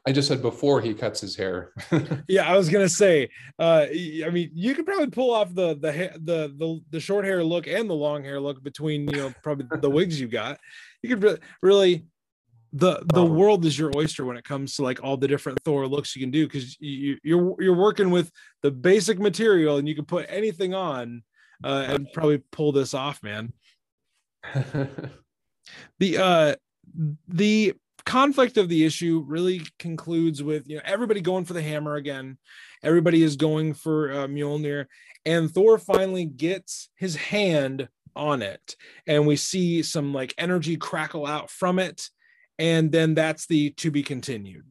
I 0.07 0.11
just 0.11 0.27
said 0.27 0.41
before 0.41 0.81
he 0.81 0.93
cuts 0.93 1.21
his 1.21 1.35
hair. 1.35 1.71
yeah, 2.27 2.51
I 2.51 2.57
was 2.57 2.69
gonna 2.69 2.89
say. 2.89 3.29
Uh, 3.57 3.85
I 3.91 4.29
mean, 4.31 4.51
you 4.53 4.75
could 4.75 4.85
probably 4.85 5.07
pull 5.07 5.33
off 5.33 5.53
the 5.53 5.75
the 5.75 6.11
the 6.21 6.53
the 6.57 6.81
the 6.91 6.99
short 6.99 7.25
hair 7.25 7.43
look 7.43 7.67
and 7.67 7.89
the 7.89 7.95
long 7.95 8.23
hair 8.23 8.39
look 8.39 8.63
between 8.63 9.07
you 9.09 9.17
know 9.17 9.33
probably 9.43 9.65
the 9.79 9.89
wigs 9.89 10.19
you 10.19 10.27
got. 10.27 10.59
You 11.01 11.15
could 11.15 11.39
really 11.61 12.05
the 12.73 13.03
the 13.13 13.21
oh. 13.21 13.25
world 13.25 13.65
is 13.65 13.79
your 13.79 13.91
oyster 13.95 14.25
when 14.25 14.37
it 14.37 14.43
comes 14.43 14.75
to 14.75 14.83
like 14.83 15.01
all 15.01 15.17
the 15.17 15.27
different 15.27 15.59
Thor 15.63 15.87
looks 15.87 16.15
you 16.15 16.21
can 16.21 16.31
do 16.31 16.45
because 16.45 16.77
you, 16.79 17.17
you're 17.23 17.55
you're 17.59 17.75
working 17.75 18.09
with 18.09 18.29
the 18.61 18.71
basic 18.71 19.17
material 19.17 19.77
and 19.77 19.87
you 19.87 19.95
can 19.95 20.05
put 20.05 20.25
anything 20.29 20.73
on 20.73 21.23
uh, 21.63 21.85
and 21.87 22.07
probably 22.13 22.39
pull 22.51 22.71
this 22.73 22.93
off, 22.93 23.23
man. 23.23 23.53
the 25.99 26.17
uh 26.17 26.55
the 27.27 27.73
conflict 28.05 28.57
of 28.57 28.69
the 28.69 28.85
issue 28.85 29.23
really 29.25 29.61
concludes 29.79 30.43
with 30.43 30.67
you 30.69 30.75
know 30.75 30.81
everybody 30.85 31.21
going 31.21 31.45
for 31.45 31.53
the 31.53 31.61
hammer 31.61 31.95
again. 31.95 32.37
Everybody 32.83 33.23
is 33.23 33.35
going 33.35 33.73
for 33.73 34.11
uh, 34.11 34.27
Mjolnir, 34.27 34.85
and 35.25 35.51
Thor 35.51 35.77
finally 35.77 36.25
gets 36.25 36.89
his 36.95 37.15
hand 37.15 37.87
on 38.15 38.41
it, 38.41 38.75
and 39.07 39.27
we 39.27 39.35
see 39.35 39.81
some 39.81 40.13
like 40.13 40.33
energy 40.37 40.77
crackle 40.77 41.25
out 41.25 41.49
from 41.49 41.79
it 41.79 42.09
and 42.57 42.91
then 42.91 43.13
that's 43.13 43.47
the 43.47 43.71
to 43.71 43.91
be 43.91 44.03
continued. 44.03 44.65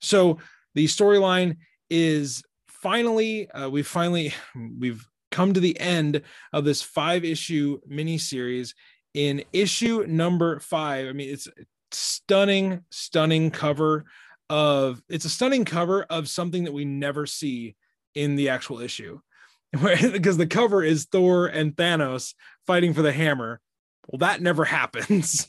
So 0.00 0.38
the 0.74 0.86
storyline 0.86 1.58
is 1.90 2.42
finally 2.66 3.50
uh, 3.50 3.68
we've 3.68 3.86
finally 3.86 4.34
we've 4.78 5.06
come 5.30 5.52
to 5.52 5.60
the 5.60 5.78
end 5.80 6.22
of 6.52 6.64
this 6.64 6.82
five 6.82 7.24
issue 7.24 7.80
mini 7.86 8.18
series 8.18 8.74
in 9.14 9.44
issue 9.52 10.04
number 10.06 10.58
five. 10.60 11.08
I 11.08 11.12
mean, 11.12 11.30
it's 11.30 11.48
stunning, 11.92 12.84
stunning 12.90 13.50
cover 13.50 14.04
of 14.50 15.02
it's 15.08 15.24
a 15.24 15.30
stunning 15.30 15.64
cover 15.64 16.02
of 16.10 16.28
something 16.28 16.64
that 16.64 16.72
we 16.72 16.84
never 16.84 17.24
see 17.24 17.76
in 18.14 18.36
the 18.36 18.50
actual 18.50 18.80
issue. 18.80 19.20
because 19.72 20.36
the 20.36 20.46
cover 20.46 20.84
is 20.84 21.06
Thor 21.06 21.46
and 21.46 21.74
Thanos 21.74 22.34
fighting 22.66 22.94
for 22.94 23.02
the 23.02 23.12
hammer 23.12 23.60
well 24.08 24.18
that 24.18 24.42
never 24.42 24.64
happens 24.80 25.46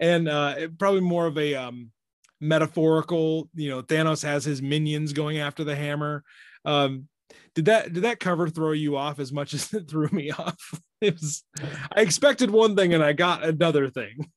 and 0.00 0.28
uh 0.28 0.68
probably 0.78 1.00
more 1.00 1.26
of 1.26 1.38
a 1.38 1.54
um 1.54 1.90
metaphorical 2.40 3.48
you 3.54 3.70
know 3.70 3.82
thanos 3.82 4.22
has 4.22 4.44
his 4.44 4.60
minions 4.60 5.12
going 5.12 5.38
after 5.38 5.64
the 5.64 5.74
hammer 5.74 6.22
um 6.64 7.08
did 7.54 7.64
that 7.64 7.92
did 7.92 8.04
that 8.04 8.20
cover 8.20 8.48
throw 8.48 8.72
you 8.72 8.96
off 8.96 9.18
as 9.18 9.32
much 9.32 9.54
as 9.54 9.72
it 9.74 9.88
threw 9.88 10.08
me 10.12 10.30
off 10.30 10.70
it 10.74 10.80
was 11.02 11.44
i 11.94 12.00
expected 12.00 12.50
one 12.50 12.76
thing 12.76 12.94
and 12.94 13.02
i 13.02 13.12
got 13.12 13.44
another 13.44 13.88
thing 13.88 14.30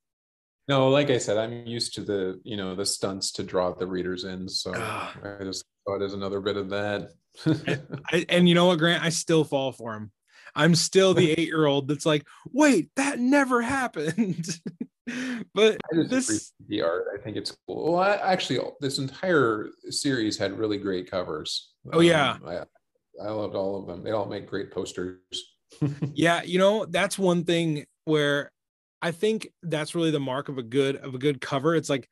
no 0.68 0.88
like 0.88 1.10
i 1.10 1.18
said 1.18 1.38
i'm 1.38 1.66
used 1.66 1.94
to 1.94 2.02
the 2.02 2.40
you 2.44 2.56
know 2.56 2.74
the 2.74 2.86
stunts 2.86 3.32
to 3.32 3.42
draw 3.42 3.72
the 3.72 3.86
readers 3.86 4.24
in 4.24 4.48
so 4.48 4.72
i 4.74 5.42
just 5.42 5.64
thought 5.86 5.98
there's 5.98 6.14
another 6.14 6.40
bit 6.40 6.56
of 6.56 6.70
that 6.70 7.10
I, 8.12 8.26
and 8.28 8.48
you 8.48 8.54
know 8.54 8.66
what 8.66 8.78
grant 8.78 9.02
i 9.02 9.08
still 9.08 9.44
fall 9.44 9.72
for 9.72 9.94
him 9.94 10.12
I'm 10.54 10.74
still 10.74 11.14
the 11.14 11.30
eight 11.38 11.46
year 11.46 11.66
old 11.66 11.88
that's 11.88 12.06
like, 12.06 12.26
wait, 12.52 12.90
that 12.96 13.18
never 13.18 13.62
happened. 13.62 14.60
but 15.54 15.78
this 15.92 16.52
the 16.68 16.82
art, 16.82 17.06
I 17.14 17.22
think 17.22 17.36
it's 17.36 17.56
cool. 17.66 17.92
Well, 17.92 18.02
I, 18.02 18.14
actually, 18.32 18.60
this 18.80 18.98
entire 18.98 19.68
series 19.88 20.38
had 20.38 20.58
really 20.58 20.78
great 20.78 21.10
covers. 21.10 21.72
Oh 21.92 22.00
yeah, 22.00 22.32
um, 22.32 22.42
I, 22.46 23.24
I 23.24 23.30
loved 23.30 23.54
all 23.54 23.80
of 23.80 23.86
them. 23.86 24.02
They 24.02 24.12
all 24.12 24.26
make 24.26 24.46
great 24.46 24.70
posters. 24.70 25.18
Yeah, 26.14 26.42
you 26.42 26.58
know 26.58 26.84
that's 26.86 27.18
one 27.18 27.44
thing 27.44 27.86
where 28.04 28.50
I 29.02 29.12
think 29.12 29.48
that's 29.62 29.94
really 29.94 30.10
the 30.10 30.20
mark 30.20 30.48
of 30.48 30.58
a 30.58 30.62
good 30.62 30.96
of 30.96 31.14
a 31.14 31.18
good 31.18 31.40
cover. 31.40 31.74
It's 31.74 31.90
like 31.90 32.08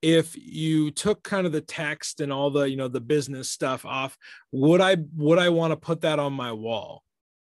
if 0.00 0.36
you 0.36 0.90
took 0.90 1.22
kind 1.22 1.46
of 1.46 1.52
the 1.52 1.60
text 1.60 2.20
and 2.20 2.32
all 2.32 2.50
the 2.50 2.68
you 2.68 2.76
know 2.76 2.88
the 2.88 3.00
business 3.00 3.48
stuff 3.48 3.86
off 3.86 4.18
would 4.50 4.80
i 4.80 4.96
would 5.14 5.38
i 5.38 5.48
want 5.48 5.70
to 5.70 5.76
put 5.76 6.00
that 6.00 6.18
on 6.18 6.32
my 6.32 6.50
wall 6.50 7.04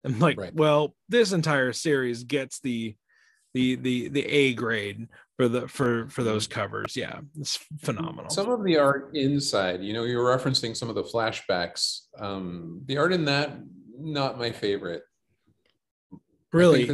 I'm 0.05 0.19
like, 0.19 0.39
right. 0.39 0.55
well, 0.55 0.95
this 1.09 1.33
entire 1.33 1.73
series 1.73 2.25
gets 2.25 2.61
the 2.61 2.97
the 3.53 3.75
the 3.77 4.09
the 4.09 4.25
A 4.27 4.55
grade 4.55 5.09
for 5.37 5.49
the 5.49 5.69
for 5.69 6.09
for 6.09 6.23
those 6.23 6.49
mm-hmm. 6.49 6.61
covers. 6.61 6.97
Yeah, 6.97 7.21
it's 7.39 7.59
phenomenal. 7.81 8.31
Some 8.31 8.51
of 8.51 8.65
the 8.65 8.79
art 8.79 9.11
inside, 9.15 9.83
you 9.83 9.93
know, 9.93 10.05
you're 10.05 10.25
referencing 10.25 10.77
some 10.77 10.89
of 10.89 10.95
the 10.95 11.03
flashbacks. 11.03 12.03
Um, 12.19 12.83
the 12.87 12.99
art 12.99 13.13
in 13.13 13.27
that, 13.27 13.59
not 13.99 14.39
my 14.39 14.53
favorite. 14.53 15.03
Really, 16.53 16.87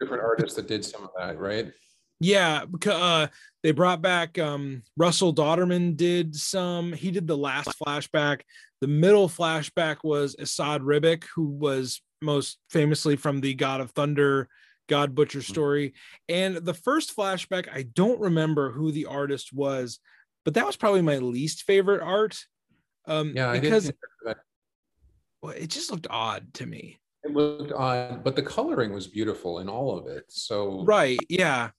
different 0.00 0.22
artists 0.22 0.56
that 0.56 0.68
did 0.68 0.84
some 0.84 1.04
of 1.04 1.10
that, 1.18 1.38
right? 1.38 1.72
Yeah, 2.20 2.64
because 2.64 3.00
uh, 3.00 3.26
they 3.62 3.72
brought 3.72 4.00
back 4.00 4.38
um, 4.38 4.82
Russell 4.96 5.34
Dauterman 5.34 5.96
did 5.96 6.34
some. 6.34 6.92
He 6.92 7.10
did 7.10 7.26
the 7.26 7.36
last 7.36 7.70
flashback. 7.78 8.42
The 8.80 8.88
middle 8.88 9.28
flashback 9.28 9.98
was 10.04 10.36
Esad 10.38 10.80
Ribic, 10.80 11.24
who 11.34 11.48
was 11.48 12.00
most 12.22 12.58
famously 12.70 13.16
from 13.16 13.40
the 13.40 13.54
God 13.54 13.80
of 13.80 13.90
Thunder, 13.90 14.48
God 14.88 15.14
Butcher 15.14 15.40
hmm. 15.40 15.52
story. 15.52 15.94
And 16.28 16.56
the 16.56 16.74
first 16.74 17.16
flashback, 17.16 17.68
I 17.72 17.82
don't 17.82 18.20
remember 18.20 18.70
who 18.72 18.92
the 18.92 19.06
artist 19.06 19.52
was, 19.52 19.98
but 20.44 20.54
that 20.54 20.66
was 20.66 20.76
probably 20.76 21.02
my 21.02 21.18
least 21.18 21.64
favorite 21.64 22.02
art. 22.02 22.38
Um, 23.06 23.32
yeah, 23.34 23.52
because 23.52 23.92
well, 25.42 25.52
it 25.52 25.68
just 25.68 25.90
looked 25.90 26.06
odd 26.08 26.54
to 26.54 26.66
me. 26.66 26.98
It 27.24 27.32
looked 27.32 27.72
odd, 27.72 28.22
but 28.22 28.36
the 28.36 28.42
coloring 28.42 28.92
was 28.92 29.06
beautiful 29.06 29.60
in 29.60 29.68
all 29.68 29.96
of 29.96 30.06
it. 30.06 30.24
So 30.28 30.84
right, 30.84 31.18
yeah. 31.28 31.70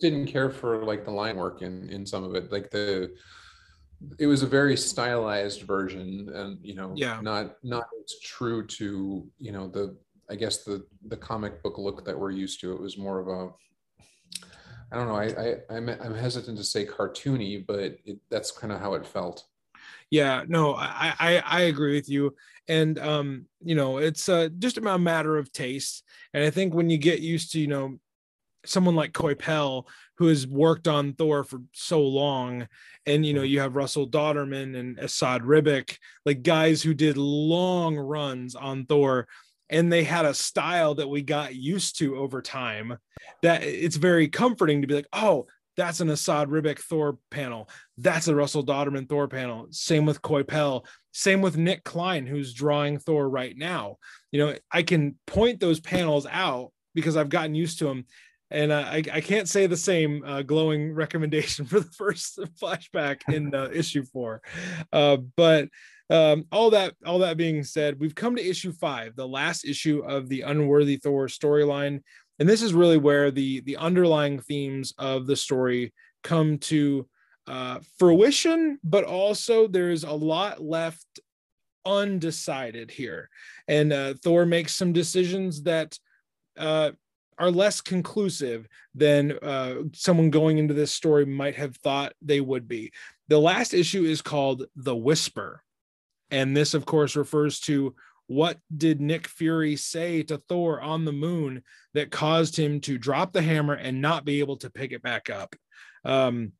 Didn't 0.00 0.26
care 0.26 0.50
for 0.50 0.84
like 0.84 1.04
the 1.04 1.10
line 1.10 1.36
work 1.36 1.62
in 1.62 1.88
in 1.88 2.06
some 2.06 2.22
of 2.22 2.34
it, 2.34 2.52
like 2.52 2.70
the 2.70 3.10
it 4.18 4.26
was 4.26 4.42
a 4.42 4.46
very 4.46 4.76
stylized 4.76 5.62
version 5.62 6.30
and 6.34 6.58
you 6.62 6.74
know 6.74 6.92
yeah 6.94 7.20
not 7.20 7.56
not 7.62 7.84
as 8.04 8.14
true 8.22 8.64
to 8.66 9.26
you 9.38 9.52
know 9.52 9.66
the 9.66 9.96
i 10.30 10.34
guess 10.34 10.64
the 10.64 10.86
the 11.08 11.16
comic 11.16 11.62
book 11.62 11.78
look 11.78 12.04
that 12.04 12.18
we're 12.18 12.30
used 12.30 12.60
to 12.60 12.72
it 12.72 12.80
was 12.80 12.96
more 12.96 13.18
of 13.18 13.28
a 13.28 13.50
i 14.92 14.96
don't 14.96 15.08
know 15.08 15.16
i, 15.16 15.26
I 15.26 15.76
i'm, 15.76 15.88
I'm 15.88 16.14
hesitant 16.14 16.58
to 16.58 16.64
say 16.64 16.86
cartoony 16.86 17.66
but 17.66 17.98
it, 18.04 18.20
that's 18.30 18.50
kind 18.50 18.72
of 18.72 18.80
how 18.80 18.94
it 18.94 19.06
felt 19.06 19.44
yeah 20.10 20.42
no 20.46 20.74
i 20.74 21.14
i, 21.18 21.42
I 21.44 21.60
agree 21.62 21.94
with 21.94 22.08
you 22.08 22.34
and 22.68 22.98
um 22.98 23.46
you 23.62 23.74
know 23.74 23.98
it's 23.98 24.28
uh, 24.28 24.48
just 24.58 24.78
a 24.78 24.98
matter 24.98 25.36
of 25.36 25.52
taste 25.52 26.04
and 26.34 26.44
i 26.44 26.50
think 26.50 26.74
when 26.74 26.90
you 26.90 26.98
get 26.98 27.20
used 27.20 27.52
to 27.52 27.60
you 27.60 27.66
know 27.66 27.98
someone 28.68 28.94
like 28.94 29.12
Coipel 29.12 29.84
who 30.16 30.26
has 30.28 30.46
worked 30.46 30.88
on 30.88 31.14
Thor 31.14 31.44
for 31.44 31.60
so 31.72 32.02
long, 32.02 32.68
and 33.06 33.24
you 33.24 33.32
know 33.32 33.42
you 33.42 33.60
have 33.60 33.76
Russell 33.76 34.08
Dauterman 34.08 34.78
and 34.78 34.98
Esad 34.98 35.40
Ribic, 35.40 35.98
like 36.24 36.42
guys 36.42 36.82
who 36.82 36.94
did 36.94 37.16
long 37.16 37.96
runs 37.96 38.54
on 38.54 38.86
Thor, 38.86 39.26
and 39.70 39.92
they 39.92 40.04
had 40.04 40.24
a 40.24 40.34
style 40.34 40.94
that 40.96 41.08
we 41.08 41.22
got 41.22 41.54
used 41.54 41.98
to 41.98 42.16
over 42.16 42.42
time. 42.42 42.98
That 43.42 43.62
it's 43.62 43.96
very 43.96 44.28
comforting 44.28 44.80
to 44.80 44.86
be 44.86 44.94
like, 44.94 45.08
oh, 45.12 45.46
that's 45.78 46.00
an 46.00 46.08
Esad 46.08 46.48
Ribic 46.48 46.80
Thor 46.80 47.18
panel. 47.30 47.70
That's 47.96 48.26
a 48.26 48.34
Russell 48.34 48.66
Dauterman 48.66 49.08
Thor 49.08 49.28
panel. 49.28 49.68
Same 49.70 50.04
with 50.04 50.20
Coipel. 50.20 50.84
Same 51.12 51.40
with 51.40 51.56
Nic 51.56 51.84
Klein, 51.84 52.26
who's 52.26 52.52
drawing 52.52 52.98
Thor 52.98 53.30
right 53.30 53.56
now. 53.56 53.96
You 54.32 54.40
know, 54.40 54.54
I 54.72 54.82
can 54.82 55.16
point 55.26 55.60
those 55.60 55.78
panels 55.78 56.26
out 56.28 56.72
because 56.96 57.16
I've 57.16 57.28
gotten 57.28 57.54
used 57.54 57.78
to 57.78 57.84
them 57.84 58.06
and 58.50 58.72
uh, 58.72 58.84
I, 58.86 59.02
I 59.12 59.20
can't 59.20 59.48
say 59.48 59.66
the 59.66 59.76
same 59.76 60.24
uh, 60.24 60.42
glowing 60.42 60.92
recommendation 60.94 61.64
for 61.64 61.80
the 61.80 61.90
first 61.92 62.38
flashback 62.60 63.20
in 63.28 63.54
uh, 63.54 63.70
issue 63.72 64.04
four 64.04 64.42
uh, 64.92 65.18
but 65.36 65.68
um, 66.10 66.46
all 66.50 66.70
that 66.70 66.94
all 67.04 67.18
that 67.18 67.36
being 67.36 67.62
said 67.62 68.00
we've 68.00 68.14
come 68.14 68.34
to 68.36 68.44
issue 68.44 68.72
five 68.72 69.14
the 69.14 69.28
last 69.28 69.64
issue 69.66 70.00
of 70.00 70.28
the 70.28 70.40
unworthy 70.40 70.96
thor 70.96 71.26
storyline 71.26 72.00
and 72.38 72.48
this 72.48 72.62
is 72.62 72.74
really 72.74 72.98
where 72.98 73.30
the 73.30 73.60
the 73.60 73.76
underlying 73.76 74.38
themes 74.40 74.94
of 74.98 75.26
the 75.26 75.36
story 75.36 75.92
come 76.22 76.58
to 76.58 77.06
uh, 77.46 77.78
fruition 77.98 78.78
but 78.84 79.04
also 79.04 79.66
there's 79.66 80.04
a 80.04 80.12
lot 80.12 80.62
left 80.62 81.20
undecided 81.86 82.90
here 82.90 83.30
and 83.68 83.92
uh, 83.92 84.12
thor 84.22 84.44
makes 84.44 84.74
some 84.74 84.92
decisions 84.92 85.62
that 85.62 85.98
uh, 86.58 86.90
are 87.38 87.50
less 87.50 87.80
conclusive 87.80 88.66
than 88.94 89.38
uh, 89.42 89.74
someone 89.92 90.30
going 90.30 90.58
into 90.58 90.74
this 90.74 90.92
story 90.92 91.24
might 91.24 91.54
have 91.54 91.76
thought 91.76 92.12
they 92.20 92.40
would 92.40 92.66
be. 92.66 92.92
The 93.28 93.38
last 93.38 93.74
issue 93.74 94.04
is 94.04 94.22
called 94.22 94.64
The 94.76 94.96
Whisper. 94.96 95.62
And 96.30 96.56
this, 96.56 96.74
of 96.74 96.84
course, 96.84 97.16
refers 97.16 97.60
to 97.60 97.94
what 98.28 98.58
did 98.74 99.00
Nick 99.00 99.26
Fury 99.26 99.74
say 99.74 100.22
to 100.24 100.36
Thor 100.36 100.80
on 100.80 101.04
the 101.04 101.12
moon 101.12 101.62
that 101.94 102.10
caused 102.10 102.56
him 102.56 102.80
to 102.82 102.98
drop 102.98 103.32
the 103.32 103.42
hammer 103.42 103.74
and 103.74 104.00
not 104.00 104.24
be 104.24 104.38
able 104.40 104.58
to 104.58 104.70
pick 104.70 104.92
it 104.92 105.02
back 105.02 105.30
up? 105.30 105.56
Um, 106.04 106.52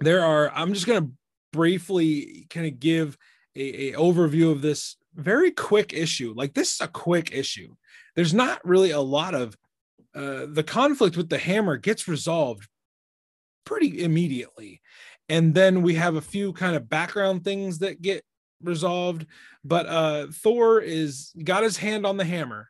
there 0.00 0.24
are, 0.24 0.50
I'm 0.50 0.72
just 0.72 0.86
going 0.86 1.04
to 1.04 1.12
briefly 1.52 2.46
kind 2.48 2.66
of 2.66 2.80
give 2.80 3.16
a, 3.54 3.90
a 3.90 3.92
overview 3.92 4.50
of 4.50 4.62
this 4.62 4.96
very 5.14 5.50
quick 5.50 5.92
issue. 5.92 6.32
Like, 6.34 6.54
this 6.54 6.74
is 6.74 6.80
a 6.80 6.88
quick 6.88 7.30
issue. 7.32 7.76
There's 8.16 8.32
not 8.32 8.64
really 8.66 8.90
a 8.90 9.00
lot 9.00 9.34
of 9.34 9.54
uh, 10.14 10.46
the 10.48 10.64
conflict 10.64 11.16
with 11.16 11.28
the 11.28 11.38
hammer 11.38 11.76
gets 11.76 12.08
resolved 12.08 12.68
pretty 13.64 14.02
immediately. 14.02 14.80
And 15.28 15.54
then 15.54 15.82
we 15.82 15.94
have 15.94 16.16
a 16.16 16.22
few 16.22 16.54
kind 16.54 16.74
of 16.74 16.88
background 16.88 17.44
things 17.44 17.78
that 17.80 18.02
get 18.02 18.24
resolved. 18.64 19.26
But 19.64 19.86
uh, 19.86 20.26
Thor 20.32 20.80
is 20.80 21.32
got 21.42 21.62
his 21.62 21.76
hand 21.76 22.06
on 22.06 22.16
the 22.16 22.24
hammer 22.24 22.68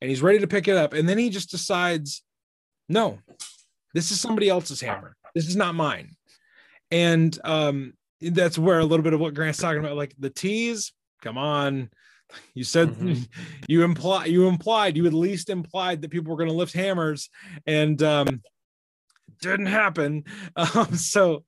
and 0.00 0.10
he's 0.10 0.22
ready 0.22 0.40
to 0.40 0.46
pick 0.46 0.68
it 0.68 0.76
up. 0.76 0.92
And 0.92 1.08
then 1.08 1.18
he 1.18 1.30
just 1.30 1.50
decides, 1.50 2.22
no, 2.88 3.18
this 3.94 4.10
is 4.10 4.20
somebody 4.20 4.48
else's 4.48 4.80
hammer. 4.80 5.16
This 5.34 5.48
is 5.48 5.56
not 5.56 5.74
mine. 5.74 6.16
and 6.90 7.38
um, 7.44 7.94
that's 8.20 8.58
where 8.58 8.78
a 8.78 8.84
little 8.84 9.02
bit 9.02 9.12
of 9.12 9.20
what 9.20 9.34
Grant's 9.34 9.58
talking 9.58 9.80
about, 9.80 9.96
like 9.96 10.14
the 10.18 10.30
tease. 10.30 10.92
Come 11.22 11.38
on, 11.38 11.90
you 12.54 12.64
said 12.64 12.88
mm-hmm. 12.90 13.22
you 13.68 13.82
imply 13.82 14.26
you 14.26 14.48
implied 14.48 14.96
you 14.96 15.06
at 15.06 15.12
least 15.12 15.50
implied 15.50 16.02
that 16.02 16.10
people 16.10 16.30
were 16.30 16.38
going 16.38 16.50
to 16.50 16.56
lift 16.56 16.74
hammers, 16.74 17.30
and 17.66 18.02
um, 18.02 18.42
didn't 19.40 19.66
happen. 19.66 20.24
Um, 20.56 20.94
so, 20.94 21.44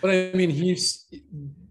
but 0.00 0.10
I 0.10 0.32
mean, 0.34 0.50
he's 0.50 1.06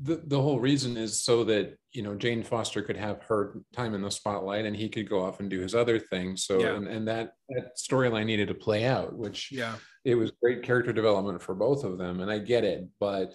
the 0.01 0.21
the 0.25 0.41
whole 0.41 0.59
reason 0.59 0.97
is 0.97 1.21
so 1.21 1.43
that 1.45 1.77
you 1.91 2.01
know 2.01 2.15
Jane 2.15 2.43
Foster 2.43 2.81
could 2.81 2.97
have 2.97 3.21
her 3.23 3.61
time 3.73 3.93
in 3.93 4.01
the 4.01 4.11
spotlight 4.11 4.65
and 4.65 4.75
he 4.75 4.89
could 4.89 5.09
go 5.09 5.23
off 5.23 5.39
and 5.39 5.49
do 5.49 5.59
his 5.59 5.75
other 5.75 5.99
thing. 5.99 6.35
So 6.37 6.59
yeah. 6.59 6.75
and, 6.75 6.87
and 6.87 7.07
that 7.07 7.33
that 7.49 7.77
storyline 7.77 8.25
needed 8.25 8.47
to 8.47 8.53
play 8.53 8.85
out, 8.85 9.15
which 9.15 9.51
yeah, 9.51 9.75
it 10.03 10.15
was 10.15 10.31
great 10.41 10.63
character 10.63 10.93
development 10.93 11.41
for 11.41 11.53
both 11.53 11.83
of 11.83 11.97
them, 11.97 12.19
and 12.21 12.31
I 12.31 12.39
get 12.39 12.63
it, 12.63 12.87
but 12.99 13.33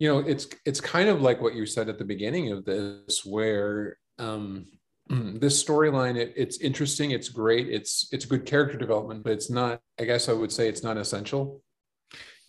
you 0.00 0.08
know 0.08 0.18
it's 0.18 0.48
it's 0.66 0.80
kind 0.80 1.08
of 1.08 1.22
like 1.22 1.40
what 1.40 1.54
you 1.54 1.64
said 1.64 1.88
at 1.88 1.98
the 1.98 2.04
beginning 2.04 2.50
of 2.50 2.64
this 2.64 3.24
where 3.24 3.96
um 4.18 4.66
this 5.08 5.62
storyline 5.62 6.16
it, 6.16 6.32
it's 6.36 6.58
interesting 6.58 7.12
it's 7.12 7.28
great 7.28 7.68
it's 7.68 8.08
it's 8.10 8.24
good 8.24 8.46
character 8.46 8.78
development 8.78 9.22
but 9.22 9.32
it's 9.32 9.50
not 9.50 9.80
i 10.00 10.04
guess 10.04 10.28
i 10.28 10.32
would 10.32 10.50
say 10.50 10.68
it's 10.68 10.82
not 10.82 10.96
essential 10.96 11.62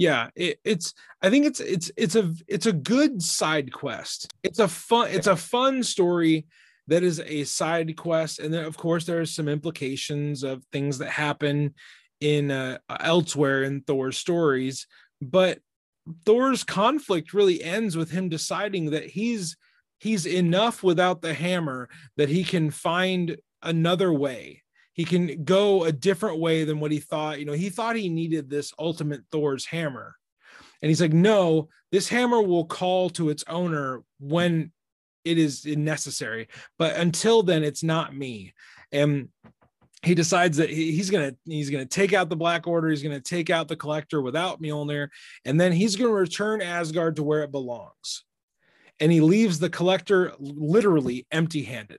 yeah 0.02 0.30
it, 0.36 0.58
it's 0.64 0.93
i 1.22 1.30
think 1.30 1.45
it's 1.45 1.60
it's 1.60 1.91
it's 1.95 2.16
a 2.16 2.34
it's 2.47 2.66
a 2.66 2.74
good 2.74 3.22
side 3.22 3.72
quest. 3.72 4.32
It's 4.43 4.60
a 4.60 4.68
fun 4.68 5.10
it's 5.12 5.28
a 5.28 5.36
fun 5.36 5.84
story 5.84 6.47
that 6.88 7.04
is 7.04 7.20
a 7.20 7.43
side 7.43 7.95
quest. 7.95 8.39
And 8.39 8.54
then 8.54 8.66
of 8.66 8.78
course 8.78 9.06
there 9.06 9.22
are 9.22 9.26
some 9.26 9.47
implications 9.47 10.43
of 10.43 10.66
things 10.72 10.97
that 10.97 11.10
happen 11.10 11.76
in 12.20 12.52
uh, 12.52 12.80
elsewhere 12.99 13.64
in 13.64 13.82
thor's 13.82 14.18
stories. 14.18 14.88
But 15.22 15.60
thor's 16.26 16.64
conflict 16.64 17.34
really 17.34 17.64
ends 17.64 17.95
with 17.95 18.12
him 18.12 18.28
deciding 18.28 18.91
that 18.91 19.06
he's 19.06 19.56
he's 19.99 20.26
enough 20.26 20.84
without 20.84 21.22
the 21.22 21.34
hammer 21.34 21.89
that 22.18 22.30
he 22.30 22.43
can 22.43 22.72
find 22.72 23.38
another 23.62 24.12
way 24.12 24.64
he 25.02 25.06
can 25.06 25.43
go 25.43 25.86
a 25.86 25.91
different 25.91 26.38
way 26.38 26.64
than 26.64 26.80
what 26.80 26.91
he 26.91 26.99
thought. 26.99 27.39
You 27.39 27.45
know, 27.45 27.54
he 27.54 27.72
thought 27.72 27.95
he 27.95 28.08
needed 28.08 28.52
this 28.52 28.72
ultimate 28.78 29.22
Thor's 29.32 29.66
hammer. 29.66 30.16
And 30.80 30.89
he's 30.89 31.02
like, 31.02 31.12
no, 31.12 31.70
this 31.91 32.08
hammer 32.08 32.39
will 32.39 32.66
call 32.66 33.10
to 33.12 33.30
its 33.30 33.43
owner 33.47 34.04
when 34.20 34.72
it 35.26 35.39
is 35.39 35.66
necessary. 35.66 36.49
But 36.78 36.97
until 36.97 37.41
then, 37.41 37.64
it's 37.64 37.82
not 37.82 38.16
me. 38.16 38.54
And 38.91 39.30
he 40.04 40.14
decides 40.14 40.58
that 40.58 40.70
he's 40.70 41.10
gonna 41.10 41.36
he's 41.45 41.72
gonna 41.72 41.88
take 41.88 42.14
out 42.14 42.30
the 42.30 42.36
Black 42.36 42.68
Order, 42.68 42.89
he's 42.89 43.02
gonna 43.02 43.20
take 43.20 43.49
out 43.49 43.68
the 43.68 43.76
Collector 43.76 44.22
without 44.22 44.62
Mjolnir, 44.62 45.08
and 45.45 45.60
then 45.60 45.72
he's 45.72 45.95
gonna 45.95 46.14
return 46.14 46.62
Asgard 46.62 47.16
to 47.16 47.24
where 47.24 47.41
it 47.41 47.52
belongs. 47.52 48.24
And 48.99 49.12
he 49.12 49.22
leaves 49.22 49.58
the 49.58 49.70
Collector 49.70 50.34
literally 50.38 51.26
empty-handed. 51.32 51.97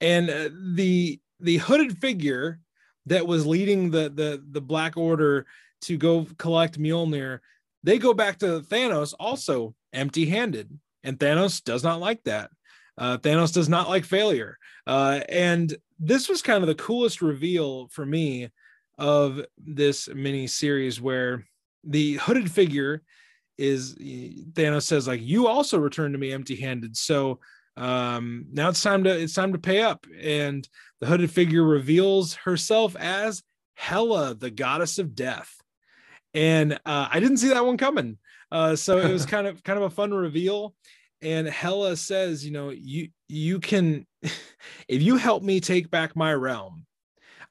And 0.00 0.30
uh, 0.30 0.48
the 0.74 1.20
the 1.40 1.58
hooded 1.58 1.98
figure 1.98 2.60
that 3.06 3.26
was 3.26 3.46
leading 3.46 3.90
the 3.90 4.10
the 4.10 4.42
the 4.50 4.60
Black 4.60 4.96
Order 4.96 5.46
to 5.82 5.96
go 5.96 6.26
collect 6.38 6.78
Mjolnir, 6.78 7.40
they 7.82 7.98
go 7.98 8.12
back 8.12 8.38
to 8.38 8.60
Thanos 8.60 9.14
also 9.18 9.74
empty-handed, 9.92 10.78
and 11.04 11.18
Thanos 11.18 11.62
does 11.62 11.82
not 11.82 12.00
like 12.00 12.22
that. 12.24 12.50
Uh, 12.96 13.16
Thanos 13.16 13.52
does 13.52 13.68
not 13.68 13.88
like 13.88 14.04
failure, 14.04 14.58
uh, 14.86 15.20
and 15.28 15.76
this 15.98 16.28
was 16.28 16.42
kind 16.42 16.62
of 16.62 16.68
the 16.68 16.74
coolest 16.74 17.22
reveal 17.22 17.88
for 17.88 18.04
me 18.04 18.50
of 18.98 19.40
this 19.56 20.08
mini 20.08 20.46
series 20.46 21.00
where 21.00 21.44
the 21.84 22.14
hooded 22.14 22.50
figure 22.50 23.02
is 23.56 23.94
Thanos 23.94 24.82
says 24.82 25.06
like 25.06 25.20
you 25.22 25.46
also 25.46 25.78
returned 25.78 26.14
to 26.14 26.18
me 26.18 26.32
empty-handed, 26.32 26.96
so 26.96 27.38
um, 27.78 28.46
now 28.52 28.68
it's 28.70 28.82
time 28.82 29.04
to 29.04 29.10
it's 29.10 29.34
time 29.34 29.52
to 29.52 29.58
pay 29.58 29.82
up 29.82 30.04
and 30.20 30.68
the 31.00 31.06
hooded 31.06 31.30
figure 31.30 31.62
reveals 31.62 32.34
herself 32.34 32.96
as 32.96 33.42
Hela, 33.76 34.34
the 34.34 34.50
goddess 34.50 34.98
of 34.98 35.14
death. 35.14 35.54
And 36.34 36.74
uh, 36.84 37.08
I 37.10 37.20
didn't 37.20 37.36
see 37.36 37.48
that 37.48 37.64
one 37.64 37.76
coming. 37.76 38.18
Uh, 38.50 38.74
so 38.74 38.98
it 38.98 39.12
was 39.12 39.24
kind 39.34 39.46
of 39.46 39.62
kind 39.62 39.78
of 39.78 39.84
a 39.84 39.90
fun 39.90 40.12
reveal. 40.12 40.74
And 41.22 41.48
Hela 41.48 41.96
says, 41.96 42.44
you 42.44 42.50
know, 42.50 42.70
you 42.70 43.08
you 43.28 43.60
can 43.60 44.06
if 44.22 45.02
you 45.02 45.16
help 45.16 45.44
me 45.44 45.60
take 45.60 45.90
back 45.90 46.16
my 46.16 46.34
realm, 46.34 46.84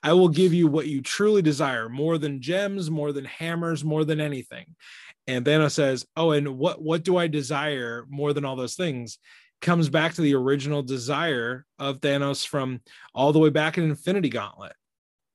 I 0.03 0.13
will 0.13 0.29
give 0.29 0.53
you 0.53 0.67
what 0.67 0.87
you 0.87 1.01
truly 1.01 1.41
desire, 1.41 1.87
more 1.87 2.17
than 2.17 2.41
gems, 2.41 2.91
more 2.91 3.13
than 3.13 3.25
hammers, 3.25 3.83
more 3.83 4.03
than 4.03 4.19
anything. 4.19 4.75
And 5.25 5.45
Thanos 5.45 5.71
says, 5.71 6.05
"Oh, 6.17 6.31
and 6.31 6.57
what 6.57 6.81
what 6.81 7.03
do 7.03 7.15
I 7.15 7.27
desire 7.27 8.05
more 8.09 8.33
than 8.33 8.43
all 8.43 8.57
those 8.57 8.75
things?" 8.75 9.19
Comes 9.61 9.89
back 9.89 10.13
to 10.13 10.21
the 10.21 10.35
original 10.35 10.83
desire 10.83 11.65
of 11.79 11.99
Thanos 11.99 12.45
from 12.45 12.81
all 13.13 13.33
the 13.33 13.39
way 13.39 13.49
back 13.49 13.77
in 13.77 13.83
Infinity 13.85 14.29
Gauntlet, 14.29 14.73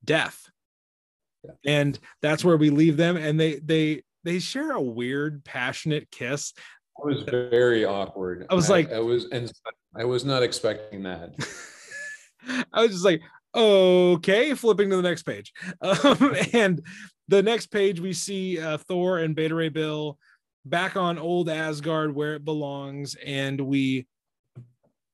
death. 0.04 0.48
Yeah. 1.44 1.50
And 1.66 1.98
that's 2.20 2.44
where 2.44 2.56
we 2.56 2.70
leave 2.70 2.96
them 2.96 3.16
and 3.16 3.38
they 3.38 3.56
they 3.56 4.02
they 4.24 4.38
share 4.38 4.72
a 4.72 4.80
weird 4.80 5.44
passionate 5.44 6.10
kiss. 6.10 6.52
It 6.98 7.06
was 7.06 7.22
very 7.22 7.84
awkward. 7.84 8.46
I 8.50 8.54
was 8.54 8.70
I, 8.70 8.74
like 8.74 8.92
I 8.92 9.00
was 9.00 9.26
and 9.32 9.50
I 9.96 10.04
was 10.04 10.24
not 10.24 10.42
expecting 10.42 11.02
that. 11.02 11.34
I 12.72 12.82
was 12.82 12.92
just 12.92 13.04
like, 13.04 13.22
okay, 13.54 14.54
flipping 14.54 14.90
to 14.90 14.96
the 14.96 15.02
next 15.02 15.24
page. 15.24 15.52
Um, 15.82 16.36
and 16.52 16.82
the 17.28 17.42
next 17.42 17.66
page 17.68 18.00
we 18.00 18.12
see 18.12 18.60
uh, 18.60 18.78
Thor 18.78 19.18
and 19.18 19.34
Beta 19.34 19.54
Ray 19.54 19.68
Bill 19.68 20.18
back 20.64 20.96
on 20.96 21.18
old 21.18 21.48
Asgard 21.48 22.14
where 22.14 22.34
it 22.34 22.44
belongs, 22.44 23.14
and 23.14 23.60
we 23.60 24.06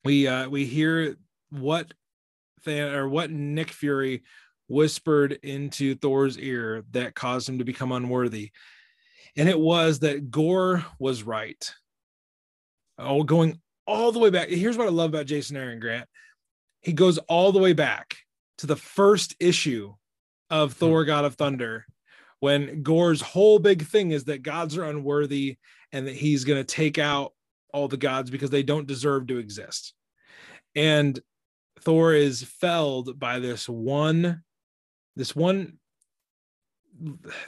we 0.04 0.26
uh 0.26 0.48
we 0.48 0.64
hear 0.64 1.16
what 1.50 1.92
Than 2.64 2.94
or 2.94 3.08
what 3.08 3.30
Nick 3.30 3.70
Fury 3.70 4.22
whispered 4.68 5.32
into 5.42 5.94
Thor's 5.94 6.38
ear 6.38 6.84
that 6.90 7.14
caused 7.14 7.48
him 7.48 7.58
to 7.58 7.64
become 7.64 7.92
unworthy. 7.92 8.50
And 9.36 9.48
it 9.48 9.58
was 9.58 10.00
that 10.00 10.30
Gorr 10.30 10.84
was 10.98 11.22
right. 11.22 11.72
Oh, 12.98 13.22
going 13.22 13.60
all 13.86 14.12
the 14.12 14.18
way 14.18 14.30
back. 14.30 14.48
Here's 14.48 14.76
what 14.76 14.88
I 14.88 14.90
love 14.90 15.10
about 15.10 15.26
Jason 15.26 15.56
Aaron 15.56 15.80
Grant. 15.80 16.08
He 16.80 16.92
goes 16.92 17.18
all 17.18 17.52
the 17.52 17.58
way 17.58 17.72
back 17.72 18.16
to 18.58 18.66
the 18.66 18.76
first 18.76 19.36
issue 19.40 19.94
of 20.50 20.72
hmm. 20.72 20.78
Thor 20.78 21.04
God 21.04 21.24
of 21.24 21.34
Thunder 21.36 21.86
when 22.40 22.82
Gorr's 22.82 23.20
whole 23.20 23.58
big 23.58 23.84
thing 23.84 24.12
is 24.12 24.24
that 24.24 24.42
gods 24.42 24.76
are 24.76 24.84
unworthy 24.84 25.58
and 25.92 26.06
that 26.06 26.16
he's 26.16 26.44
going 26.44 26.60
to 26.60 26.74
take 26.74 26.98
out 26.98 27.32
all 27.72 27.88
the 27.88 27.96
gods 27.96 28.30
because 28.30 28.50
they 28.50 28.62
don't 28.62 28.86
deserve 28.86 29.26
to 29.26 29.38
exist. 29.38 29.94
And 30.74 31.18
Thor 31.80 32.14
is 32.14 32.42
felled 32.42 33.18
by 33.18 33.38
this 33.38 33.68
one, 33.68 34.42
this 35.16 35.34
one, 35.34 35.78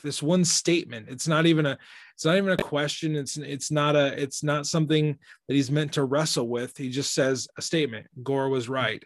this 0.03 0.22
one 0.22 0.45
statement. 0.45 1.09
It's 1.09 1.26
not 1.26 1.47
even 1.47 1.66
a, 1.66 1.78
it's 2.14 2.24
not 2.24 2.36
even 2.36 2.51
a 2.51 2.57
question. 2.57 3.16
It's 3.16 3.36
it's 3.36 3.70
not 3.70 3.97
a, 3.97 4.20
it's 4.20 4.43
not 4.43 4.66
something 4.66 5.18
that 5.49 5.55
he's 5.55 5.70
meant 5.70 5.93
to 5.95 6.05
wrestle 6.05 6.49
with. 6.49 6.76
He 6.76 6.91
just 6.91 7.14
says 7.14 7.49
a 7.59 7.62
statement. 7.62 8.07
Gorr 8.22 8.49
was 8.49 8.68
right. 8.68 9.03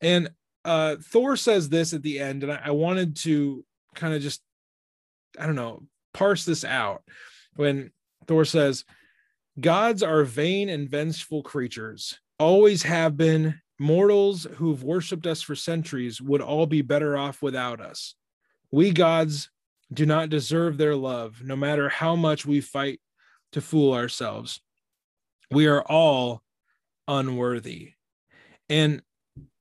And 0.00 0.30
uh 0.64 0.96
Thor 1.00 1.36
says 1.36 1.68
this 1.68 1.92
at 1.92 2.02
the 2.02 2.18
end, 2.18 2.42
and 2.42 2.52
I, 2.52 2.60
I 2.64 2.70
wanted 2.70 3.16
to 3.18 3.64
kind 3.94 4.14
of 4.14 4.22
just, 4.22 4.42
I 5.38 5.46
don't 5.46 5.54
know, 5.54 5.82
parse 6.12 6.44
this 6.44 6.64
out 6.64 7.02
when 7.56 7.90
Thor 8.26 8.44
says, 8.44 8.84
Gods 9.60 10.02
are 10.02 10.24
vain 10.24 10.68
and 10.68 10.88
vengeful 10.88 11.42
creatures, 11.42 12.18
always 12.38 12.82
have 12.82 13.16
been. 13.16 13.60
Mortals 13.76 14.46
who've 14.54 14.84
worshipped 14.84 15.26
us 15.26 15.42
for 15.42 15.56
centuries 15.56 16.20
would 16.20 16.40
all 16.40 16.64
be 16.64 16.80
better 16.80 17.16
off 17.16 17.42
without 17.42 17.80
us. 17.80 18.14
We 18.70 18.92
gods 18.92 19.50
do 19.92 20.06
not 20.06 20.30
deserve 20.30 20.78
their 20.78 20.94
love, 20.94 21.42
no 21.42 21.56
matter 21.56 21.88
how 21.88 22.14
much 22.14 22.46
we 22.46 22.60
fight 22.60 23.00
to 23.52 23.60
fool 23.60 23.92
ourselves. 23.92 24.60
We 25.50 25.66
are 25.66 25.82
all 25.82 26.42
unworthy. 27.08 27.92
And 28.68 29.02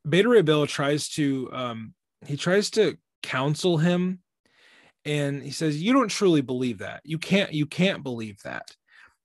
Beta 0.07 0.29
Ray 0.29 0.41
Bill 0.41 0.67
tries 0.67 1.09
to 1.09 1.49
um, 1.51 1.93
he 2.25 2.37
tries 2.37 2.69
to 2.71 2.97
counsel 3.21 3.77
him 3.77 4.19
and 5.05 5.43
he 5.43 5.51
says 5.51 5.81
you 5.81 5.93
don't 5.93 6.09
truly 6.09 6.41
believe 6.41 6.79
that 6.79 7.01
you 7.03 7.17
can't 7.17 7.53
you 7.53 7.65
can't 7.65 8.03
believe 8.03 8.41
that 8.43 8.75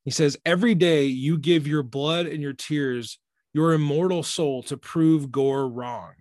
he 0.08 0.12
says, 0.12 0.38
Every 0.46 0.74
day 0.74 1.04
you 1.04 1.36
give 1.36 1.66
your 1.66 1.82
blood 1.82 2.24
and 2.24 2.40
your 2.40 2.54
tears, 2.54 3.18
your 3.52 3.74
immortal 3.74 4.22
soul 4.22 4.62
to 4.62 4.78
prove 4.78 5.30
Gorr 5.30 5.68
wrong. 5.68 6.12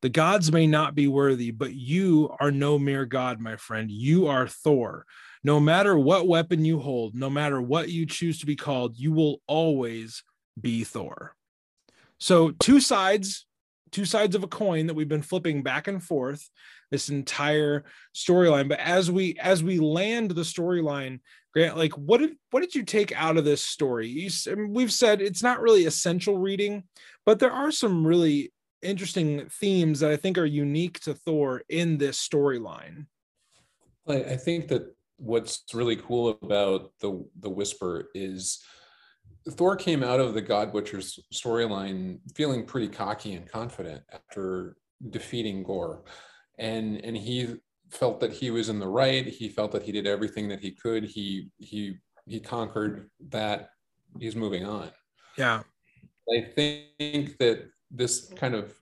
The 0.00 0.10
gods 0.10 0.52
may 0.52 0.68
not 0.68 0.94
be 0.94 1.08
worthy, 1.08 1.50
but 1.50 1.74
you 1.74 2.36
are 2.38 2.52
no 2.52 2.78
mere 2.78 3.04
god, 3.04 3.40
my 3.40 3.56
friend. 3.56 3.90
You 3.90 4.28
are 4.28 4.46
Thor. 4.46 5.06
No 5.42 5.58
matter 5.58 5.98
what 5.98 6.28
weapon 6.28 6.64
you 6.64 6.78
hold, 6.78 7.16
no 7.16 7.28
matter 7.28 7.60
what 7.60 7.88
you 7.88 8.06
choose 8.06 8.38
to 8.38 8.46
be 8.46 8.54
called, 8.54 8.96
you 8.96 9.10
will 9.10 9.40
always 9.48 10.22
be 10.60 10.84
Thor. 10.84 11.34
So, 12.18 12.52
two 12.52 12.78
sides 12.78 13.44
two 13.92 14.04
sides 14.04 14.34
of 14.34 14.42
a 14.42 14.48
coin 14.48 14.86
that 14.86 14.94
we've 14.94 15.08
been 15.08 15.22
flipping 15.22 15.62
back 15.62 15.86
and 15.86 16.02
forth 16.02 16.48
this 16.90 17.08
entire 17.08 17.84
storyline. 18.14 18.68
But 18.68 18.80
as 18.80 19.10
we 19.10 19.36
as 19.40 19.62
we 19.62 19.78
land 19.78 20.32
the 20.32 20.42
storyline, 20.42 21.20
Grant, 21.52 21.76
like 21.76 21.92
what 21.92 22.18
did 22.18 22.36
what 22.50 22.60
did 22.60 22.74
you 22.74 22.82
take 22.82 23.12
out 23.12 23.36
of 23.36 23.44
this 23.44 23.62
story? 23.62 24.08
You, 24.08 24.30
we've 24.68 24.92
said 24.92 25.20
it's 25.20 25.42
not 25.42 25.60
really 25.60 25.86
essential 25.86 26.38
reading, 26.38 26.84
but 27.24 27.38
there 27.38 27.52
are 27.52 27.70
some 27.70 28.06
really 28.06 28.52
interesting 28.82 29.48
themes 29.48 30.00
that 30.00 30.10
I 30.10 30.16
think 30.16 30.38
are 30.38 30.46
unique 30.46 30.98
to 31.00 31.14
Thor 31.14 31.62
in 31.68 31.98
this 31.98 32.26
storyline. 32.26 33.06
I 34.08 34.36
think 34.36 34.66
that 34.68 34.94
what's 35.16 35.62
really 35.72 35.96
cool 35.96 36.38
about 36.42 36.92
the 37.00 37.24
the 37.38 37.50
whisper 37.50 38.10
is 38.14 38.62
Thor 39.50 39.76
came 39.76 40.02
out 40.02 40.20
of 40.20 40.34
the 40.34 40.40
God 40.40 40.72
Butcher's 40.72 41.18
storyline 41.32 42.18
feeling 42.34 42.64
pretty 42.64 42.88
cocky 42.88 43.34
and 43.34 43.50
confident 43.50 44.02
after 44.12 44.76
defeating 45.10 45.62
Gorr, 45.62 46.04
and 46.58 46.98
and 47.04 47.16
he 47.16 47.56
felt 47.90 48.20
that 48.20 48.32
he 48.32 48.50
was 48.50 48.68
in 48.68 48.78
the 48.78 48.88
right. 48.88 49.26
He 49.26 49.48
felt 49.48 49.72
that 49.72 49.82
he 49.82 49.92
did 49.92 50.06
everything 50.06 50.48
that 50.48 50.60
he 50.60 50.70
could. 50.70 51.04
He 51.04 51.50
he 51.58 51.96
he 52.26 52.40
conquered 52.40 53.10
that. 53.30 53.70
He's 54.18 54.36
moving 54.36 54.64
on. 54.64 54.90
Yeah, 55.36 55.62
I 56.30 56.42
think 56.42 57.38
that 57.38 57.68
this 57.90 58.32
kind 58.36 58.54
of 58.54 58.74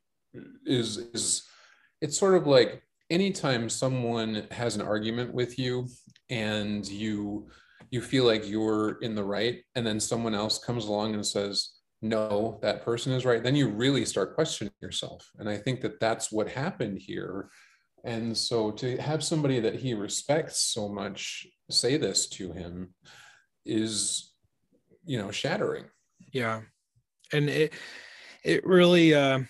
is 0.67 0.99
is 1.15 1.45
it's 2.01 2.19
sort 2.19 2.35
of 2.35 2.47
like 2.47 2.83
anytime 3.09 3.69
someone 3.69 4.47
has 4.51 4.77
an 4.77 4.83
argument 4.83 5.35
with 5.35 5.59
you 5.59 5.89
and 6.29 6.87
you 6.89 7.49
you 7.91 8.01
feel 8.01 8.25
like 8.25 8.49
you're 8.49 8.99
in 9.03 9.15
the 9.15 9.25
right 9.25 9.63
and 9.75 9.87
then 9.87 10.01
someone 10.01 10.35
else 10.35 10.59
comes 10.59 10.87
along 10.87 11.15
and 11.15 11.27
says 11.27 11.71
no 12.03 12.59
that 12.63 12.83
person 12.85 13.13
is 13.13 13.27
right 13.27 13.43
then 13.43 13.55
you 13.55 13.69
really 13.69 14.05
start 14.05 14.35
questioning 14.35 14.73
yourself. 14.81 15.29
And 15.39 15.49
i 15.49 15.57
think 15.57 15.81
that 15.83 16.01
that's 16.01 16.33
what 16.33 16.49
happened 16.49 16.99
here. 16.99 17.51
And 18.03 18.35
so 18.37 18.71
to 18.73 18.97
have 18.97 19.23
somebody 19.23 19.61
that 19.61 19.75
he 19.75 19.93
respects 19.93 20.63
so 20.63 20.89
much 20.89 21.47
say 21.71 21.99
this 21.99 22.29
to 22.31 22.53
him 22.53 22.95
is 23.67 24.33
you 25.05 25.19
know 25.19 25.31
shattering. 25.31 25.85
Yeah. 26.33 26.63
And 27.33 27.51
it 27.51 27.73
it 28.45 28.67
really 28.67 29.15
uh 29.15 29.41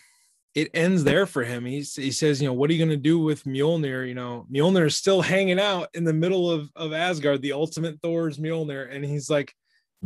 it 0.55 0.71
ends 0.75 1.05
there 1.05 1.27
for 1.27 1.45
him. 1.45 1.65
He's, 1.65 1.95
he 1.95 2.11
says, 2.11 2.43
you 2.43 2.49
know, 2.49 2.53
what 2.53 2.71
are 2.71 2.73
you 2.73 2.79
going 2.79 2.91
to 2.91 2.97
do 2.97 3.19
with 3.21 3.45
Mjolnir? 3.45 4.07
You 4.07 4.15
know, 4.15 4.47
Mjolnir 4.53 4.87
is 4.87 4.97
still 4.97 5.23
hanging 5.23 5.61
out 5.61 5.89
in 5.95 6.05
the 6.05 6.13
middle 6.13 6.51
of, 6.51 6.71
of 6.75 6.93
Asgard, 6.93 7.41
the 7.41 7.53
ultimate 7.53 8.01
Thor's 8.03 8.39
Mjolnir. 8.39 8.93
And 8.93 9.05
he's 9.05 9.31
like, 9.31 9.55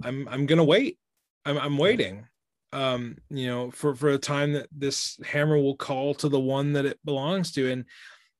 I'm, 0.03 0.28
I'm 0.28 0.47
going 0.47 0.59
to 0.59 0.64
wait. 0.64 0.99
I'm, 1.47 1.57
I'm 1.59 1.78
waiting, 1.78 2.26
um, 2.72 3.16
you 3.30 3.47
know, 3.47 3.70
for, 3.70 3.95
for 3.95 4.11
a 4.11 4.18
time 4.18 4.53
that 4.53 4.68
this 4.70 5.18
hammer 5.24 5.57
will 5.57 5.76
call 5.76 6.14
to 6.16 6.28
the 6.28 6.40
one 6.40 6.74
that 6.74 6.86
it 6.86 6.99
belongs 7.05 7.53
to. 7.53 7.70
And 7.70 7.86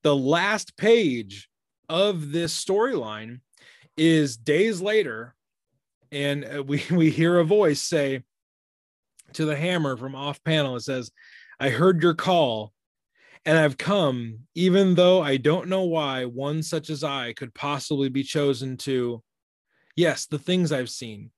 the 0.03 0.17
last 0.17 0.77
page 0.77 1.49
of 1.89 2.33
this 2.33 2.63
storyline 2.63 3.41
is 3.97 4.37
days 4.37 4.83
later. 4.83 5.35
And 6.13 6.45
uh, 6.45 6.63
we, 6.63 6.85
we 6.91 7.11
hear 7.11 7.39
a 7.39 7.45
voice 7.45 7.81
say 7.81 8.25
to 9.33 9.47
the 9.47 9.57
hammer 9.57 9.97
from 9.97 10.15
off 10.15 10.43
panel, 10.45 10.77
it 10.77 10.83
says, 10.83 11.11
I 11.61 11.71
heard 11.71 12.03
your 12.03 12.15
call, 12.15 12.73
and 13.45 13.59
I've 13.59 13.79
come, 13.79 14.41
even 14.55 14.95
though 14.95 15.23
I 15.23 15.37
don't 15.37 15.69
know 15.69 15.85
why 15.85 16.25
one 16.25 16.63
such 16.63 16.91
as 16.91 17.05
I 17.05 17.33
could 17.35 17.55
possibly 17.55 18.09
be 18.09 18.23
chosen 18.23 18.77
to. 18.79 19.23
Yes, 19.97 20.27
the 20.27 20.39
things 20.39 20.73
I've 20.73 20.91
seen 20.91 21.31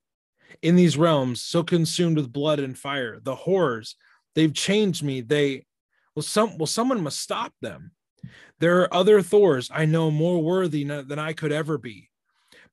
in 0.62 0.77
these 0.77 0.97
realms, 0.97 1.43
so 1.43 1.62
consumed 1.62 2.17
with 2.17 2.33
blood 2.33 2.61
and 2.61 2.79
fire, 2.79 3.19
the 3.23 3.35
horrors, 3.35 3.97
they've 4.35 4.55
changed 4.55 5.03
me. 5.03 5.21
They, 5.21 5.67
well, 6.14 6.23
some, 6.23 6.57
well, 6.59 6.67
someone 6.67 7.03
must 7.03 7.21
stop 7.21 7.53
them. 7.61 7.93
There 8.59 8.81
are 8.81 8.95
other 8.95 9.23
Thors 9.23 9.71
I 9.73 9.85
know 9.85 10.11
more 10.11 10.43
worthy 10.43 10.85
than 10.85 11.19
I 11.19 11.33
could 11.33 11.53
ever 11.53 11.79
be. 11.79 12.09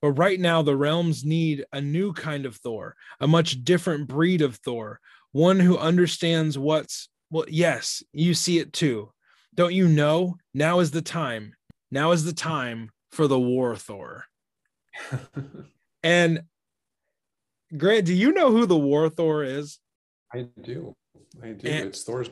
But 0.01 0.11
right 0.11 0.39
now, 0.39 0.61
the 0.61 0.75
realms 0.75 1.23
need 1.23 1.65
a 1.71 1.79
new 1.79 2.13
kind 2.13 2.45
of 2.45 2.55
Thor, 2.57 2.95
a 3.19 3.27
much 3.27 3.63
different 3.63 4.07
breed 4.07 4.41
of 4.41 4.57
Thor, 4.57 4.99
one 5.31 5.59
who 5.59 5.77
understands 5.77 6.57
what's 6.57 7.09
well, 7.33 7.45
yes, 7.49 8.03
you 8.13 8.35
see 8.35 8.59
it 8.59 8.73
too. 8.73 9.11
Don't 9.55 9.73
you 9.73 9.87
know? 9.87 10.37
Now 10.53 10.79
is 10.79 10.91
the 10.91 11.01
time. 11.01 11.55
Now 11.89 12.11
is 12.11 12.25
the 12.25 12.33
time 12.33 12.91
for 13.11 13.27
the 13.27 13.39
war 13.39 13.75
Thor. 13.75 14.25
and 16.03 16.43
Grant, 17.75 18.05
do 18.05 18.13
you 18.13 18.33
know 18.33 18.51
who 18.51 18.67
the 18.67 18.77
war 18.77 19.09
Thor 19.09 19.43
is? 19.43 19.79
I 20.31 20.45
do. 20.61 20.95
I 21.41 21.53
do. 21.53 21.67
And 21.67 21.87
it's 21.87 22.03
Thor's. 22.03 22.29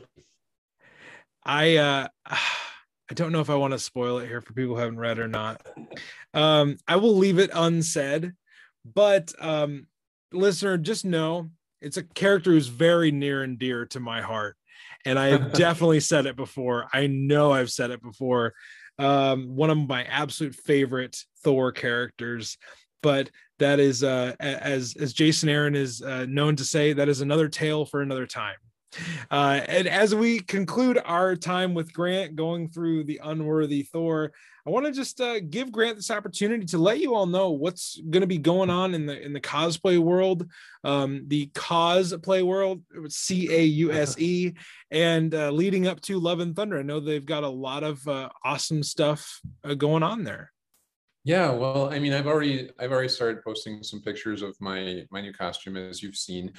I 1.44 1.78
uh 1.78 2.08
I 2.28 3.14
don't 3.16 3.32
know 3.32 3.42
if 3.42 3.50
I 3.50 3.56
want 3.56 3.74
to 3.74 3.80
spoil 3.80 4.20
it 4.20 4.28
here 4.28 4.40
for 4.40 4.54
people 4.54 4.76
who 4.76 4.82
haven't 4.82 5.00
read 5.00 5.18
or 5.18 5.28
not. 5.28 5.68
Um, 6.34 6.78
I 6.88 6.96
will 6.96 7.18
leave 7.18 7.40
it 7.40 7.50
unsaid, 7.54 8.32
but 8.86 9.34
um, 9.38 9.88
listener, 10.32 10.78
just 10.78 11.04
know 11.04 11.50
it's 11.82 11.98
a 11.98 12.04
character 12.04 12.52
who's 12.52 12.68
very 12.68 13.12
near 13.12 13.44
and 13.44 13.60
dear 13.60 13.86
to 13.88 14.00
my 14.00 14.22
heart 14.22 14.56
and 15.06 15.18
I 15.18 15.28
have 15.28 15.54
definitely 15.54 16.00
said 16.00 16.26
it 16.26 16.36
before. 16.36 16.88
I 16.94 17.08
know 17.08 17.52
I've 17.52 17.72
said 17.72 17.92
it 17.92 18.02
before. 18.02 18.54
Um, 19.00 19.56
one 19.56 19.70
of 19.70 19.88
my 19.88 20.04
absolute 20.04 20.56
favorite 20.56 21.18
Thor 21.44 21.72
characters, 21.72 22.58
but 23.02 23.30
that 23.60 23.80
is 23.80 24.04
uh, 24.04 24.36
as 24.40 24.96
as 25.00 25.14
Jason 25.14 25.50
Aaron 25.50 25.76
is 25.76 26.02
uh, 26.02 26.26
known 26.28 26.56
to 26.58 26.64
say, 26.64 26.94
that 26.94 27.10
is 27.10 27.22
another 27.22 27.48
tale 27.48 27.86
for 27.86 28.02
another 28.02 28.26
time. 28.28 28.56
Uh, 29.30 29.62
and 29.68 29.88
as 29.88 30.14
we 30.14 30.40
conclude 30.40 31.00
our 31.06 31.36
time 31.36 31.74
with 31.74 31.94
Grant 31.94 32.36
going 32.36 32.70
through 32.70 33.06
the 33.06 33.22
unworthy 33.24 33.84
Thor, 33.84 34.32
I 34.66 34.70
want 34.70 34.86
to 34.86 34.92
just 34.92 35.20
uh, 35.20 35.40
give 35.40 35.72
Grant 35.72 35.98
this 35.98 36.12
opportunity 36.12 36.66
to 36.68 36.78
let 36.78 37.00
you 37.00 37.16
all 37.16 37.26
know 37.26 37.50
what's 37.50 38.00
going 38.10 38.22
to 38.22 38.28
be 38.28 38.38
going 38.38 38.70
on 38.70 38.94
in 38.94 39.06
the 39.08 39.20
in 39.20 39.34
the 39.34 39.40
cosplay 39.40 39.98
world, 39.98 40.48
um, 40.84 41.24
the 41.28 41.48
cosplay 41.48 42.44
world, 42.44 42.84
C 43.08 43.52
A 43.52 43.64
U 43.64 43.92
S 43.92 44.20
E, 44.20 44.54
and 44.92 45.34
uh, 45.34 45.50
leading 45.50 45.88
up 45.88 46.00
to 46.02 46.20
Love 46.20 46.42
and 46.42 46.56
Thunder. 46.56 46.78
I 46.78 46.84
know 46.84 47.00
they've 47.00 47.26
got 47.26 47.44
a 47.44 47.50
lot 47.50 47.84
of 47.84 48.08
uh, 48.08 48.30
awesome 48.44 48.84
stuff 48.84 49.42
uh, 49.64 49.74
going 49.74 50.04
on 50.04 50.24
there. 50.24 50.52
Yeah, 51.24 51.52
well, 51.52 51.94
I 51.94 52.00
mean, 52.00 52.14
I've 52.14 52.26
already 52.26 52.72
I've 52.80 52.92
already 52.92 53.08
started 53.08 53.44
posting 53.44 53.84
some 53.84 54.02
pictures 54.02 54.42
of 54.42 54.60
my 54.60 55.06
my 55.12 55.22
new 55.22 55.32
costume, 55.32 55.78
as 55.78 56.02
you've 56.02 56.16
seen. 56.16 56.52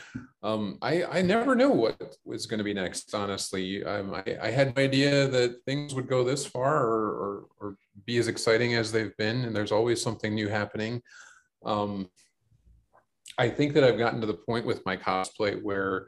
Um, 0.45 0.79
I 0.81 1.03
I 1.05 1.23
never 1.23 1.57
know 1.57 1.71
what 1.71 2.17
was 2.25 2.47
going 2.47 2.59
to 2.59 2.65
be 2.65 2.73
next. 2.73 3.13
Honestly, 3.13 3.83
um, 3.83 4.15
I 4.15 4.37
I 4.41 4.51
had 4.53 4.77
no 4.77 4.83
idea 4.83 5.27
that 5.27 5.65
things 5.67 5.95
would 5.95 6.07
go 6.07 6.23
this 6.23 6.47
far 6.47 6.87
or, 6.87 7.09
or 7.11 7.45
or 7.61 7.77
be 8.07 8.19
as 8.19 8.29
exciting 8.29 8.75
as 8.75 8.93
they've 8.93 9.17
been, 9.17 9.45
and 9.45 9.55
there's 9.55 9.73
always 9.73 10.01
something 10.01 10.33
new 10.33 10.49
happening. 10.49 11.03
Um, 11.65 12.09
I 13.39 13.49
think 13.49 13.75
that 13.75 13.83
I've 13.83 13.99
gotten 13.99 14.21
to 14.21 14.29
the 14.29 14.35
point 14.35 14.65
with 14.65 14.87
my 14.87 14.97
cosplay 14.97 15.61
where 15.61 16.07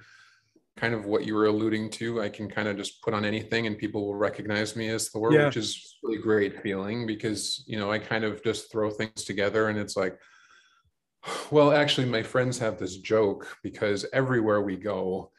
kind 0.77 0.95
of 0.95 1.07
what 1.07 1.25
you 1.25 1.35
were 1.35 1.47
alluding 1.47 1.91
to. 1.91 2.21
I 2.21 2.29
can 2.29 2.49
kind 2.49 2.69
of 2.69 2.77
just 2.77 3.01
put 3.03 3.15
on 3.15 3.25
anything 3.25 3.67
and 3.67 3.79
people 3.79 4.07
will 4.07 4.17
recognize 4.17 4.75
me 4.75 4.89
as 4.89 5.09
Thor, 5.09 5.33
yeah. 5.33 5.47
which 5.47 5.57
is 5.57 5.97
really 6.03 6.19
great 6.19 6.63
feeling 6.63 7.07
because, 7.07 7.63
you 7.67 7.79
know, 7.79 7.93
I 7.93 7.99
kind 7.99 8.25
of 8.25 8.43
just 8.43 8.73
throw 8.73 8.91
things 8.91 9.25
together 9.25 9.69
and 9.69 9.79
it's 9.79 9.97
like, 9.97 10.19
well, 11.51 11.73
actually, 11.73 12.09
my 12.09 12.23
friends 12.23 12.59
have 12.59 12.79
this 12.79 12.97
joke 12.97 13.57
because 13.63 14.05
everywhere 14.13 14.63
we 14.63 14.77
go, 14.77 15.31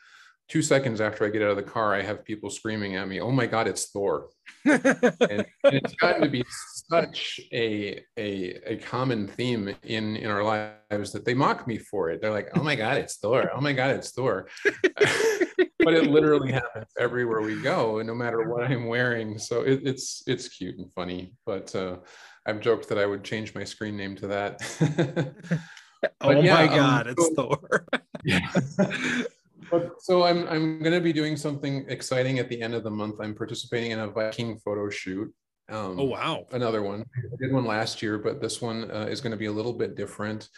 two 0.48 0.62
seconds 0.62 1.02
after 1.02 1.26
I 1.26 1.30
get 1.30 1.42
out 1.42 1.52
of 1.52 1.58
the 1.58 1.64
car, 1.64 1.94
I 1.94 2.02
have 2.02 2.26
people 2.26 2.50
screaming 2.50 2.96
at 2.96 3.08
me, 3.08 3.20
"Oh 3.20 3.32
my 3.32 3.46
God, 3.46 3.68
it's 3.68 3.86
Thor!" 3.86 4.30
and, 4.66 4.86
and, 4.86 5.46
it's 5.64 5.96
gotten 5.96 6.22
to 6.22 6.30
be 6.30 6.44
such 6.90 7.40
a, 7.52 8.04
a 8.18 8.74
a 8.74 8.78
common 8.78 9.28
theme 9.28 9.76
in 9.84 10.16
in 10.16 10.30
our 10.30 10.44
lives 10.44 11.12
that 11.12 11.26
they 11.26 11.34
mock 11.34 11.68
me 11.68 11.78
for 11.78 12.10
it. 12.10 12.22
They're 12.22 12.32
like, 12.32 12.50
"Oh 12.56 12.64
my 12.64 12.76
God, 12.76 12.98
it's 12.98 13.18
Thor! 13.18 13.50
Oh 13.56 13.62
my 13.62 13.74
God, 13.74 13.92
it's 13.92 14.12
Thor!" 14.12 14.48
but 14.64 15.94
it 15.94 16.08
literally 16.10 16.52
happens 16.52 16.88
everywhere 17.00 17.42
we 17.42 17.62
go, 17.62 18.00
and 18.00 18.08
no 18.08 18.16
matter 18.16 18.50
what 18.50 18.64
I'm 18.64 18.86
wearing. 18.88 19.38
So 19.38 19.62
it, 19.62 19.82
it's 19.84 20.24
it's 20.28 20.48
cute 20.48 20.78
and 20.78 20.92
funny. 20.94 21.34
But 21.46 21.76
uh, 21.76 21.98
I've 22.46 22.60
joked 22.60 22.90
that 22.90 22.98
I 22.98 23.06
would 23.06 23.24
change 23.24 23.56
my 23.56 23.64
screen 23.64 23.98
name 23.98 24.16
to 24.18 24.28
that. 24.28 24.62
oh 26.22 26.32
yeah, 26.32 26.54
my 26.54 26.68
um, 26.68 26.76
God, 26.76 27.08
um, 27.08 27.14
it's 27.18 27.28
so, 27.28 27.34
Thor! 27.36 27.86
yeah. 28.24 28.50
But, 29.72 29.96
so 30.00 30.24
I'm 30.24 30.48
I'm 30.48 30.80
going 30.80 30.94
to 30.94 31.02
be 31.02 31.12
doing 31.12 31.36
something 31.36 31.86
exciting 31.90 32.38
at 32.38 32.50
the 32.50 32.62
end 32.62 32.76
of 32.76 32.84
the 32.84 32.92
month. 32.92 33.16
I'm 33.20 33.34
participating 33.34 33.92
in 33.92 34.00
a 34.00 34.08
Viking 34.08 34.60
photo 34.60 34.92
shoot. 34.92 35.34
Um, 35.70 36.00
oh 36.00 36.04
wow! 36.06 36.46
Another 36.52 36.84
one. 36.84 37.06
I 37.18 37.36
did 37.40 37.52
one 37.52 37.66
last 37.66 38.02
year, 38.02 38.18
but 38.18 38.42
this 38.42 38.62
one 38.62 38.90
uh, 38.92 39.08
is 39.10 39.22
going 39.22 39.32
to 39.32 39.38
be 39.38 39.48
a 39.48 39.52
little 39.52 39.74
bit 39.74 39.96
different. 39.96 40.50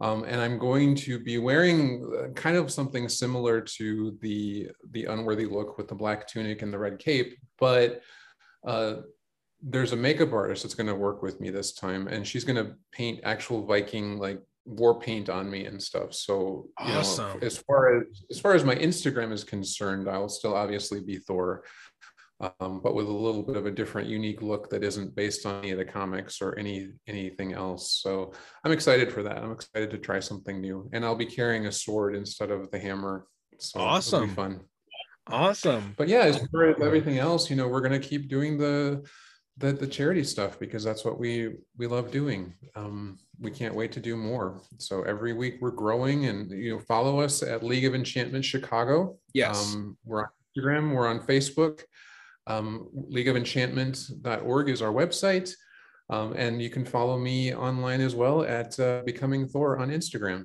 Um, 0.00 0.24
and 0.24 0.40
I'm 0.40 0.58
going 0.58 0.96
to 0.96 1.20
be 1.20 1.38
wearing 1.38 2.12
uh, 2.18 2.32
kind 2.32 2.56
of 2.56 2.70
something 2.70 3.08
similar 3.08 3.60
to 3.60 4.18
the 4.20 4.68
the 4.90 5.04
unworthy 5.06 5.46
look 5.46 5.78
with 5.78 5.88
the 5.88 5.94
black 5.94 6.26
tunic 6.26 6.62
and 6.62 6.72
the 6.72 6.78
red 6.78 6.98
cape, 6.98 7.38
but 7.58 8.02
uh, 8.66 8.96
there's 9.62 9.92
a 9.92 9.96
makeup 9.96 10.32
artist 10.32 10.62
that's 10.62 10.74
going 10.74 10.88
to 10.88 10.94
work 10.94 11.22
with 11.22 11.40
me 11.40 11.50
this 11.50 11.72
time, 11.72 12.08
and 12.08 12.26
she's 12.26 12.44
going 12.44 12.62
to 12.62 12.74
paint 12.92 13.20
actual 13.24 13.64
Viking 13.64 14.18
like 14.18 14.40
war 14.66 14.98
paint 14.98 15.28
on 15.28 15.50
me 15.50 15.66
and 15.66 15.82
stuff. 15.82 16.14
So 16.14 16.68
awesome. 16.78 17.38
know, 17.40 17.46
as 17.46 17.58
far 17.58 17.98
as 17.98 18.04
as 18.30 18.40
far 18.40 18.54
as 18.54 18.64
my 18.64 18.74
Instagram 18.74 19.32
is 19.32 19.44
concerned, 19.44 20.08
I'll 20.08 20.28
still 20.28 20.54
obviously 20.54 21.00
be 21.00 21.18
Thor, 21.18 21.64
um, 22.40 22.80
but 22.82 22.94
with 22.94 23.06
a 23.06 23.12
little 23.12 23.42
bit 23.42 23.56
of 23.56 23.66
a 23.66 23.70
different, 23.70 24.08
unique 24.08 24.42
look 24.42 24.68
that 24.70 24.82
isn't 24.82 25.14
based 25.14 25.46
on 25.46 25.60
any 25.60 25.70
of 25.70 25.78
the 25.78 25.84
comics 25.84 26.42
or 26.42 26.58
any 26.58 26.90
anything 27.06 27.52
else. 27.52 28.00
So 28.02 28.32
I'm 28.64 28.72
excited 28.72 29.12
for 29.12 29.22
that. 29.22 29.38
I'm 29.38 29.52
excited 29.52 29.90
to 29.90 29.98
try 29.98 30.20
something 30.20 30.60
new, 30.60 30.90
and 30.92 31.04
I'll 31.04 31.14
be 31.14 31.26
carrying 31.26 31.66
a 31.66 31.72
sword 31.72 32.14
instead 32.14 32.50
of 32.50 32.70
the 32.70 32.78
hammer. 32.78 33.26
So 33.58 33.80
awesome, 33.80 34.34
fun. 34.34 34.60
Awesome. 35.28 35.94
But 35.96 36.08
yeah, 36.08 36.22
as 36.22 36.44
far 36.52 36.70
as 36.70 36.76
everything 36.82 37.18
else, 37.18 37.48
you 37.48 37.56
know, 37.56 37.68
we're 37.68 37.80
gonna 37.80 38.00
keep 38.00 38.28
doing 38.28 38.58
the 38.58 39.06
the 39.58 39.72
the 39.72 39.86
charity 39.86 40.24
stuff 40.24 40.58
because 40.58 40.82
that's 40.82 41.04
what 41.04 41.18
we 41.18 41.50
we 41.78 41.86
love 41.86 42.10
doing. 42.10 42.52
Um, 42.74 43.18
we 43.40 43.50
can't 43.50 43.74
wait 43.74 43.92
to 43.92 44.00
do 44.00 44.16
more. 44.16 44.60
So 44.78 45.02
every 45.02 45.32
week 45.32 45.58
we're 45.60 45.70
growing, 45.70 46.26
and 46.26 46.50
you 46.50 46.74
know, 46.74 46.80
follow 46.80 47.20
us 47.20 47.42
at 47.42 47.62
League 47.62 47.84
of 47.84 47.94
Enchantment 47.94 48.44
Chicago. 48.44 49.16
Yes, 49.32 49.74
um, 49.74 49.96
we're 50.04 50.24
on 50.24 50.28
Instagram, 50.56 50.94
we're 50.94 51.06
on 51.06 51.20
Facebook. 51.20 51.82
Um, 52.46 52.88
leagueofenchantment.org 53.10 54.68
is 54.68 54.82
our 54.82 54.92
website. 54.92 55.52
Um, 56.10 56.34
and 56.36 56.60
you 56.60 56.68
can 56.68 56.84
follow 56.84 57.18
me 57.18 57.54
online 57.54 58.00
as 58.00 58.14
well 58.14 58.42
at 58.42 58.78
uh, 58.78 59.02
Becoming 59.06 59.48
Thor 59.48 59.78
on 59.78 59.88
Instagram. 59.88 60.44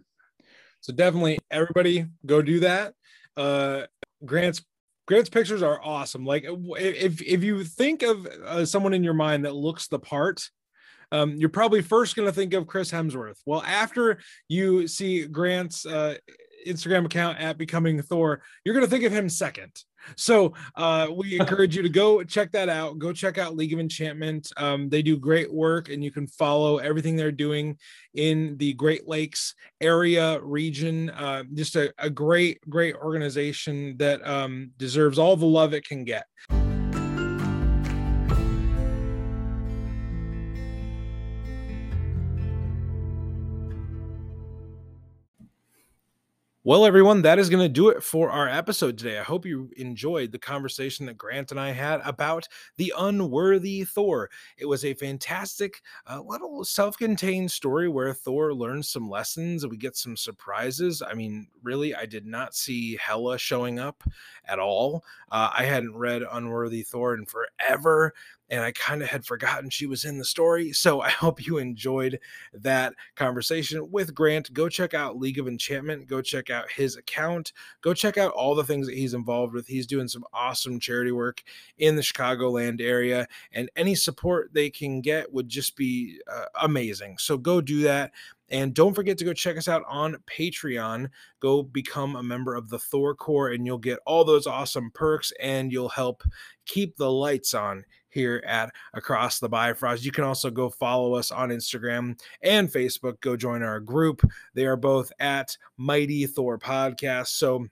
So 0.82 0.94
definitely, 0.94 1.40
everybody 1.52 2.06
go 2.26 2.42
do 2.42 2.62
that. 2.62 2.94
Uh, 3.36 3.84
Grant's 4.26 4.64
Grant's 5.06 5.30
pictures 5.30 5.62
are 5.62 5.82
awesome. 5.84 6.26
Like 6.26 6.46
if 6.48 7.22
if 7.22 7.44
you 7.44 7.64
think 7.64 8.04
of 8.04 8.26
uh, 8.26 8.66
someone 8.66 8.94
in 8.94 9.04
your 9.04 9.14
mind 9.14 9.44
that 9.44 9.56
looks 9.56 9.88
the 9.88 10.00
part, 10.00 10.50
um, 11.12 11.36
you're 11.36 11.50
probably 11.50 11.82
first 11.82 12.16
going 12.16 12.28
to 12.28 12.34
think 12.34 12.54
of 12.54 12.68
Chris 12.68 12.92
Hemsworth. 12.92 13.40
Well, 13.46 13.64
after 13.64 14.20
you 14.48 14.88
see 14.88 15.26
Grant's 15.26 15.86
uh, 15.86 16.16
Instagram 16.66 17.06
account 17.06 17.40
at 17.40 17.58
Becoming 17.58 18.02
Thor, 18.02 18.42
you're 18.64 18.76
going 18.76 18.86
to 18.86 18.90
think 18.90 19.04
of 19.04 19.12
him 19.12 19.28
second. 19.28 19.72
So 20.16 20.54
uh, 20.76 21.08
we 21.16 21.40
encourage 21.40 21.76
you 21.76 21.84
to 21.84 21.90
go 21.90 22.24
check 22.24 22.52
that 22.52 22.70
out. 22.70 23.00
Go 23.00 23.14
check 23.14 23.38
out 23.38 23.56
League 23.56 23.74
of 23.74 23.80
Enchantment. 23.80 24.52
Um, 24.58 24.90
they 24.90 25.02
do 25.02 25.18
great 25.18 25.52
work, 25.52 25.90
and 25.90 26.04
you 26.04 26.12
can 26.12 26.28
follow 26.28 26.78
everything 26.78 27.16
they're 27.16 27.32
doing 27.32 27.78
in 28.14 28.58
the 28.58 28.74
Great 28.74 29.08
Lakes 29.08 29.56
area 29.82 30.40
region. 30.42 31.10
Uh, 31.12 31.44
just 31.54 31.76
a, 31.76 31.94
a, 31.98 32.10
great, 32.10 32.60
great 32.70 32.96
organization 32.96 33.96
that 33.98 34.26
um, 34.28 34.72
deserves 34.78 35.20
all 35.20 35.36
the 35.36 35.46
love 35.46 35.74
it 35.74 35.86
can 35.86 36.04
get. 36.04 36.26
Well, 46.70 46.86
everyone, 46.86 47.24
that 47.24 47.40
is 47.40 47.50
going 47.50 47.64
to 47.64 47.68
do 47.68 47.90
it 47.90 48.04
for 48.04 48.30
our 48.30 48.48
episode 48.48 48.96
today. 48.96 49.18
I 49.18 49.24
hope 49.24 49.44
you 49.44 49.72
enjoyed 49.78 50.32
the 50.32 50.38
conversation 50.38 51.08
that 51.08 51.18
Grant 51.18 51.50
and 51.50 51.60
I 51.60 51.72
had 51.72 52.00
about 52.06 52.48
the 52.78 52.94
unworthy 52.96 53.86
Thor. 53.86 54.30
It 54.56 54.68
was 54.68 54.86
a 54.86 54.94
fantastic, 54.94 55.82
uh, 56.06 56.22
little 56.22 56.64
self 56.64 56.96
contained 56.96 57.50
story 57.50 57.90
where 57.90 58.14
Thor 58.14 58.54
learns 58.54 58.88
some 58.88 59.10
lessons. 59.10 59.64
And 59.64 59.72
we 59.72 59.78
get 59.78 59.98
some 59.98 60.16
surprises. 60.16 61.02
I 61.02 61.16
mean, 61.16 61.48
really, 61.64 61.96
I 61.96 62.06
did 62.06 62.28
not 62.28 62.54
see 62.54 62.98
Hela 62.98 63.40
showing 63.40 63.80
up 63.80 64.04
at 64.46 64.60
all. 64.60 65.04
Uh, 65.32 65.50
I 65.52 65.64
hadn't 65.64 65.98
read 65.98 66.22
Unworthy 66.22 66.84
Thor 66.84 67.16
in 67.16 67.26
forever 67.26 68.14
and 68.50 68.62
I 68.62 68.72
kind 68.72 69.04
of 69.04 69.10
had 69.10 69.26
forgotten 69.26 69.70
she 69.70 69.86
was 69.86 70.06
in 70.06 70.18
the 70.18 70.26
story. 70.26 70.72
So 70.74 71.02
I 71.10 71.10
hope 71.10 71.46
you 71.46 71.58
enjoyed 71.58 72.20
that 72.54 72.94
conversation 73.16 73.92
with 73.92 74.14
Grant. 74.14 74.52
Go 74.54 74.70
check 74.70 74.94
out 74.94 75.18
League 75.18 75.40
of 75.40 75.48
Enchantment. 75.48 76.08
Go 76.08 76.22
check 76.22 76.50
out 76.50 76.72
his 76.72 76.96
account. 76.96 77.54
Go 77.82 77.94
check 77.94 78.18
out 78.18 78.32
all 78.32 78.56
the 78.56 78.64
things 78.64 78.88
that 78.88 78.96
he's 78.96 79.14
involved 79.14 79.54
with. 79.54 79.68
He's 79.68 79.88
doing 79.88 80.08
some 80.08 80.26
awesome 80.34 80.80
charity 80.80 81.12
work 81.12 81.44
in 81.78 81.96
the 81.96 82.02
Chicagoland 82.02 82.82
area, 82.82 83.28
and 83.52 83.70
any 83.76 83.96
support 83.96 84.54
they 84.54 84.70
can 84.70 85.02
get 85.02 85.32
would 85.32 85.50
just 85.50 85.76
be 85.76 86.20
uh, 86.32 86.46
amazing. 86.62 87.18
So 87.18 87.38
go 87.38 87.62
do 87.62 87.82
that. 87.84 88.12
And 88.52 88.74
don't 88.74 88.96
forget 88.96 89.18
to 89.20 89.26
go 89.26 89.34
check 89.34 89.58
us 89.58 89.68
out 89.68 89.84
on 89.88 90.18
Patreon. 90.26 91.10
Go 91.40 91.62
become 91.62 92.16
a 92.16 92.24
member 92.24 92.56
of 92.56 92.70
the 92.70 92.80
Thor 92.80 93.14
Corps, 93.14 93.50
and 93.50 93.66
you'll 93.66 93.78
get 93.78 94.00
all 94.08 94.24
those 94.26 94.48
awesome 94.48 94.90
perks 94.92 95.32
and 95.40 95.72
you'll 95.72 95.90
help 95.90 96.24
keep 96.66 96.98
the 96.98 97.12
lights 97.12 97.54
on 97.54 97.84
here 98.10 98.44
at 98.46 98.74
Across 98.94 99.40
the 99.40 99.50
Bifrost. 99.50 100.04
You 100.04 100.12
can 100.12 100.24
also 100.24 100.50
go 100.50 100.70
follow 100.70 101.14
us 101.14 101.32
on 101.32 101.50
Instagram 101.50 102.20
and 102.42 102.72
Facebook. 102.72 103.20
Go 103.22 103.36
join 103.36 103.64
our 103.64 103.80
group. 103.80 104.22
They 104.54 104.66
are 104.66 104.78
both 104.78 105.12
at 105.20 105.58
Mighty 105.78 106.26
Thor 106.26 106.58
Podcast. 106.58 107.28
So 107.28 107.68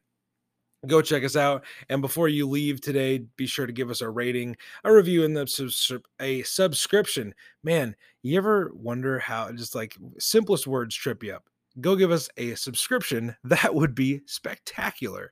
go 0.85 1.01
check 1.01 1.23
us 1.23 1.35
out 1.35 1.65
and 1.89 2.01
before 2.01 2.27
you 2.27 2.47
leave 2.47 2.79
today 2.79 3.17
be 3.35 3.47
sure 3.47 3.65
to 3.65 3.73
give 3.73 3.89
us 3.89 4.01
a 4.01 4.09
rating 4.09 4.55
a 4.83 4.93
review 4.93 5.25
and 5.25 5.35
the 5.35 6.01
a 6.19 6.43
subscription 6.43 7.33
man 7.63 7.95
you 8.21 8.37
ever 8.37 8.71
wonder 8.75 9.17
how 9.17 9.51
just 9.51 9.73
like 9.73 9.97
simplest 10.19 10.67
words 10.67 10.95
trip 10.95 11.23
you 11.23 11.33
up 11.33 11.49
go 11.79 11.95
give 11.95 12.11
us 12.11 12.29
a 12.37 12.55
subscription. 12.55 13.35
That 13.43 13.73
would 13.73 13.95
be 13.95 14.21
spectacular. 14.25 15.31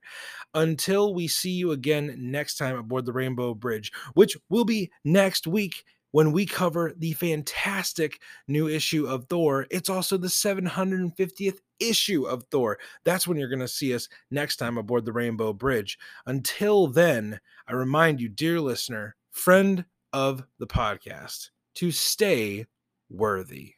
Until 0.54 1.14
we 1.14 1.28
see 1.28 1.52
you 1.52 1.72
again 1.72 2.16
next 2.18 2.58
time 2.58 2.78
aboard 2.78 3.06
the 3.06 3.14
Rainbow 3.14 3.54
Bridge, 3.54 3.92
which 4.14 4.38
will 4.50 4.66
be 4.66 4.90
next 5.04 5.48
week 5.48 5.84
when 6.16 6.32
we 6.32 6.46
cover 6.46 6.94
the 6.98 7.12
fantastic 7.12 8.22
new 8.48 8.70
issue 8.70 9.06
of 9.06 9.26
Thor. 9.26 9.68
It's 9.70 9.90
also 9.90 10.16
the 10.18 10.30
750th 10.30 11.58
issue 11.82 12.24
of 12.26 12.46
Thor. 12.52 12.80
That's 13.04 13.28
when 13.28 13.38
you're 13.38 13.50
going 13.50 13.60
to 13.60 13.68
see 13.68 13.94
us 13.94 14.08
next 14.32 14.56
time 14.56 14.78
aboard 14.78 15.04
the 15.04 15.12
Rainbow 15.12 15.52
Bridge. 15.52 15.98
Until 16.26 16.88
then, 16.88 17.40
I 17.68 17.74
remind 17.74 18.22
you, 18.22 18.30
dear 18.30 18.62
listener, 18.62 19.18
friend 19.32 19.84
of 20.14 20.46
the 20.58 20.68
podcast, 20.68 21.50
to 21.76 21.92
stay 21.92 22.66
worthy. 23.10 23.75